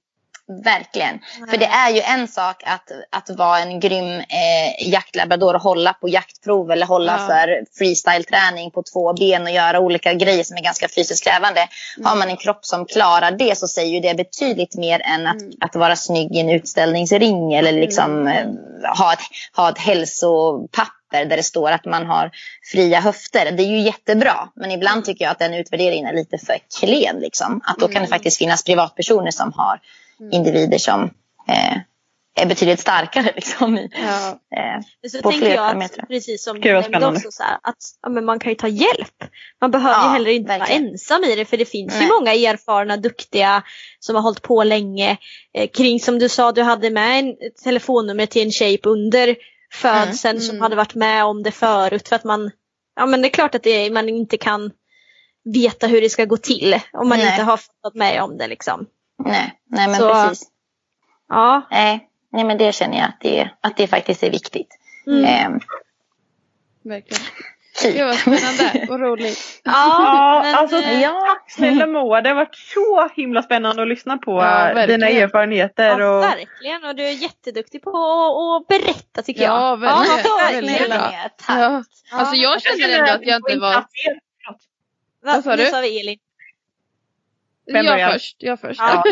Verkligen. 0.64 1.20
Mm. 1.38 1.50
För 1.50 1.58
det 1.58 1.66
är 1.66 1.90
ju 1.90 2.02
en 2.02 2.28
sak 2.28 2.64
att, 2.66 2.92
att 3.10 3.38
vara 3.38 3.60
en 3.60 3.80
grym 3.80 4.20
eh, 4.20 4.90
jaktlabrador 4.92 5.56
och 5.56 5.62
hålla 5.62 5.94
på 5.94 6.10
jaktprov 6.10 6.72
eller 6.72 6.86
hålla 6.86 7.18
ja. 7.20 7.28
för 7.28 7.66
freestyle-träning 7.78 8.72
på 8.72 8.84
två 8.84 9.14
ben 9.14 9.44
och 9.44 9.52
göra 9.52 9.80
olika 9.80 10.14
grejer 10.14 10.44
som 10.44 10.58
är 10.58 10.62
ganska 10.62 10.88
fysiskt 10.96 11.24
krävande. 11.24 11.68
Mm. 11.98 12.06
Har 12.06 12.16
man 12.16 12.30
en 12.30 12.38
kropp 12.38 12.66
som 12.66 12.86
klarar 12.86 13.32
det 13.32 13.58
så 13.58 13.68
säger 13.68 13.94
ju 13.94 14.00
det 14.00 14.16
betydligt 14.16 14.76
mer 14.76 15.02
än 15.02 15.28
att, 15.28 15.42
mm. 15.42 15.54
att 15.60 15.76
vara 15.76 15.96
snygg 15.96 16.36
i 16.36 16.40
en 16.40 16.50
utställningsring 16.50 17.54
eller 17.54 17.72
liksom 17.72 18.28
mm. 18.28 18.38
eh, 18.38 18.98
ha, 18.98 19.14
ett, 19.14 19.20
ha 19.56 19.70
ett 19.70 19.78
hälsopapper 19.78 21.26
där 21.26 21.38
det 21.38 21.44
står 21.44 21.72
att 21.72 21.86
man 21.86 22.06
har 22.06 22.32
fria 22.72 23.00
höfter. 23.00 23.52
Det 23.52 23.64
är 23.64 23.68
ju 23.68 23.80
jättebra. 23.80 24.50
Men 24.56 24.72
ibland 24.72 24.94
mm. 24.94 25.04
tycker 25.04 25.26
jag 25.26 25.32
att 25.32 25.40
den 25.40 25.54
utvärderingen 25.54 26.08
är 26.08 26.14
lite 26.14 26.38
för 26.38 26.58
klen. 26.80 27.20
Liksom. 27.20 27.62
Att 27.64 27.78
då 27.78 27.86
kan 27.86 27.94
det 27.94 27.98
mm. 27.98 28.10
faktiskt 28.10 28.38
finnas 28.38 28.64
privatpersoner 28.64 29.32
som 29.32 29.54
har 29.56 29.72
Mm. 29.72 29.82
Individer 30.32 30.78
som 30.78 31.04
eh, 31.48 31.78
är 32.36 32.46
betydligt 32.46 32.80
starkare. 32.80 33.32
Liksom, 33.36 33.78
i, 33.78 33.90
Ja. 33.94 34.28
eh, 34.58 35.10
Så 35.10 35.22
på 35.22 35.32
tänker 35.32 35.46
fler 35.48 35.56
jag 35.56 35.84
att, 35.84 35.98
precis 36.08 36.44
som 36.44 36.60
Gud, 36.62 36.84
du 36.84 36.90
nämnde 36.90 37.08
också, 37.08 37.32
så 37.32 37.44
här, 37.44 37.58
att 37.64 37.78
ja, 38.02 38.10
men 38.10 38.26
man 38.26 38.40
kan 38.40 38.52
ju 38.52 38.56
ta 38.56 38.68
hjälp. 38.68 39.24
Man 39.62 39.72
behöver 39.72 40.00
ju 40.00 40.06
Ja, 40.06 40.10
heller 40.14 40.32
inte 40.32 40.48
verkligen. 40.58 40.82
vara 40.84 40.92
ensam 40.92 41.24
i 41.24 41.36
det 41.36 41.46
för 41.46 41.58
det 41.58 41.66
finns 41.66 41.94
Nej. 41.94 42.04
ju 42.04 42.10
många 42.20 42.34
erfarna, 42.34 42.98
duktiga 42.98 43.64
som 44.00 44.16
har 44.16 44.22
hållit 44.22 44.42
på 44.42 44.64
länge. 44.64 45.18
Eh, 45.54 45.70
kring 45.70 46.00
som 46.00 46.20
du 46.20 46.30
sa, 46.30 46.52
du 46.52 46.62
hade 46.64 46.90
med 46.90 47.20
en, 47.20 47.30
ett 47.30 47.56
telefonnummer 47.64 48.26
till 48.26 48.42
en 48.46 48.52
tjej 48.52 48.80
under 48.84 49.36
födseln 49.74 50.42
som 50.42 50.50
Mm. 50.56 50.62
hade 50.62 50.76
varit 50.76 50.96
med 50.96 51.26
om 51.26 51.44
det 51.44 51.52
förut 51.52 52.08
för 52.08 52.16
att 52.16 52.24
man, 52.24 52.52
ja 52.96 53.06
men 53.06 53.22
det 53.22 53.28
är 53.28 53.30
klart 53.30 53.56
att 53.56 53.64
det, 53.64 53.90
man 53.90 54.10
inte 54.10 54.38
kan 54.38 54.72
veta 55.54 55.88
hur 55.88 56.02
det 56.02 56.10
ska 56.10 56.26
gå 56.26 56.38
till 56.38 56.80
om 56.94 57.10
man 57.10 57.18
Nej. 57.20 57.32
inte 57.32 57.44
har 57.44 57.58
fått 57.58 57.96
med 57.96 58.22
om 58.24 58.38
det 58.38 58.48
liksom. 58.48 58.86
Nej, 59.26 59.60
nej 59.70 59.88
men 59.88 59.96
Så- 59.96 60.14
precis. 60.14 60.48
Ja, 61.30 61.68
Nej, 61.72 62.10
nej, 62.32 62.44
men 62.44 62.58
det 62.58 62.76
känner 62.76 62.98
jag 62.98 63.06
att 63.08 63.20
det, 63.22 63.50
att 63.62 63.78
det 63.78 63.88
faktiskt 63.88 64.24
är 64.24 64.30
viktigt. 64.32 64.78
Mm. 65.08 65.26
Eh, 65.26 65.62
Verkligen. 66.84 67.24
typ. 67.82 67.96
Det 67.96 68.04
var 68.04 68.14
spännande 68.14 68.88
och 68.94 69.00
roligt. 69.00 69.40
Ja, 69.64 70.42
men, 70.44 70.56
alltså 70.56 70.78
eh, 70.78 71.02
Ja. 71.02 71.22
tack 71.28 71.52
snälla 71.52 71.88
Moa. 71.88 72.22
Det 72.22 72.30
har 72.30 72.36
varit 72.36 72.56
så 72.56 73.10
himla 73.16 73.42
spännande 73.44 73.82
att 73.82 73.88
lyssna 73.88 74.18
på 74.18 74.32
Ja, 74.32 74.70
eh, 74.70 74.76
verkligen. 74.76 75.00
dina 75.00 75.10
erfarenheter. 75.12 76.00
Ja, 76.00 76.18
Och... 76.18 76.24
verkligen. 76.24 76.84
Och 76.86 76.96
du 76.96 77.04
är 77.08 77.12
jätteduktig 77.12 77.82
på 77.84 77.90
att, 78.62 78.68
berätta 78.68 79.22
tycker 79.22 79.42
jag. 79.44 79.54
Ja, 79.62 79.76
väldigt, 79.76 80.26
Ja, 80.26 80.36
verkligen. 80.38 80.90
Ner, 80.90 81.30
tack. 81.38 81.60
Ja. 81.60 81.84
Alltså 82.12 82.36
jag 82.36 82.62
känner 82.62 83.00
ändå 83.00 83.12
att 83.12 83.26
jag 83.26 83.36
inte 83.38 83.60
var... 83.60 83.74
Va, 83.74 83.86
Vad 85.24 85.44
sa 85.44 85.50
nu 85.56 85.64
du? 85.64 85.66
sa 85.66 85.82
vi 85.82 86.00
Elin. 86.00 86.18
Vem 87.74 87.86
Jag 87.86 87.94
börjar? 87.96 88.12
först, 88.12 88.36
jag 88.40 88.60
först. 88.60 88.80
Ja, 88.80 89.04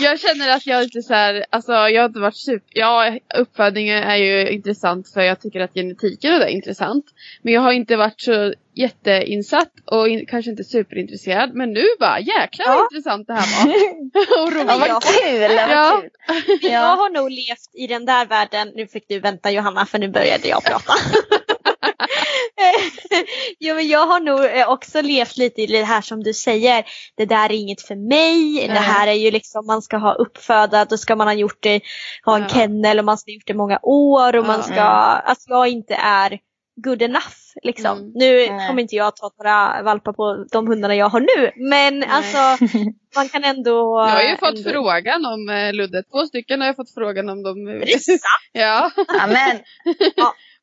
jag 0.00 0.20
känner 0.20 0.56
att 0.56 0.66
jag 0.66 0.82
inte 0.82 1.02
så 1.02 1.14
här, 1.14 1.44
alltså 1.50 1.72
jag 1.72 2.02
har 2.02 2.06
inte 2.08 2.20
varit 2.20 2.36
super, 2.36 2.66
ja 2.68 3.18
uppfödningen 3.38 4.02
är 4.02 4.16
ju 4.16 4.50
intressant 4.50 5.12
för 5.12 5.20
jag 5.20 5.40
tycker 5.40 5.60
att 5.60 5.74
genetiken 5.74 6.32
är 6.32 6.46
intressant. 6.46 7.04
Men 7.42 7.52
jag 7.52 7.60
har 7.60 7.72
inte 7.72 7.96
varit 7.96 8.20
så 8.20 8.54
jätteinsatt 8.74 9.70
och 9.86 10.08
in, 10.08 10.26
kanske 10.26 10.50
inte 10.50 10.64
superintresserad. 10.64 11.54
Men 11.54 11.72
nu 11.72 11.84
bara 12.00 12.20
jäklar 12.20 12.66
vad 12.66 12.76
Ja. 12.76 12.88
intressant 12.92 13.26
det 13.26 13.34
här 13.34 13.64
var. 13.64 13.74
och 14.46 14.52
Ja, 14.70 14.78
vad 14.88 15.02
kul! 15.04 15.40
Vad 15.40 15.70
Ja. 15.70 16.02
kul. 16.02 16.10
Jag 16.62 16.72
Ja. 16.72 16.78
har 16.78 17.10
nog 17.10 17.30
levt 17.30 17.74
i 17.74 17.86
den 17.86 18.06
där 18.06 18.26
världen. 18.26 18.72
Nu 18.74 18.86
fick 18.86 19.08
du 19.08 19.20
vänta 19.20 19.50
Johanna 19.50 19.86
för 19.86 19.98
nu 19.98 20.08
började 20.08 20.48
jag 20.48 20.64
prata. 20.64 20.92
jo, 23.58 23.74
men 23.74 23.88
jag 23.88 24.06
har 24.06 24.20
nog 24.20 24.44
eh, 24.44 24.68
också 24.68 25.00
levt 25.02 25.36
lite 25.36 25.62
i 25.62 25.66
det 25.66 25.84
här 25.84 26.00
som 26.00 26.22
du 26.22 26.34
säger. 26.34 26.84
Det 27.16 27.24
där 27.24 27.44
är 27.44 27.52
inget 27.56 27.82
för 27.82 27.96
mig. 28.08 28.68
Det 28.68 28.80
här 28.80 29.06
är 29.06 29.12
ju 29.12 29.30
liksom 29.30 29.66
man 29.66 29.82
ska 29.82 29.96
ha 29.96 30.14
uppföda. 30.14 30.84
Då 30.84 30.96
ska 30.96 31.16
man 31.16 31.26
ha 31.26 31.34
gjort 31.34 31.62
det, 31.62 31.80
ha 32.24 32.36
en 32.36 32.42
Ja. 32.42 32.48
kennel 32.48 32.98
och 32.98 33.04
man 33.04 33.18
ska 33.18 33.30
ha 33.30 33.34
gjort 33.34 33.46
det 33.46 33.54
många 33.54 33.78
år. 33.82 34.36
Och 34.36 34.46
man 34.46 34.56
Ja. 34.56 34.62
ska, 34.62 34.82
att 35.32 35.38
jag 35.48 35.68
inte 35.68 35.94
är 35.94 36.38
good 36.84 37.02
enough. 37.02 37.36
Liksom. 37.62 37.98
Mm. 37.98 38.10
Nu 38.14 38.36
Nej. 38.36 38.68
kommer 38.68 38.82
inte 38.82 38.96
jag 38.96 39.16
ta 39.16 39.30
några 39.38 39.82
valpar 39.82 40.12
på 40.12 40.44
de 40.52 40.66
hundarna 40.66 40.94
jag 40.94 41.08
har 41.08 41.20
nu. 41.20 41.52
Men 41.68 42.04
alltså 42.04 42.38
man 43.16 43.28
kan 43.28 43.44
ändå... 43.44 44.00
Jag 44.00 44.14
har 44.14 44.22
ju 44.22 44.36
fått 44.36 44.58
ändå... 44.58 44.70
frågan 44.70 45.26
om 45.26 45.48
eh, 45.48 45.72
Ludde. 45.72 46.02
Två 46.02 46.26
stycken 46.26 46.60
har 46.60 46.66
jag 46.66 46.76
fått 46.76 46.94
frågan 46.94 47.28
om 47.28 47.42
dem. 47.42 47.68
Är 47.68 47.80
det 47.86 47.98
sant? 47.98 48.20
ja. 48.52 48.90
Amen. 49.20 49.60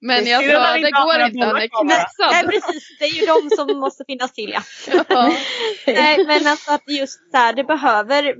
Men 0.02 0.26
jag 0.26 0.46
sa 0.46 0.60
man 0.60 0.82
det 0.82 0.92
går 0.92 1.26
inte, 1.26 1.46
han 1.46 1.56
är 1.58 2.00
va? 2.18 2.32
Nej 2.32 2.44
precis, 2.44 2.98
det 3.00 3.06
är 3.06 3.20
ju 3.20 3.26
de 3.26 3.56
som 3.56 3.80
måste 3.80 4.04
finnas 4.08 4.34
till 4.34 4.54
ja. 4.54 4.62
Ja. 5.10 5.34
Nej 5.88 6.26
men 6.26 6.48
alltså 6.48 6.72
att 6.72 6.84
just 6.88 7.32
så 7.32 7.38
här, 7.38 7.54
det 7.54 7.64
behöver, 7.64 8.36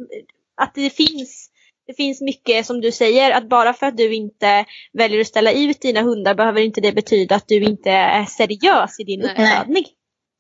att 0.62 0.76
det 0.76 0.90
finns, 0.90 1.50
det 1.88 1.94
finns 1.94 2.22
mycket 2.22 2.66
som 2.66 2.82
du 2.82 2.92
säger 2.92 3.32
att 3.32 3.50
bara 3.50 3.74
för 3.74 3.86
att 3.86 3.98
du 3.98 4.14
inte 4.14 4.66
väljer 4.94 5.22
att 5.22 5.28
ställa 5.28 5.52
ut 5.52 5.82
dina 5.82 6.02
hundar 6.02 6.36
behöver 6.36 6.62
inte 6.62 6.82
det 6.82 6.92
betyda 6.92 7.36
att 7.36 7.48
du 7.48 7.64
inte 7.64 7.92
är 7.92 8.26
seriös 8.26 9.00
i 9.00 9.04
din 9.04 9.20
Nej. 9.20 9.30
uppfödning. 9.32 9.86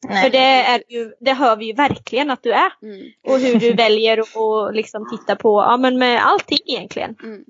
Nej. 0.08 0.24
För 0.24 0.30
det, 0.30 0.38
är 0.38 0.84
ju, 0.90 1.12
det 1.20 1.34
hör 1.34 1.56
vi 1.56 1.66
ju 1.66 1.74
verkligen 1.74 2.32
att 2.32 2.44
du 2.44 2.52
är. 2.52 2.72
Mm. 2.82 3.08
Och 3.28 3.40
hur 3.40 3.60
du 3.60 3.74
väljer 3.74 4.18
att 4.18 4.36
och 4.36 4.74
liksom 4.74 5.10
titta 5.10 5.36
på, 5.36 5.62
ja 5.62 5.78
men 5.78 5.98
med 5.98 6.26
allting 6.26 6.60
egentligen. 6.66 7.16
Mm. 7.24 7.44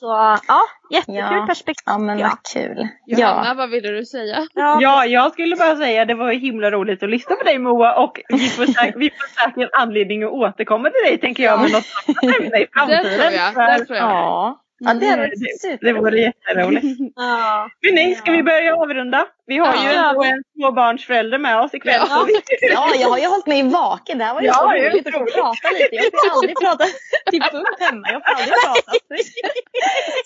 Så 0.00 0.06
ja, 0.48 0.60
jättekul 0.90 1.14
Ja. 1.16 1.44
perspektiv. 1.48 1.82
Ja, 1.86 1.98
men 1.98 2.18
vad 2.18 2.42
kul. 2.52 2.88
Johanna, 3.06 3.44
Ja. 3.48 3.54
vad 3.54 3.70
ville 3.70 3.88
du 3.88 4.04
säga? 4.04 4.46
Ja. 4.54 4.78
Ja, 4.80 5.04
jag 5.06 5.32
skulle 5.32 5.56
bara 5.56 5.76
säga 5.76 6.04
det 6.04 6.14
var 6.14 6.32
himla 6.32 6.70
roligt 6.70 7.02
att 7.02 7.08
lyssna 7.10 7.36
på 7.36 7.44
dig 7.44 7.58
Moa 7.58 7.94
och 7.94 8.20
vi 8.28 8.38
får, 8.48 8.64
säkert, 8.66 8.96
vi 8.96 9.10
får 9.10 9.44
säkert 9.44 9.70
anledning 9.72 10.22
att 10.22 10.30
återkomma 10.30 10.90
till 10.90 11.10
dig 11.10 11.18
tänker 11.20 11.42
jag 11.44 11.60
med 11.60 11.72
något 11.72 11.84
annat 12.06 12.36
ämne 12.40 12.58
i 12.58 12.66
framtiden. 12.72 13.02
Det 13.04 13.18
tror 13.18 13.32
jag, 13.32 13.54
För- 13.54 13.78
det 13.78 13.84
tror 13.84 13.96
jag. 13.98 14.10
Ja. 14.10 14.60
Ja, 14.78 14.94
det 14.94 15.06
hade 15.06 15.26
Det, 15.62 15.78
det 15.80 15.92
vore 15.92 16.20
jätteroligt. 16.20 16.86
Ja. 17.16 17.68
Men 17.82 17.94
nej, 17.94 18.14
ska 18.14 18.32
vi 18.32 18.42
börja 18.42 18.76
avrunda? 18.76 19.26
Vi 19.46 19.58
har 19.58 19.74
ju 19.74 19.92
Ja. 19.92 20.08
ändå 20.10 20.22
en 20.24 20.42
småbarnsförälder 20.54 21.38
med 21.38 21.60
oss 21.60 21.74
ikväll. 21.74 22.00
Ja. 22.08 22.26
Ja, 22.60 22.94
jag 23.00 23.08
har 23.08 23.18
ju 23.18 23.26
hållit 23.26 23.46
mig 23.46 23.62
vaken. 23.62 24.18
Det 24.18 24.24
här 24.24 24.34
var 24.34 24.40
ju 24.40 24.46
Ja, 24.46 24.54
så 24.54 24.70
roligt 24.70 25.06
att 25.06 25.12
få 25.12 25.24
prata 25.24 25.68
lite. 25.72 25.88
Jag 25.96 26.04
får 26.04 26.30
aldrig 26.36 26.56
prata 26.60 26.84
till 27.30 27.40
punkt 27.42 27.76
hemma. 27.80 28.06
Jag 28.12 28.22
får 28.26 28.34
aldrig 28.34 28.54
prata. 28.64 28.92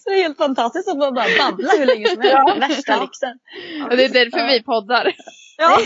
Så 0.04 0.10
det 0.10 0.14
är 0.18 0.22
helt 0.22 0.38
fantastiskt 0.38 0.88
att 0.88 0.98
bara 0.98 1.10
babbla 1.38 1.68
hur 1.78 1.86
länge 1.86 2.06
som 2.08 2.20
helst. 2.20 2.36
Ja. 2.46 2.54
Värsta 2.60 3.00
lyxen. 3.02 3.38
Och 3.90 3.96
det 3.96 4.04
är 4.04 4.08
därför 4.08 4.46
vi 4.46 4.62
poddar. 4.62 5.12
Ja. 5.58 5.78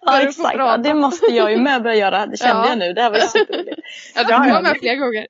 Ja, 0.00 0.20
exakt. 0.22 0.56
Ja, 0.58 0.76
det 0.76 0.94
måste 0.94 1.26
jag 1.26 1.50
ju 1.50 1.56
med 1.58 1.82
börja 1.82 1.96
göra. 1.96 2.26
Det 2.26 2.36
kände 2.36 2.62
Ja. 2.62 2.68
jag 2.68 2.78
nu. 2.78 2.92
Det 2.92 3.02
här 3.02 3.10
var 3.10 3.18
ju 3.18 3.26
superroligt. 3.26 3.80
Ja, 4.14 4.22
du 4.24 4.32
får 4.32 4.50
vara 4.50 4.60
med 4.62 4.76
fler 4.80 4.94
gånger. 4.96 5.26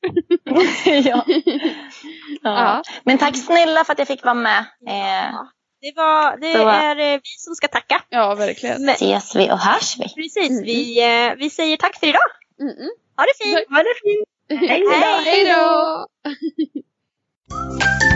ja. 1.10 1.24
Ja. 2.42 2.82
Men 3.04 3.18
tack 3.18 3.36
snälla 3.36 3.84
för 3.84 3.92
att 3.92 3.98
jag 3.98 4.08
fick 4.08 4.24
vara 4.24 4.34
med. 4.34 4.58
Eh, 4.88 5.34
Det, 5.80 5.92
var, 5.96 6.36
det 6.36 6.52
Så- 6.52 6.68
är 6.68 6.96
eh, 6.98 7.14
vi 7.22 7.30
som 7.38 7.54
ska 7.54 7.68
tacka. 7.68 8.02
Ja, 8.08 8.34
verkligen. 8.34 8.84
Men, 8.84 8.94
ses 8.94 9.36
vi 9.36 9.50
och 9.50 9.58
hörs 9.58 9.96
vi. 9.98 10.08
precis, 10.22 10.62
vi, 10.62 11.02
eh, 11.28 11.34
vi 11.38 11.50
säger 11.50 11.76
tack 11.76 12.00
för 12.00 12.06
idag. 12.06 12.22
Mm-mm. 12.62 12.88
Ha 13.16 13.24
det 13.24 13.44
fint! 13.44 13.68
ha 13.70 13.82
det 13.82 13.94
fint. 14.02 14.28
Hej 14.70 14.80
då. 14.80 14.90
Hej 15.30 15.44
då! 15.44 16.06